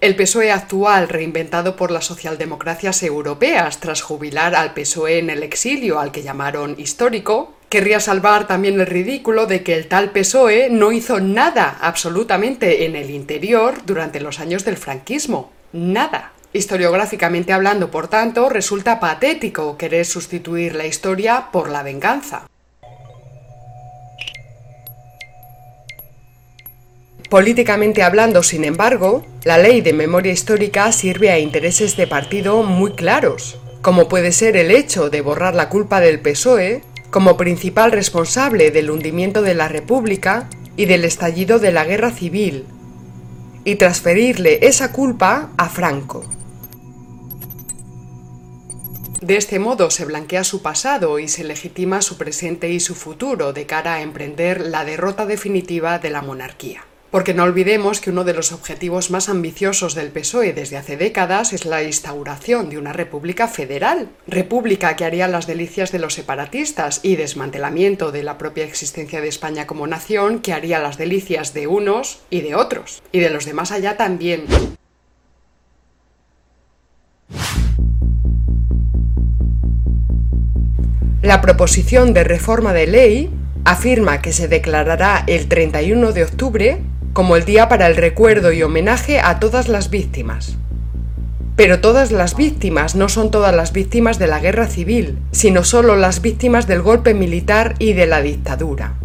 El 0.00 0.14
PSOE 0.14 0.52
actual, 0.52 1.08
reinventado 1.08 1.74
por 1.74 1.90
las 1.90 2.04
socialdemocracias 2.04 3.02
europeas 3.02 3.80
tras 3.80 4.02
jubilar 4.02 4.54
al 4.54 4.72
PSOE 4.72 5.18
en 5.18 5.30
el 5.30 5.42
exilio, 5.42 5.98
al 5.98 6.12
que 6.12 6.22
llamaron 6.22 6.76
histórico, 6.78 7.54
querría 7.68 7.98
salvar 7.98 8.46
también 8.46 8.78
el 8.78 8.86
ridículo 8.86 9.46
de 9.46 9.62
que 9.62 9.74
el 9.74 9.88
tal 9.88 10.12
PSOE 10.12 10.68
no 10.70 10.92
hizo 10.92 11.20
nada 11.20 11.76
absolutamente 11.80 12.84
en 12.84 12.94
el 12.94 13.10
interior 13.10 13.84
durante 13.84 14.20
los 14.20 14.38
años 14.38 14.64
del 14.64 14.76
franquismo. 14.76 15.55
Nada. 15.72 16.32
Historiográficamente 16.52 17.52
hablando, 17.52 17.90
por 17.90 18.08
tanto, 18.08 18.48
resulta 18.48 18.98
patético 18.98 19.76
querer 19.76 20.06
sustituir 20.06 20.74
la 20.74 20.86
historia 20.86 21.48
por 21.52 21.68
la 21.68 21.82
venganza. 21.82 22.46
Políticamente 27.28 28.02
hablando, 28.02 28.42
sin 28.42 28.64
embargo, 28.64 29.26
la 29.44 29.58
ley 29.58 29.80
de 29.80 29.92
memoria 29.92 30.32
histórica 30.32 30.90
sirve 30.92 31.30
a 31.30 31.38
intereses 31.38 31.96
de 31.96 32.06
partido 32.06 32.62
muy 32.62 32.92
claros, 32.92 33.58
como 33.82 34.08
puede 34.08 34.30
ser 34.32 34.56
el 34.56 34.70
hecho 34.70 35.10
de 35.10 35.20
borrar 35.20 35.54
la 35.54 35.68
culpa 35.68 36.00
del 36.00 36.20
PSOE 36.20 36.82
como 37.10 37.36
principal 37.36 37.90
responsable 37.90 38.70
del 38.70 38.90
hundimiento 38.90 39.42
de 39.42 39.54
la 39.54 39.68
República 39.68 40.48
y 40.76 40.84
del 40.86 41.04
estallido 41.04 41.58
de 41.58 41.72
la 41.72 41.84
guerra 41.84 42.12
civil, 42.12 42.64
y 43.66 43.74
transferirle 43.74 44.60
esa 44.62 44.92
culpa 44.92 45.50
a 45.58 45.68
Franco. 45.68 46.24
De 49.20 49.36
este 49.36 49.58
modo 49.58 49.90
se 49.90 50.04
blanquea 50.04 50.44
su 50.44 50.62
pasado 50.62 51.18
y 51.18 51.26
se 51.26 51.42
legitima 51.42 52.00
su 52.00 52.16
presente 52.16 52.70
y 52.70 52.78
su 52.78 52.94
futuro 52.94 53.52
de 53.52 53.66
cara 53.66 53.94
a 53.94 54.02
emprender 54.02 54.60
la 54.60 54.84
derrota 54.84 55.26
definitiva 55.26 55.98
de 55.98 56.10
la 56.10 56.22
monarquía. 56.22 56.85
Porque 57.10 57.34
no 57.34 57.44
olvidemos 57.44 58.00
que 58.00 58.10
uno 58.10 58.24
de 58.24 58.34
los 58.34 58.52
objetivos 58.52 59.10
más 59.10 59.28
ambiciosos 59.28 59.94
del 59.94 60.10
PSOE 60.10 60.52
desde 60.52 60.76
hace 60.76 60.96
décadas 60.96 61.52
es 61.52 61.64
la 61.64 61.82
instauración 61.82 62.68
de 62.68 62.78
una 62.78 62.92
república 62.92 63.48
federal, 63.48 64.08
república 64.26 64.96
que 64.96 65.04
haría 65.04 65.28
las 65.28 65.46
delicias 65.46 65.92
de 65.92 66.00
los 66.00 66.14
separatistas 66.14 67.00
y 67.02 67.16
desmantelamiento 67.16 68.10
de 68.10 68.22
la 68.22 68.38
propia 68.38 68.64
existencia 68.64 69.20
de 69.20 69.28
España 69.28 69.66
como 69.66 69.86
nación 69.86 70.40
que 70.40 70.52
haría 70.52 70.80
las 70.80 70.98
delicias 70.98 71.54
de 71.54 71.66
unos 71.66 72.20
y 72.28 72.40
de 72.40 72.54
otros, 72.54 73.02
y 73.12 73.20
de 73.20 73.30
los 73.30 73.44
de 73.44 73.54
más 73.54 73.70
allá 73.70 73.96
también. 73.96 74.46
La 81.22 81.40
proposición 81.40 82.14
de 82.14 82.24
reforma 82.24 82.72
de 82.72 82.86
ley 82.86 83.30
afirma 83.64 84.22
que 84.22 84.32
se 84.32 84.46
declarará 84.46 85.24
el 85.26 85.48
31 85.48 86.12
de 86.12 86.22
octubre 86.22 86.80
como 87.16 87.34
el 87.34 87.46
día 87.46 87.66
para 87.70 87.86
el 87.86 87.96
recuerdo 87.96 88.52
y 88.52 88.62
homenaje 88.62 89.20
a 89.20 89.40
todas 89.40 89.68
las 89.68 89.88
víctimas. 89.88 90.58
Pero 91.56 91.80
todas 91.80 92.12
las 92.12 92.36
víctimas 92.36 92.94
no 92.94 93.08
son 93.08 93.30
todas 93.30 93.54
las 93.56 93.72
víctimas 93.72 94.18
de 94.18 94.26
la 94.26 94.38
guerra 94.38 94.66
civil, 94.66 95.18
sino 95.32 95.64
solo 95.64 95.96
las 95.96 96.20
víctimas 96.20 96.66
del 96.66 96.82
golpe 96.82 97.14
militar 97.14 97.74
y 97.78 97.94
de 97.94 98.04
la 98.04 98.20
dictadura. 98.20 98.98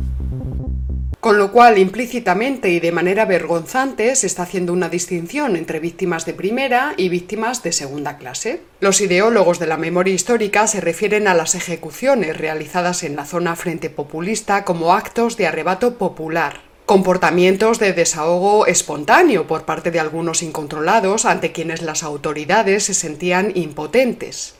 Con 1.21 1.37
lo 1.37 1.53
cual, 1.53 1.77
implícitamente 1.77 2.69
y 2.71 2.81
de 2.81 2.91
manera 2.91 3.23
vergonzante, 3.23 4.13
se 4.17 4.27
está 4.27 4.43
haciendo 4.43 4.73
una 4.73 4.89
distinción 4.89 5.55
entre 5.55 5.79
víctimas 5.79 6.25
de 6.25 6.33
primera 6.33 6.95
y 6.97 7.07
víctimas 7.07 7.63
de 7.63 7.71
segunda 7.71 8.17
clase. 8.17 8.59
Los 8.81 8.99
ideólogos 8.99 9.57
de 9.57 9.67
la 9.67 9.77
memoria 9.77 10.13
histórica 10.13 10.67
se 10.67 10.81
refieren 10.81 11.29
a 11.29 11.33
las 11.33 11.55
ejecuciones 11.55 12.35
realizadas 12.35 13.03
en 13.03 13.15
la 13.15 13.23
zona 13.23 13.55
frente 13.55 13.89
populista 13.89 14.65
como 14.65 14.93
actos 14.93 15.37
de 15.37 15.47
arrebato 15.47 15.97
popular, 15.97 16.70
comportamientos 16.91 17.79
de 17.79 17.93
desahogo 17.93 18.65
espontáneo 18.67 19.47
por 19.47 19.63
parte 19.63 19.91
de 19.91 20.01
algunos 20.01 20.43
incontrolados 20.43 21.23
ante 21.23 21.53
quienes 21.53 21.81
las 21.81 22.03
autoridades 22.03 22.83
se 22.83 22.93
sentían 22.93 23.53
impotentes. 23.55 24.55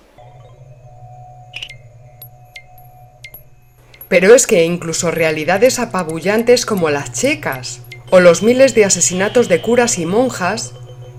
Pero 4.08 4.34
es 4.34 4.48
que 4.48 4.64
incluso 4.64 5.12
realidades 5.12 5.78
apabullantes 5.78 6.66
como 6.66 6.90
las 6.90 7.12
checas 7.12 7.82
o 8.12 8.22
los 8.22 8.44
miles 8.44 8.76
de 8.76 8.86
asesinatos 8.86 9.50
de 9.50 9.62
curas 9.62 10.00
y 10.00 10.06
monjas 10.06 10.72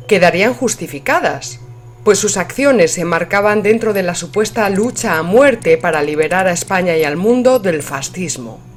quedarían 0.09 0.55
justificadas, 0.55 1.61
pues 2.05 2.21
sus 2.21 2.39
acciones 2.39 2.91
se 2.91 3.05
marcaban 3.05 3.63
dentro 3.63 3.93
de 3.93 4.03
la 4.03 4.15
supuesta 4.15 4.71
lucha 4.71 5.19
a 5.19 5.23
muerte 5.23 5.77
para 5.77 6.01
liberar 6.03 6.47
a 6.47 6.53
España 6.53 6.97
y 6.97 7.05
al 7.05 7.19
mundo 7.19 7.59
del 7.59 7.83
fascismo. 7.83 8.72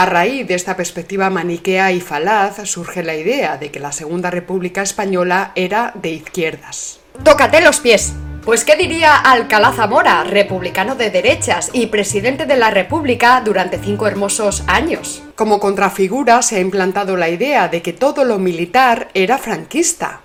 A 0.00 0.06
raíz 0.06 0.48
de 0.48 0.54
esta 0.54 0.78
perspectiva 0.78 1.28
maniquea 1.28 1.92
y 1.92 2.00
falaz 2.00 2.56
surge 2.64 3.02
la 3.02 3.14
idea 3.14 3.58
de 3.58 3.70
que 3.70 3.80
la 3.80 3.92
Segunda 3.92 4.30
República 4.30 4.80
Española 4.80 5.52
era 5.56 5.92
de 5.94 6.08
izquierdas. 6.08 7.00
¡Tócate 7.22 7.60
los 7.60 7.80
pies! 7.80 8.14
Pues 8.42 8.64
qué 8.64 8.76
diría 8.76 9.14
Alcalá 9.14 9.72
Zamora, 9.72 10.24
republicano 10.24 10.94
de 10.94 11.10
derechas 11.10 11.68
y 11.74 11.88
presidente 11.88 12.46
de 12.46 12.56
la 12.56 12.70
República 12.70 13.42
durante 13.44 13.78
cinco 13.78 14.06
hermosos 14.06 14.64
años. 14.68 15.22
Como 15.34 15.60
contrafigura 15.60 16.40
se 16.40 16.56
ha 16.56 16.60
implantado 16.60 17.18
la 17.18 17.28
idea 17.28 17.68
de 17.68 17.82
que 17.82 17.92
todo 17.92 18.24
lo 18.24 18.38
militar 18.38 19.08
era 19.12 19.36
franquista. 19.36 20.22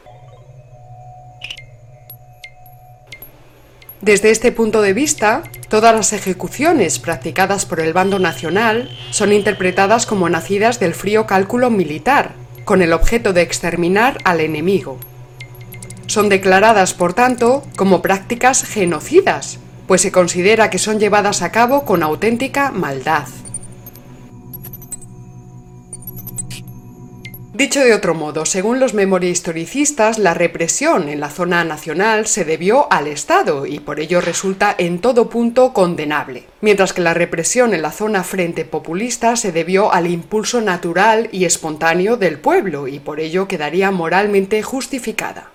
Desde 4.06 4.30
este 4.30 4.52
punto 4.52 4.84
de 4.84 4.94
vista, 4.94 5.42
todas 5.68 5.96
las 5.96 6.14
ejecuciones 6.14 7.00
practicadas 7.00 7.66
por 7.66 7.80
el 7.80 7.92
bando 7.92 8.20
nacional 8.20 8.96
son 9.10 9.34
interpretadas 9.34 10.06
como 10.06 10.30
nacidas 10.30 10.80
del 10.80 10.94
frío 10.94 11.26
cálculo 11.26 11.72
militar, 11.72 12.34
con 12.66 12.84
el 12.84 12.94
objeto 12.94 13.34
de 13.34 13.42
exterminar 13.42 14.20
al 14.24 14.42
enemigo. 14.42 15.00
Son 16.06 16.30
declaradas, 16.30 16.94
por 16.94 17.14
tanto, 17.16 17.64
como 17.76 18.04
prácticas 18.04 18.64
genocidas, 18.64 19.58
pues 19.88 20.02
se 20.02 20.12
considera 20.12 20.70
que 20.70 20.78
son 20.78 21.00
llevadas 21.00 21.42
a 21.42 21.52
cabo 21.52 21.84
con 21.84 22.04
auténtica 22.04 22.70
maldad. 22.70 23.26
Dicho 27.56 27.80
de 27.80 27.94
otro 27.94 28.14
modo, 28.14 28.46
según 28.46 28.82
los 28.82 28.94
historicistas, 29.24 30.20
la 30.20 30.34
represión 30.34 31.08
en 31.08 31.22
la 31.22 31.30
zona 31.30 31.64
nacional 31.64 32.28
se 32.28 32.44
debió 32.44 32.92
al 32.92 33.08
Estado 33.08 33.66
y 33.66 33.80
por 33.80 34.02
ello 34.02 34.20
resulta 34.20 34.76
en 34.78 35.00
todo 35.00 35.30
punto 35.30 35.72
condenable, 35.72 36.44
mientras 36.60 36.92
que 36.92 37.00
la 37.00 37.14
represión 37.14 37.74
en 37.74 37.82
la 37.82 37.94
zona 37.94 38.26
frente 38.26 38.66
populista 38.66 39.38
se 39.38 39.54
debió 39.54 39.94
al 39.94 40.08
impulso 40.08 40.60
natural 40.60 41.30
y 41.32 41.46
espontáneo 41.46 42.18
del 42.18 42.40
pueblo 42.40 42.90
y 42.90 43.00
por 43.00 43.22
ello 43.22 43.48
quedaría 43.48 43.90
moralmente 43.90 44.62
justificada. 44.62 45.50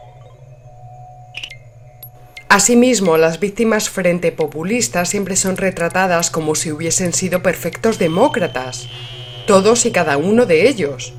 Asimismo, 2.49 3.19
las 3.19 3.41
víctimas 3.41 3.91
frente 3.91 4.33
populistas 4.33 5.11
siempre 5.11 5.37
son 5.37 5.59
retratadas 5.59 6.31
como 6.31 6.55
si 6.55 6.73
hubiesen 6.73 7.13
sido 7.13 7.43
perfectos 7.43 7.99
demócratas, 7.99 8.89
todos 9.47 9.85
y 9.85 9.91
cada 9.91 10.17
uno 10.17 10.47
de 10.47 10.67
ellos, 10.67 11.13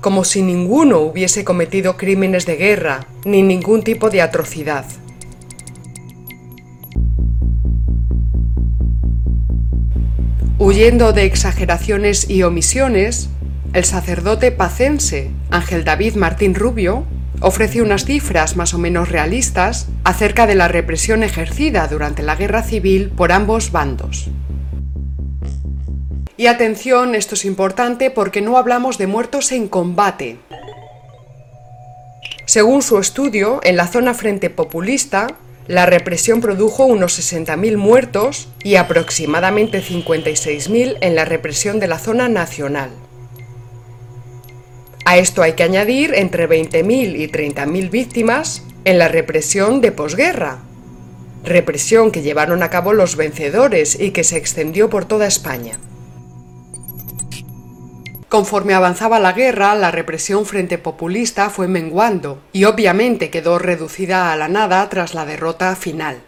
como 0.00 0.24
si 0.24 0.42
ninguno 0.42 1.00
hubiese 1.00 1.44
cometido 1.44 1.96
crímenes 1.96 2.46
de 2.46 2.56
guerra 2.56 3.06
ni 3.24 3.42
ningún 3.42 3.82
tipo 3.82 4.10
de 4.10 4.22
atrocidad. 4.22 4.84
Huyendo 10.58 11.12
de 11.12 11.24
exageraciones 11.24 12.28
y 12.28 12.42
omisiones, 12.42 13.28
el 13.72 13.84
sacerdote 13.84 14.50
pacense 14.50 15.30
Ángel 15.50 15.84
David 15.84 16.16
Martín 16.16 16.54
Rubio 16.54 17.04
ofrece 17.40 17.82
unas 17.82 18.04
cifras 18.04 18.56
más 18.56 18.74
o 18.74 18.78
menos 18.78 19.08
realistas 19.08 19.88
acerca 20.04 20.46
de 20.46 20.54
la 20.54 20.68
represión 20.68 21.22
ejercida 21.22 21.86
durante 21.86 22.22
la 22.22 22.34
guerra 22.34 22.62
civil 22.62 23.12
por 23.14 23.30
ambos 23.30 23.70
bandos. 23.70 24.30
Y 26.38 26.46
atención, 26.46 27.16
esto 27.16 27.34
es 27.34 27.44
importante 27.44 28.12
porque 28.12 28.40
no 28.40 28.58
hablamos 28.58 28.96
de 28.96 29.08
muertos 29.08 29.50
en 29.50 29.66
combate. 29.66 30.38
Según 32.46 32.80
su 32.80 32.98
estudio, 32.98 33.60
en 33.64 33.76
la 33.76 33.88
zona 33.88 34.14
frente 34.14 34.48
populista, 34.48 35.26
la 35.66 35.84
represión 35.84 36.40
produjo 36.40 36.84
unos 36.84 37.18
60.000 37.18 37.76
muertos 37.76 38.48
y 38.62 38.76
aproximadamente 38.76 39.82
56.000 39.82 40.98
en 41.00 41.16
la 41.16 41.24
represión 41.24 41.80
de 41.80 41.88
la 41.88 41.98
zona 41.98 42.28
nacional. 42.28 42.90
A 45.04 45.18
esto 45.18 45.42
hay 45.42 45.54
que 45.54 45.64
añadir 45.64 46.14
entre 46.14 46.48
20.000 46.48 47.18
y 47.18 47.26
30.000 47.26 47.90
víctimas 47.90 48.62
en 48.84 48.98
la 48.98 49.08
represión 49.08 49.80
de 49.80 49.90
posguerra, 49.90 50.60
represión 51.42 52.12
que 52.12 52.22
llevaron 52.22 52.62
a 52.62 52.70
cabo 52.70 52.92
los 52.92 53.16
vencedores 53.16 53.98
y 53.98 54.12
que 54.12 54.22
se 54.22 54.36
extendió 54.36 54.88
por 54.88 55.04
toda 55.04 55.26
España. 55.26 55.80
Conforme 58.28 58.74
avanzaba 58.74 59.18
la 59.18 59.32
guerra, 59.32 59.74
la 59.74 59.90
represión 59.90 60.44
frente 60.44 60.76
populista 60.76 61.48
fue 61.48 61.66
menguando 61.66 62.42
y 62.52 62.64
obviamente 62.64 63.30
quedó 63.30 63.58
reducida 63.58 64.32
a 64.32 64.36
la 64.36 64.48
nada 64.48 64.86
tras 64.90 65.14
la 65.14 65.24
derrota 65.24 65.74
final. 65.76 66.20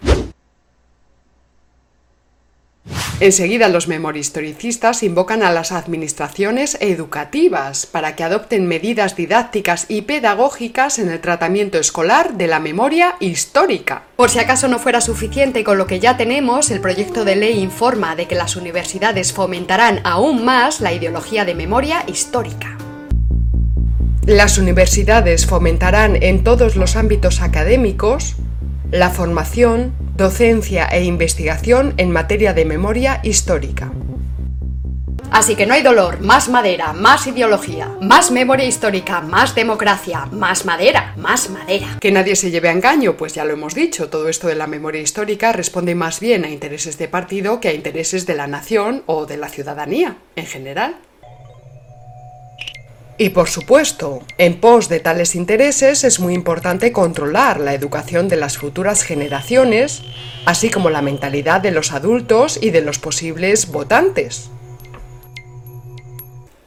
Enseguida 3.20 3.68
los 3.68 3.86
memorihistoricistas 3.86 5.02
invocan 5.02 5.42
a 5.42 5.52
las 5.52 5.72
administraciones 5.72 6.78
educativas 6.80 7.84
para 7.84 8.16
que 8.16 8.24
adopten 8.24 8.66
medidas 8.66 9.14
didácticas 9.14 9.84
y 9.88 10.02
pedagógicas 10.02 10.98
en 10.98 11.10
el 11.10 11.20
tratamiento 11.20 11.78
escolar 11.78 12.38
de 12.38 12.46
la 12.46 12.60
memoria 12.60 13.16
histórica. 13.20 14.04
Por 14.16 14.30
si 14.30 14.38
acaso 14.38 14.68
no 14.68 14.78
fuera 14.78 15.02
suficiente 15.02 15.64
con 15.64 15.76
lo 15.76 15.86
que 15.86 16.00
ya 16.00 16.16
tenemos, 16.16 16.70
el 16.70 16.80
proyecto 16.80 17.26
de 17.26 17.36
ley 17.36 17.60
informa 17.60 18.16
de 18.16 18.26
que 18.26 18.36
las 18.36 18.56
universidades 18.56 19.34
fomentarán 19.34 20.00
aún 20.04 20.42
más 20.42 20.80
la 20.80 20.94
ideología 20.94 21.44
de 21.44 21.54
memoria 21.54 22.04
histórica. 22.06 22.78
Las 24.24 24.56
universidades 24.56 25.44
fomentarán 25.44 26.22
en 26.22 26.42
todos 26.42 26.76
los 26.76 26.96
ámbitos 26.96 27.42
académicos 27.42 28.36
la 28.90 29.10
formación, 29.10 29.94
docencia 30.16 30.86
e 30.86 31.04
investigación 31.04 31.94
en 31.96 32.10
materia 32.10 32.52
de 32.52 32.64
memoria 32.64 33.20
histórica. 33.22 33.92
Así 35.30 35.54
que 35.54 35.64
no 35.64 35.74
hay 35.74 35.82
dolor, 35.82 36.20
más 36.20 36.48
madera, 36.48 36.92
más 36.92 37.28
ideología, 37.28 37.88
más 38.02 38.32
memoria 38.32 38.66
histórica, 38.66 39.20
más 39.20 39.54
democracia, 39.54 40.26
más 40.26 40.64
madera, 40.64 41.14
más 41.16 41.50
madera. 41.50 41.98
Que 42.00 42.10
nadie 42.10 42.34
se 42.34 42.50
lleve 42.50 42.68
a 42.68 42.72
engaño, 42.72 43.16
pues 43.16 43.34
ya 43.34 43.44
lo 43.44 43.52
hemos 43.52 43.76
dicho, 43.76 44.08
todo 44.08 44.28
esto 44.28 44.48
de 44.48 44.56
la 44.56 44.66
memoria 44.66 45.00
histórica 45.00 45.52
responde 45.52 45.94
más 45.94 46.18
bien 46.18 46.44
a 46.44 46.50
intereses 46.50 46.98
de 46.98 47.06
partido 47.06 47.60
que 47.60 47.68
a 47.68 47.72
intereses 47.72 48.26
de 48.26 48.34
la 48.34 48.48
nación 48.48 49.04
o 49.06 49.26
de 49.26 49.36
la 49.36 49.48
ciudadanía 49.48 50.16
en 50.34 50.46
general. 50.46 50.96
Y 53.20 53.28
por 53.28 53.50
supuesto, 53.50 54.22
en 54.38 54.60
pos 54.60 54.88
de 54.88 54.98
tales 54.98 55.34
intereses 55.34 56.04
es 56.04 56.20
muy 56.20 56.32
importante 56.32 56.90
controlar 56.90 57.60
la 57.60 57.74
educación 57.74 58.28
de 58.28 58.36
las 58.36 58.56
futuras 58.56 59.02
generaciones, 59.02 60.00
así 60.46 60.70
como 60.70 60.88
la 60.88 61.02
mentalidad 61.02 61.60
de 61.60 61.70
los 61.70 61.92
adultos 61.92 62.58
y 62.62 62.70
de 62.70 62.80
los 62.80 62.98
posibles 62.98 63.70
votantes. 63.70 64.48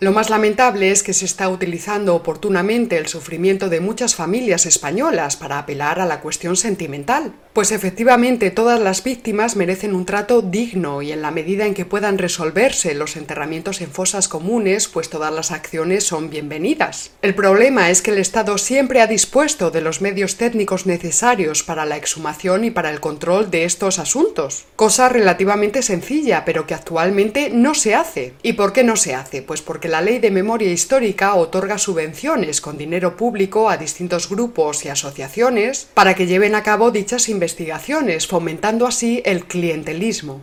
Lo 0.04 0.12
más 0.12 0.30
lamentable 0.30 0.92
es 0.92 1.02
que 1.02 1.14
se 1.14 1.24
está 1.24 1.48
utilizando 1.48 2.14
oportunamente 2.14 2.98
el 2.98 3.08
sufrimiento 3.08 3.70
de 3.70 3.80
muchas 3.80 4.16
familias 4.16 4.66
españolas 4.66 5.38
para 5.38 5.58
apelar 5.58 6.02
a 6.02 6.06
la 6.06 6.20
cuestión 6.20 6.58
sentimental, 6.58 7.32
pues 7.54 7.72
efectivamente 7.72 8.52
todas 8.52 8.82
las 8.82 9.02
víctimas 9.02 9.56
merecen 9.56 9.96
un 9.96 10.06
trato 10.06 10.42
digno 10.42 11.02
y 11.02 11.14
en 11.14 11.22
la 11.22 11.32
medida 11.32 11.68
en 11.68 11.74
que 11.74 11.86
puedan 11.86 12.18
resolverse 12.18 12.96
los 12.96 13.16
enterramientos 13.16 13.80
en 13.80 13.92
fosas 13.92 14.28
comunes, 14.28 14.90
pues 14.90 15.10
todas 15.10 15.32
las 15.32 15.52
acciones 15.52 16.04
son 16.04 16.30
bienvenidas. 16.30 17.12
El 17.22 17.34
problema 17.34 17.90
es 17.90 18.02
que 18.02 18.12
el 18.12 18.18
Estado 18.18 18.58
siempre 18.58 19.00
ha 19.00 19.08
dispuesto 19.08 19.72
de 19.72 19.80
los 19.80 20.02
medios 20.02 20.36
técnicos 20.36 20.86
necesarios 20.86 21.64
para 21.64 21.86
la 21.86 21.96
exhumación 21.96 22.66
y 22.66 22.72
para 22.72 22.90
el 22.90 23.00
control 23.00 23.50
de 23.52 23.64
estos 23.64 24.00
asuntos, 24.00 24.66
cosa 24.76 25.08
relativamente 25.08 25.82
sencilla, 25.82 26.44
pero 26.44 26.68
que 26.68 26.74
actualmente 26.74 27.52
no 27.52 27.74
se 27.74 27.96
hace. 27.96 28.34
¿Y 28.44 28.54
por 28.54 28.74
qué 28.74 28.84
no 28.84 28.98
se 28.98 29.16
hace? 29.16 29.42
Pues 29.44 29.62
porque 29.62 29.93
la 29.94 30.02
Ley 30.02 30.18
de 30.18 30.32
Memoria 30.32 30.72
Histórica 30.72 31.36
otorga 31.36 31.78
subvenciones 31.78 32.62
con 32.62 32.80
dinero 32.80 33.16
público 33.16 33.70
a 33.70 33.78
distintos 33.78 34.28
grupos 34.28 34.86
y 34.86 34.90
asociaciones 34.90 35.88
para 35.94 36.16
que 36.16 36.26
lleven 36.26 36.56
a 36.56 36.64
cabo 36.64 36.90
dichas 36.90 37.30
investigaciones, 37.30 38.26
fomentando 38.26 38.88
así 38.88 39.22
el 39.24 39.46
clientelismo. 39.46 40.42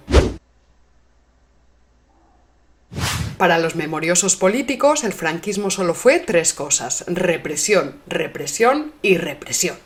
Para 3.38 3.58
los 3.58 3.74
memoriosos 3.74 4.36
políticos, 4.36 5.02
el 5.02 5.12
franquismo 5.12 5.72
solo 5.72 5.94
fue 5.94 6.20
tres 6.20 6.54
cosas, 6.54 7.04
represión, 7.08 7.96
represión 8.06 8.92
y 9.02 9.16
represión. 9.16 9.76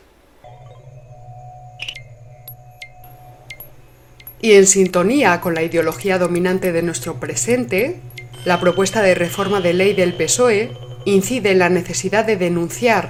Y 4.41 4.51
en 4.51 4.67
sintonía 4.67 5.41
con 5.41 5.55
la 5.55 5.63
ideología 5.63 6.19
dominante 6.19 6.71
de 6.71 6.83
nuestro 6.83 7.19
presente, 7.19 7.99
la 8.45 8.59
propuesta 8.59 9.01
de 9.01 9.15
reforma 9.15 9.59
de 9.59 9.73
ley 9.73 9.93
del 9.93 10.13
PSOE 10.13 10.71
incide 11.03 11.51
en 11.51 11.59
la 11.59 11.69
necesidad 11.69 12.25
de 12.25 12.37
denunciar 12.37 13.09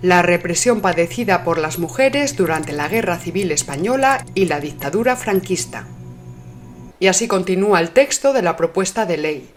la 0.00 0.22
represión 0.22 0.80
padecida 0.80 1.44
por 1.44 1.58
las 1.58 1.78
mujeres 1.78 2.34
durante 2.34 2.72
la 2.72 2.88
Guerra 2.88 3.18
Civil 3.18 3.52
Española 3.52 4.24
y 4.34 4.46
la 4.46 4.58
dictadura 4.58 5.16
franquista. 5.16 5.86
Y 6.98 7.08
así 7.08 7.28
continúa 7.28 7.80
el 7.80 7.90
texto 7.90 8.32
de 8.32 8.40
la 8.40 8.56
propuesta 8.56 9.04
de 9.04 9.18
ley. 9.18 9.50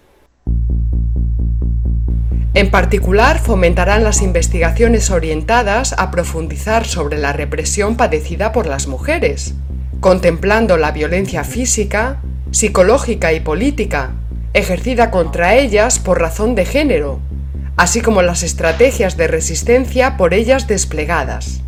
En 2.54 2.70
particular, 2.70 3.40
fomentarán 3.40 4.04
las 4.04 4.22
investigaciones 4.22 5.10
orientadas 5.10 5.96
a 5.98 6.12
profundizar 6.12 6.86
sobre 6.86 7.18
la 7.18 7.32
represión 7.32 7.96
padecida 7.96 8.52
por 8.52 8.68
las 8.68 8.88
mujeres, 8.88 9.56
contemplando 10.02 10.78
la 10.78 10.92
violencia 10.92 11.46
física, 11.46 12.22
psicológica 12.52 13.34
y 13.34 13.40
política 13.40 14.12
ejercida 14.54 15.10
contra 15.10 15.56
ellas 15.56 16.00
por 16.00 16.20
razón 16.20 16.56
de 16.56 16.66
género, 16.66 17.20
así 17.76 18.02
como 18.02 18.22
las 18.22 18.44
estrategias 18.44 19.18
de 19.18 19.28
resistencia 19.28 20.16
por 20.16 20.34
ellas 20.34 20.68
desplegadas. 20.68 21.62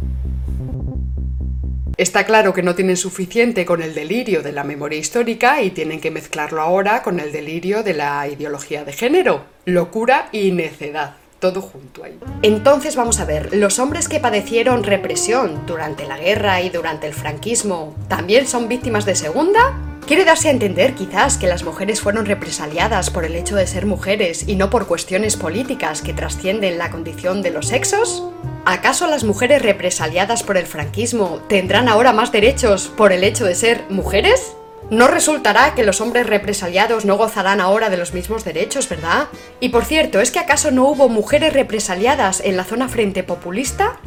Está 1.98 2.26
claro 2.26 2.54
que 2.54 2.62
no 2.62 2.76
tienen 2.76 2.98
suficiente 2.98 3.66
con 3.66 3.82
el 3.82 3.96
delirio 3.96 4.44
de 4.44 4.52
la 4.52 4.66
memoria 4.66 5.00
histórica 5.00 5.62
y 5.62 5.72
tienen 5.72 6.02
que 6.02 6.12
mezclarlo 6.12 6.62
ahora 6.62 7.02
con 7.02 7.20
el 7.22 7.32
delirio 7.32 7.84
de 7.84 7.94
la 7.94 8.28
ideología 8.28 8.84
de 8.84 8.92
género, 8.92 9.46
locura 9.66 10.28
y 10.34 10.52
necedad. 10.52 11.16
Todo 11.40 11.62
junto 11.62 12.04
ahí. 12.04 12.18
Entonces 12.42 12.96
vamos 12.96 13.20
a 13.20 13.26
ver, 13.26 13.54
¿los 13.56 13.80
hombres 13.80 14.08
que 14.08 14.20
padecieron 14.20 14.84
represión 14.84 15.66
durante 15.66 16.08
la 16.08 16.18
guerra 16.18 16.62
y 16.62 16.70
durante 16.70 17.08
el 17.08 17.14
franquismo 17.14 17.96
también 18.08 18.48
son 18.48 18.68
víctimas 18.68 19.06
de 19.06 19.16
segunda? 19.16 19.74
Quiere 20.08 20.24
darse 20.24 20.50
a 20.50 20.52
entender 20.52 20.94
quizás 20.94 21.38
que 21.38 21.48
las 21.48 21.64
mujeres 21.64 22.00
fueron 22.00 22.28
represaliadas 22.28 23.10
por 23.10 23.26
el 23.26 23.36
hecho 23.36 23.56
de 23.56 23.66
ser 23.66 23.88
mujeres 23.88 24.48
y 24.48 24.56
no 24.56 24.70
por 24.70 24.86
cuestiones 24.86 25.36
políticas 25.36 26.04
que 26.04 26.14
trascienden 26.14 26.78
la 26.78 26.92
condición 26.92 27.42
de 27.42 27.50
los 27.50 27.68
sexos? 27.68 28.24
¿Acaso 28.66 29.08
las 29.08 29.24
mujeres 29.24 29.64
represaliadas 29.64 30.44
por 30.44 30.58
el 30.58 30.68
franquismo 30.68 31.42
tendrán 31.48 31.90
ahora 31.90 32.14
más 32.14 32.32
derechos 32.32 32.88
por 32.96 33.14
el 33.14 33.24
hecho 33.24 33.46
de 33.46 33.56
ser 33.56 33.86
mujeres? 33.90 34.56
No 34.92 35.08
resultará 35.08 35.74
que 35.74 35.84
los 35.84 36.00
hombres 36.00 36.28
represaliados 36.28 37.06
no 37.06 37.18
gozarán 37.18 37.60
ahora 37.60 37.90
de 37.90 37.98
los 37.98 38.14
mismos 38.14 38.46
derechos, 38.46 38.88
¿verdad? 38.88 39.30
Y 39.60 39.70
por 39.70 39.84
cierto, 39.84 40.22
¿es 40.22 40.30
que 40.30 40.40
acaso 40.40 40.70
no 40.70 40.86
hubo 40.86 41.10
mujeres 41.10 41.54
represaliadas 41.54 42.40
en 42.42 42.56
la 42.56 42.64
zona 42.64 42.88
frente 42.88 43.24
populista? 43.24 44.00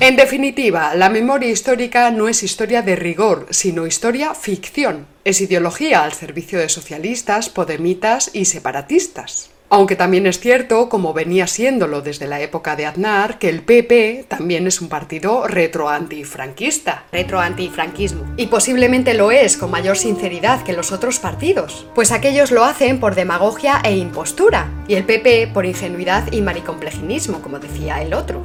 En 0.00 0.16
definitiva, 0.16 0.94
la 0.94 1.08
memoria 1.08 1.48
histórica 1.48 2.10
no 2.10 2.28
es 2.28 2.42
historia 2.42 2.82
de 2.82 2.94
rigor, 2.94 3.46
sino 3.50 3.86
historia 3.86 4.34
ficción. 4.34 5.06
Es 5.24 5.40
ideología 5.40 6.04
al 6.04 6.12
servicio 6.12 6.58
de 6.58 6.68
socialistas, 6.68 7.48
podemitas 7.48 8.30
y 8.34 8.44
separatistas. 8.44 9.55
Aunque 9.68 9.96
también 9.96 10.28
es 10.28 10.38
cierto, 10.38 10.88
como 10.88 11.12
venía 11.12 11.48
siéndolo 11.48 12.00
desde 12.00 12.28
la 12.28 12.40
época 12.40 12.76
de 12.76 12.86
Aznar, 12.86 13.40
que 13.40 13.48
el 13.48 13.62
PP 13.62 14.26
también 14.28 14.64
es 14.68 14.80
un 14.80 14.88
partido 14.88 15.48
retro-antifranquista. 15.48 17.04
Retro-antifranquismo. 17.10 18.34
Y 18.36 18.46
posiblemente 18.46 19.14
lo 19.14 19.32
es 19.32 19.56
con 19.56 19.72
mayor 19.72 19.96
sinceridad 19.96 20.62
que 20.62 20.72
los 20.72 20.92
otros 20.92 21.18
partidos, 21.18 21.86
pues 21.96 22.12
aquellos 22.12 22.52
lo 22.52 22.64
hacen 22.64 23.00
por 23.00 23.16
demagogia 23.16 23.80
e 23.82 23.96
impostura, 23.96 24.70
y 24.86 24.94
el 24.94 25.04
PP 25.04 25.48
por 25.52 25.66
ingenuidad 25.66 26.30
y 26.32 26.42
maricomplejinismo, 26.42 27.42
como 27.42 27.58
decía 27.58 28.00
el 28.02 28.14
otro. 28.14 28.44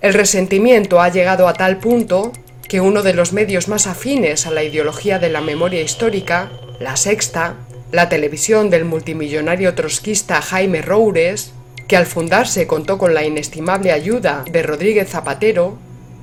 El 0.00 0.14
resentimiento 0.14 1.02
ha 1.02 1.10
llegado 1.10 1.48
a 1.48 1.52
tal 1.52 1.78
punto 1.78 2.32
que 2.68 2.80
uno 2.80 3.02
de 3.02 3.12
los 3.12 3.32
medios 3.32 3.68
más 3.68 3.86
afines 3.86 4.46
a 4.46 4.50
la 4.50 4.62
ideología 4.62 5.18
de 5.18 5.28
la 5.28 5.40
memoria 5.40 5.82
histórica, 5.82 6.50
La 6.78 6.96
Sexta, 6.96 7.54
la 7.90 8.10
televisión 8.10 8.68
del 8.68 8.84
multimillonario 8.84 9.74
trotskista 9.74 10.42
Jaime 10.42 10.82
Roures, 10.82 11.52
que 11.88 11.96
al 11.96 12.04
fundarse 12.04 12.66
contó 12.66 12.98
con 12.98 13.14
la 13.14 13.24
inestimable 13.24 13.92
ayuda 13.92 14.44
de 14.50 14.62
Rodríguez 14.62 15.08
Zapatero, 15.08 15.78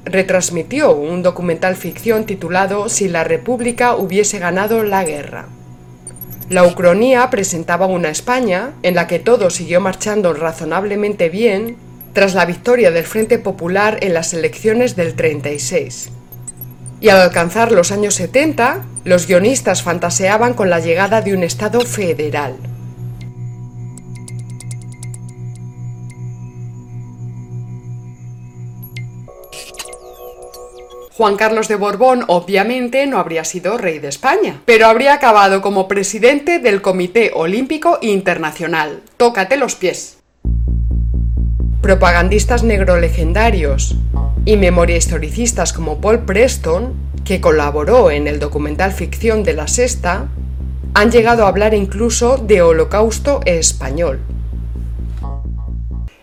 retransmitió 0.06 0.94
un 0.94 1.24
documental 1.24 1.76
ficción 1.76 2.26
titulado 2.26 2.88
Si 2.90 3.08
la 3.08 3.24
República 3.24 3.96
hubiese 3.96 4.38
ganado 4.38 4.84
la 4.84 5.04
guerra. 5.04 5.48
La 6.50 6.66
Ucronía 6.66 7.30
presentaba 7.32 7.88
una 7.88 8.10
España 8.10 8.74
en 8.84 8.94
la 8.94 9.08
que 9.08 9.18
todo 9.18 9.50
siguió 9.50 9.82
marchando 9.82 10.34
razonablemente 10.34 11.30
bien 11.30 11.78
tras 12.12 12.36
la 12.36 12.46
victoria 12.46 12.92
del 12.92 13.06
Frente 13.06 13.40
Popular 13.40 13.98
en 14.02 14.14
las 14.14 14.34
elecciones 14.34 14.96
del 14.96 15.16
36. 15.16 16.12
Y 17.02 17.10
al 17.10 17.22
alcanzar 17.22 17.72
los 17.72 17.92
años 17.92 18.14
70, 18.16 18.84
los 19.06 19.28
guionistas 19.28 19.84
fantaseaban 19.84 20.54
con 20.54 20.70
la 20.70 20.80
llegada 20.80 21.22
de 21.22 21.34
un 21.34 21.44
Estado 21.44 21.82
federal. 21.82 22.56
Juan 31.16 31.36
Carlos 31.36 31.68
de 31.68 31.76
Borbón 31.76 32.24
obviamente 32.28 33.06
no 33.06 33.20
habría 33.20 33.44
sido 33.44 33.78
rey 33.78 34.00
de 34.00 34.08
España, 34.08 34.62
pero 34.66 34.88
habría 34.88 35.14
acabado 35.14 35.62
como 35.62 35.88
presidente 35.88 36.60
del 36.60 36.82
Comité 36.82 37.32
Olímpico 37.36 38.00
Internacional. 38.02 39.02
Tócate 39.18 39.58
los 39.58 39.76
pies. 39.76 40.18
Propagandistas 41.82 42.64
negro 42.64 42.98
legendarios 42.98 43.96
y 44.46 44.58
memoria 44.58 44.98
historicistas 44.98 45.72
como 45.72 46.00
Paul 46.02 46.20
Preston 46.20 46.94
que 47.26 47.42
colaboró 47.42 48.12
en 48.12 48.28
el 48.28 48.40
documental 48.40 48.92
ficción 48.92 49.44
de 49.44 49.54
la 49.54 49.68
Sexta, 49.68 50.28
han 50.94 51.12
llegado 51.12 51.46
a 51.46 51.48
hablar 51.48 51.74
incluso 51.74 52.38
de 52.38 52.62
holocausto 52.62 53.42
español. 53.46 54.20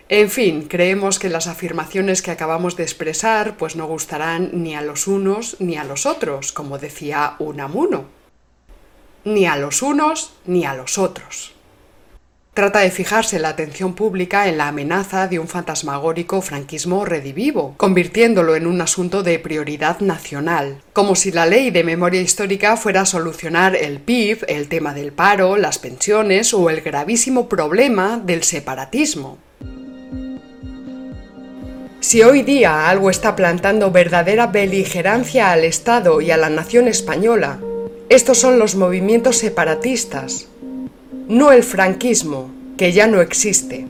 En 0.09 0.29
fin, 0.29 0.67
creemos 0.69 1.21
que 1.21 1.29
las 1.29 1.47
afirmaciones 1.47 2.21
que 2.21 2.33
acabamos 2.33 2.77
de 2.77 2.83
expresar 2.83 3.57
pues 3.57 3.77
no 3.77 3.87
gustarán 3.87 4.51
ni 4.53 4.75
a 4.75 4.83
los 4.83 5.07
unos 5.07 5.57
ni 5.61 5.77
a 5.77 5.85
los 5.85 6.05
otros, 6.05 6.53
como 6.53 6.79
decía 6.79 7.37
Unamuno. 7.39 8.05
Ni 9.25 9.47
a 9.47 9.57
los 9.57 9.83
unos 9.83 10.33
ni 10.47 10.65
a 10.65 10.75
los 10.75 10.99
otros. 10.99 11.55
Trata 12.53 12.81
de 12.81 12.91
fijarse 12.91 13.39
la 13.39 13.51
atención 13.51 13.95
pública 13.95 14.49
en 14.49 14.59
la 14.59 14.67
amenaza 14.67 15.29
de 15.29 15.39
un 15.39 15.47
fantasmagórico 15.47 16.43
franquismo 16.43 17.05
redivivo, 17.05 17.75
convirtiéndolo 17.77 18.57
en 18.57 18.67
un 18.67 18.81
asunto 18.81 19.23
de 19.23 19.39
prioridad 19.39 20.01
nacional, 20.01 20.83
como 20.93 21.15
si 21.15 21.31
la 21.31 21.47
ley 21.47 21.71
de 21.71 21.85
memoria 21.85 22.21
histórica 22.21 22.77
fuera 22.77 23.03
a 23.03 23.07
solucionar 23.07 23.77
el 23.77 24.01
PIB, 24.01 24.47
el 24.49 24.69
tema 24.69 24.95
del 24.95 25.13
paro, 25.13 25.57
las 25.57 25.79
pensiones 25.79 26.53
o 26.53 26.71
el 26.71 26.81
gravísimo 26.81 27.49
problema 27.49 28.19
del 28.19 28.43
separatismo. 28.43 29.39
Si 32.01 32.23
hoy 32.23 32.43
día 32.43 32.89
algo 32.89 33.11
está 33.11 33.37
plantando 33.37 33.93
verdadera 33.93 34.49
beligerancia 34.49 35.53
al 35.53 35.63
Estado 35.63 36.21
y 36.21 36.33
a 36.33 36.37
la 36.37 36.51
nación 36.51 36.89
española, 36.89 37.61
estos 38.09 38.39
son 38.39 38.59
los 38.59 38.75
movimientos 38.75 39.39
separatistas, 39.39 40.49
no 41.31 41.53
el 41.53 41.63
franquismo, 41.63 42.51
que 42.77 42.91
ya 42.91 43.07
no 43.07 43.21
existe. 43.21 43.87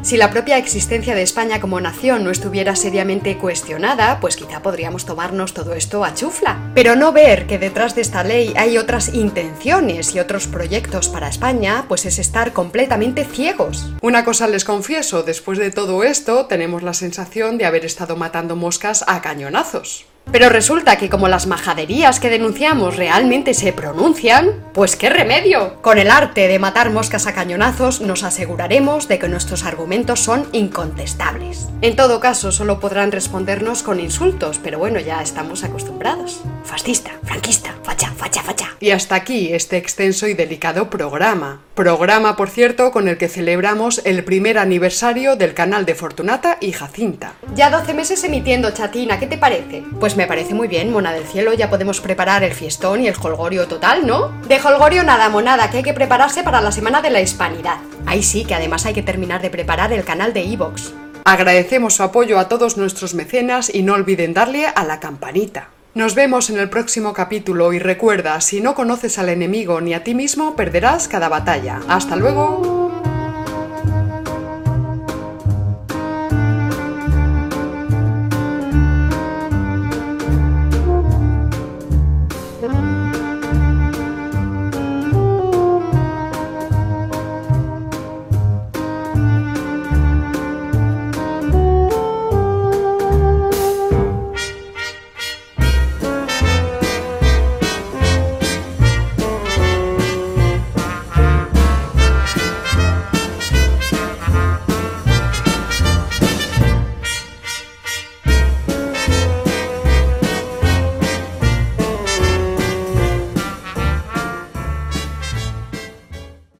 Si 0.00 0.16
la 0.16 0.30
propia 0.30 0.56
existencia 0.56 1.14
de 1.14 1.20
España 1.20 1.60
como 1.60 1.78
nación 1.78 2.24
no 2.24 2.30
estuviera 2.30 2.74
seriamente 2.74 3.36
cuestionada, 3.36 4.18
pues 4.18 4.36
quizá 4.36 4.62
podríamos 4.62 5.04
tomarnos 5.04 5.52
todo 5.52 5.74
esto 5.74 6.06
a 6.06 6.14
chufla. 6.14 6.72
Pero 6.74 6.96
no 6.96 7.12
ver 7.12 7.46
que 7.46 7.58
detrás 7.58 7.94
de 7.94 8.00
esta 8.00 8.24
ley 8.24 8.54
hay 8.56 8.78
otras 8.78 9.12
intenciones 9.12 10.14
y 10.14 10.20
otros 10.20 10.46
proyectos 10.46 11.10
para 11.10 11.28
España, 11.28 11.84
pues 11.86 12.06
es 12.06 12.18
estar 12.18 12.54
completamente 12.54 13.26
ciegos. 13.26 13.90
Una 14.00 14.24
cosa 14.24 14.48
les 14.48 14.64
confieso, 14.64 15.22
después 15.22 15.58
de 15.58 15.70
todo 15.70 16.02
esto 16.02 16.46
tenemos 16.46 16.82
la 16.82 16.94
sensación 16.94 17.58
de 17.58 17.66
haber 17.66 17.84
estado 17.84 18.16
matando 18.16 18.56
moscas 18.56 19.04
a 19.06 19.20
cañonazos. 19.20 20.06
Pero 20.32 20.48
resulta 20.48 20.96
que 20.96 21.10
como 21.10 21.28
las 21.28 21.46
majaderías 21.46 22.20
que 22.20 22.30
denunciamos 22.30 22.96
realmente 22.96 23.54
se 23.54 23.72
pronuncian, 23.72 24.64
pues 24.72 24.96
qué 24.96 25.10
remedio. 25.10 25.80
Con 25.82 25.98
el 25.98 26.10
arte 26.10 26.48
de 26.48 26.58
matar 26.58 26.90
moscas 26.90 27.26
a 27.26 27.34
cañonazos 27.34 28.00
nos 28.00 28.22
aseguraremos 28.22 29.08
de 29.08 29.18
que 29.18 29.28
nuestros 29.28 29.64
argumentos 29.64 30.20
son 30.20 30.46
incontestables. 30.52 31.68
En 31.82 31.96
todo 31.96 32.20
caso, 32.20 32.52
solo 32.52 32.80
podrán 32.80 33.12
respondernos 33.12 33.82
con 33.82 34.00
insultos, 34.00 34.60
pero 34.62 34.78
bueno, 34.78 35.00
ya 35.00 35.22
estamos 35.22 35.64
acostumbrados. 35.64 36.42
Fascista, 36.64 37.10
franquista, 37.24 37.74
facha, 37.82 38.12
facha, 38.16 38.42
facha. 38.42 38.69
Y 38.82 38.92
hasta 38.92 39.14
aquí 39.14 39.52
este 39.52 39.76
extenso 39.76 40.26
y 40.26 40.32
delicado 40.32 40.88
programa. 40.88 41.60
Programa, 41.74 42.34
por 42.34 42.48
cierto, 42.48 42.92
con 42.92 43.08
el 43.08 43.18
que 43.18 43.28
celebramos 43.28 44.00
el 44.06 44.24
primer 44.24 44.56
aniversario 44.56 45.36
del 45.36 45.52
canal 45.52 45.84
de 45.84 45.94
Fortunata 45.94 46.56
y 46.62 46.72
Jacinta. 46.72 47.34
Ya 47.54 47.68
12 47.68 47.92
meses 47.92 48.24
emitiendo, 48.24 48.70
chatina, 48.70 49.18
¿qué 49.18 49.26
te 49.26 49.36
parece? 49.36 49.82
Pues 50.00 50.16
me 50.16 50.26
parece 50.26 50.54
muy 50.54 50.66
bien, 50.66 50.90
mona 50.92 51.12
del 51.12 51.26
cielo, 51.26 51.52
ya 51.52 51.68
podemos 51.68 52.00
preparar 52.00 52.42
el 52.42 52.54
fiestón 52.54 53.02
y 53.02 53.08
el 53.08 53.16
holgorio 53.20 53.68
total, 53.68 54.06
¿no? 54.06 54.28
De 54.48 54.58
holgorio 54.58 55.04
nada, 55.04 55.28
monada, 55.28 55.70
que 55.70 55.78
hay 55.78 55.82
que 55.82 55.92
prepararse 55.92 56.42
para 56.42 56.62
la 56.62 56.72
Semana 56.72 57.02
de 57.02 57.10
la 57.10 57.20
Hispanidad. 57.20 57.76
Ahí 58.06 58.22
sí, 58.22 58.46
que 58.46 58.54
además 58.54 58.86
hay 58.86 58.94
que 58.94 59.02
terminar 59.02 59.42
de 59.42 59.50
preparar 59.50 59.92
el 59.92 60.04
canal 60.04 60.32
de 60.32 60.50
Evox. 60.50 60.94
Agradecemos 61.24 61.96
su 61.96 62.02
apoyo 62.02 62.38
a 62.38 62.48
todos 62.48 62.78
nuestros 62.78 63.12
mecenas 63.12 63.72
y 63.72 63.82
no 63.82 63.92
olviden 63.92 64.32
darle 64.32 64.66
a 64.66 64.84
la 64.84 65.00
campanita. 65.00 65.68
Nos 65.92 66.14
vemos 66.14 66.50
en 66.50 66.58
el 66.60 66.70
próximo 66.70 67.12
capítulo 67.12 67.72
y 67.72 67.80
recuerda, 67.80 68.40
si 68.40 68.60
no 68.60 68.76
conoces 68.76 69.18
al 69.18 69.28
enemigo 69.28 69.80
ni 69.80 69.92
a 69.92 70.04
ti 70.04 70.14
mismo, 70.14 70.54
perderás 70.54 71.08
cada 71.08 71.28
batalla. 71.28 71.80
Hasta 71.88 72.14
luego. 72.14 73.02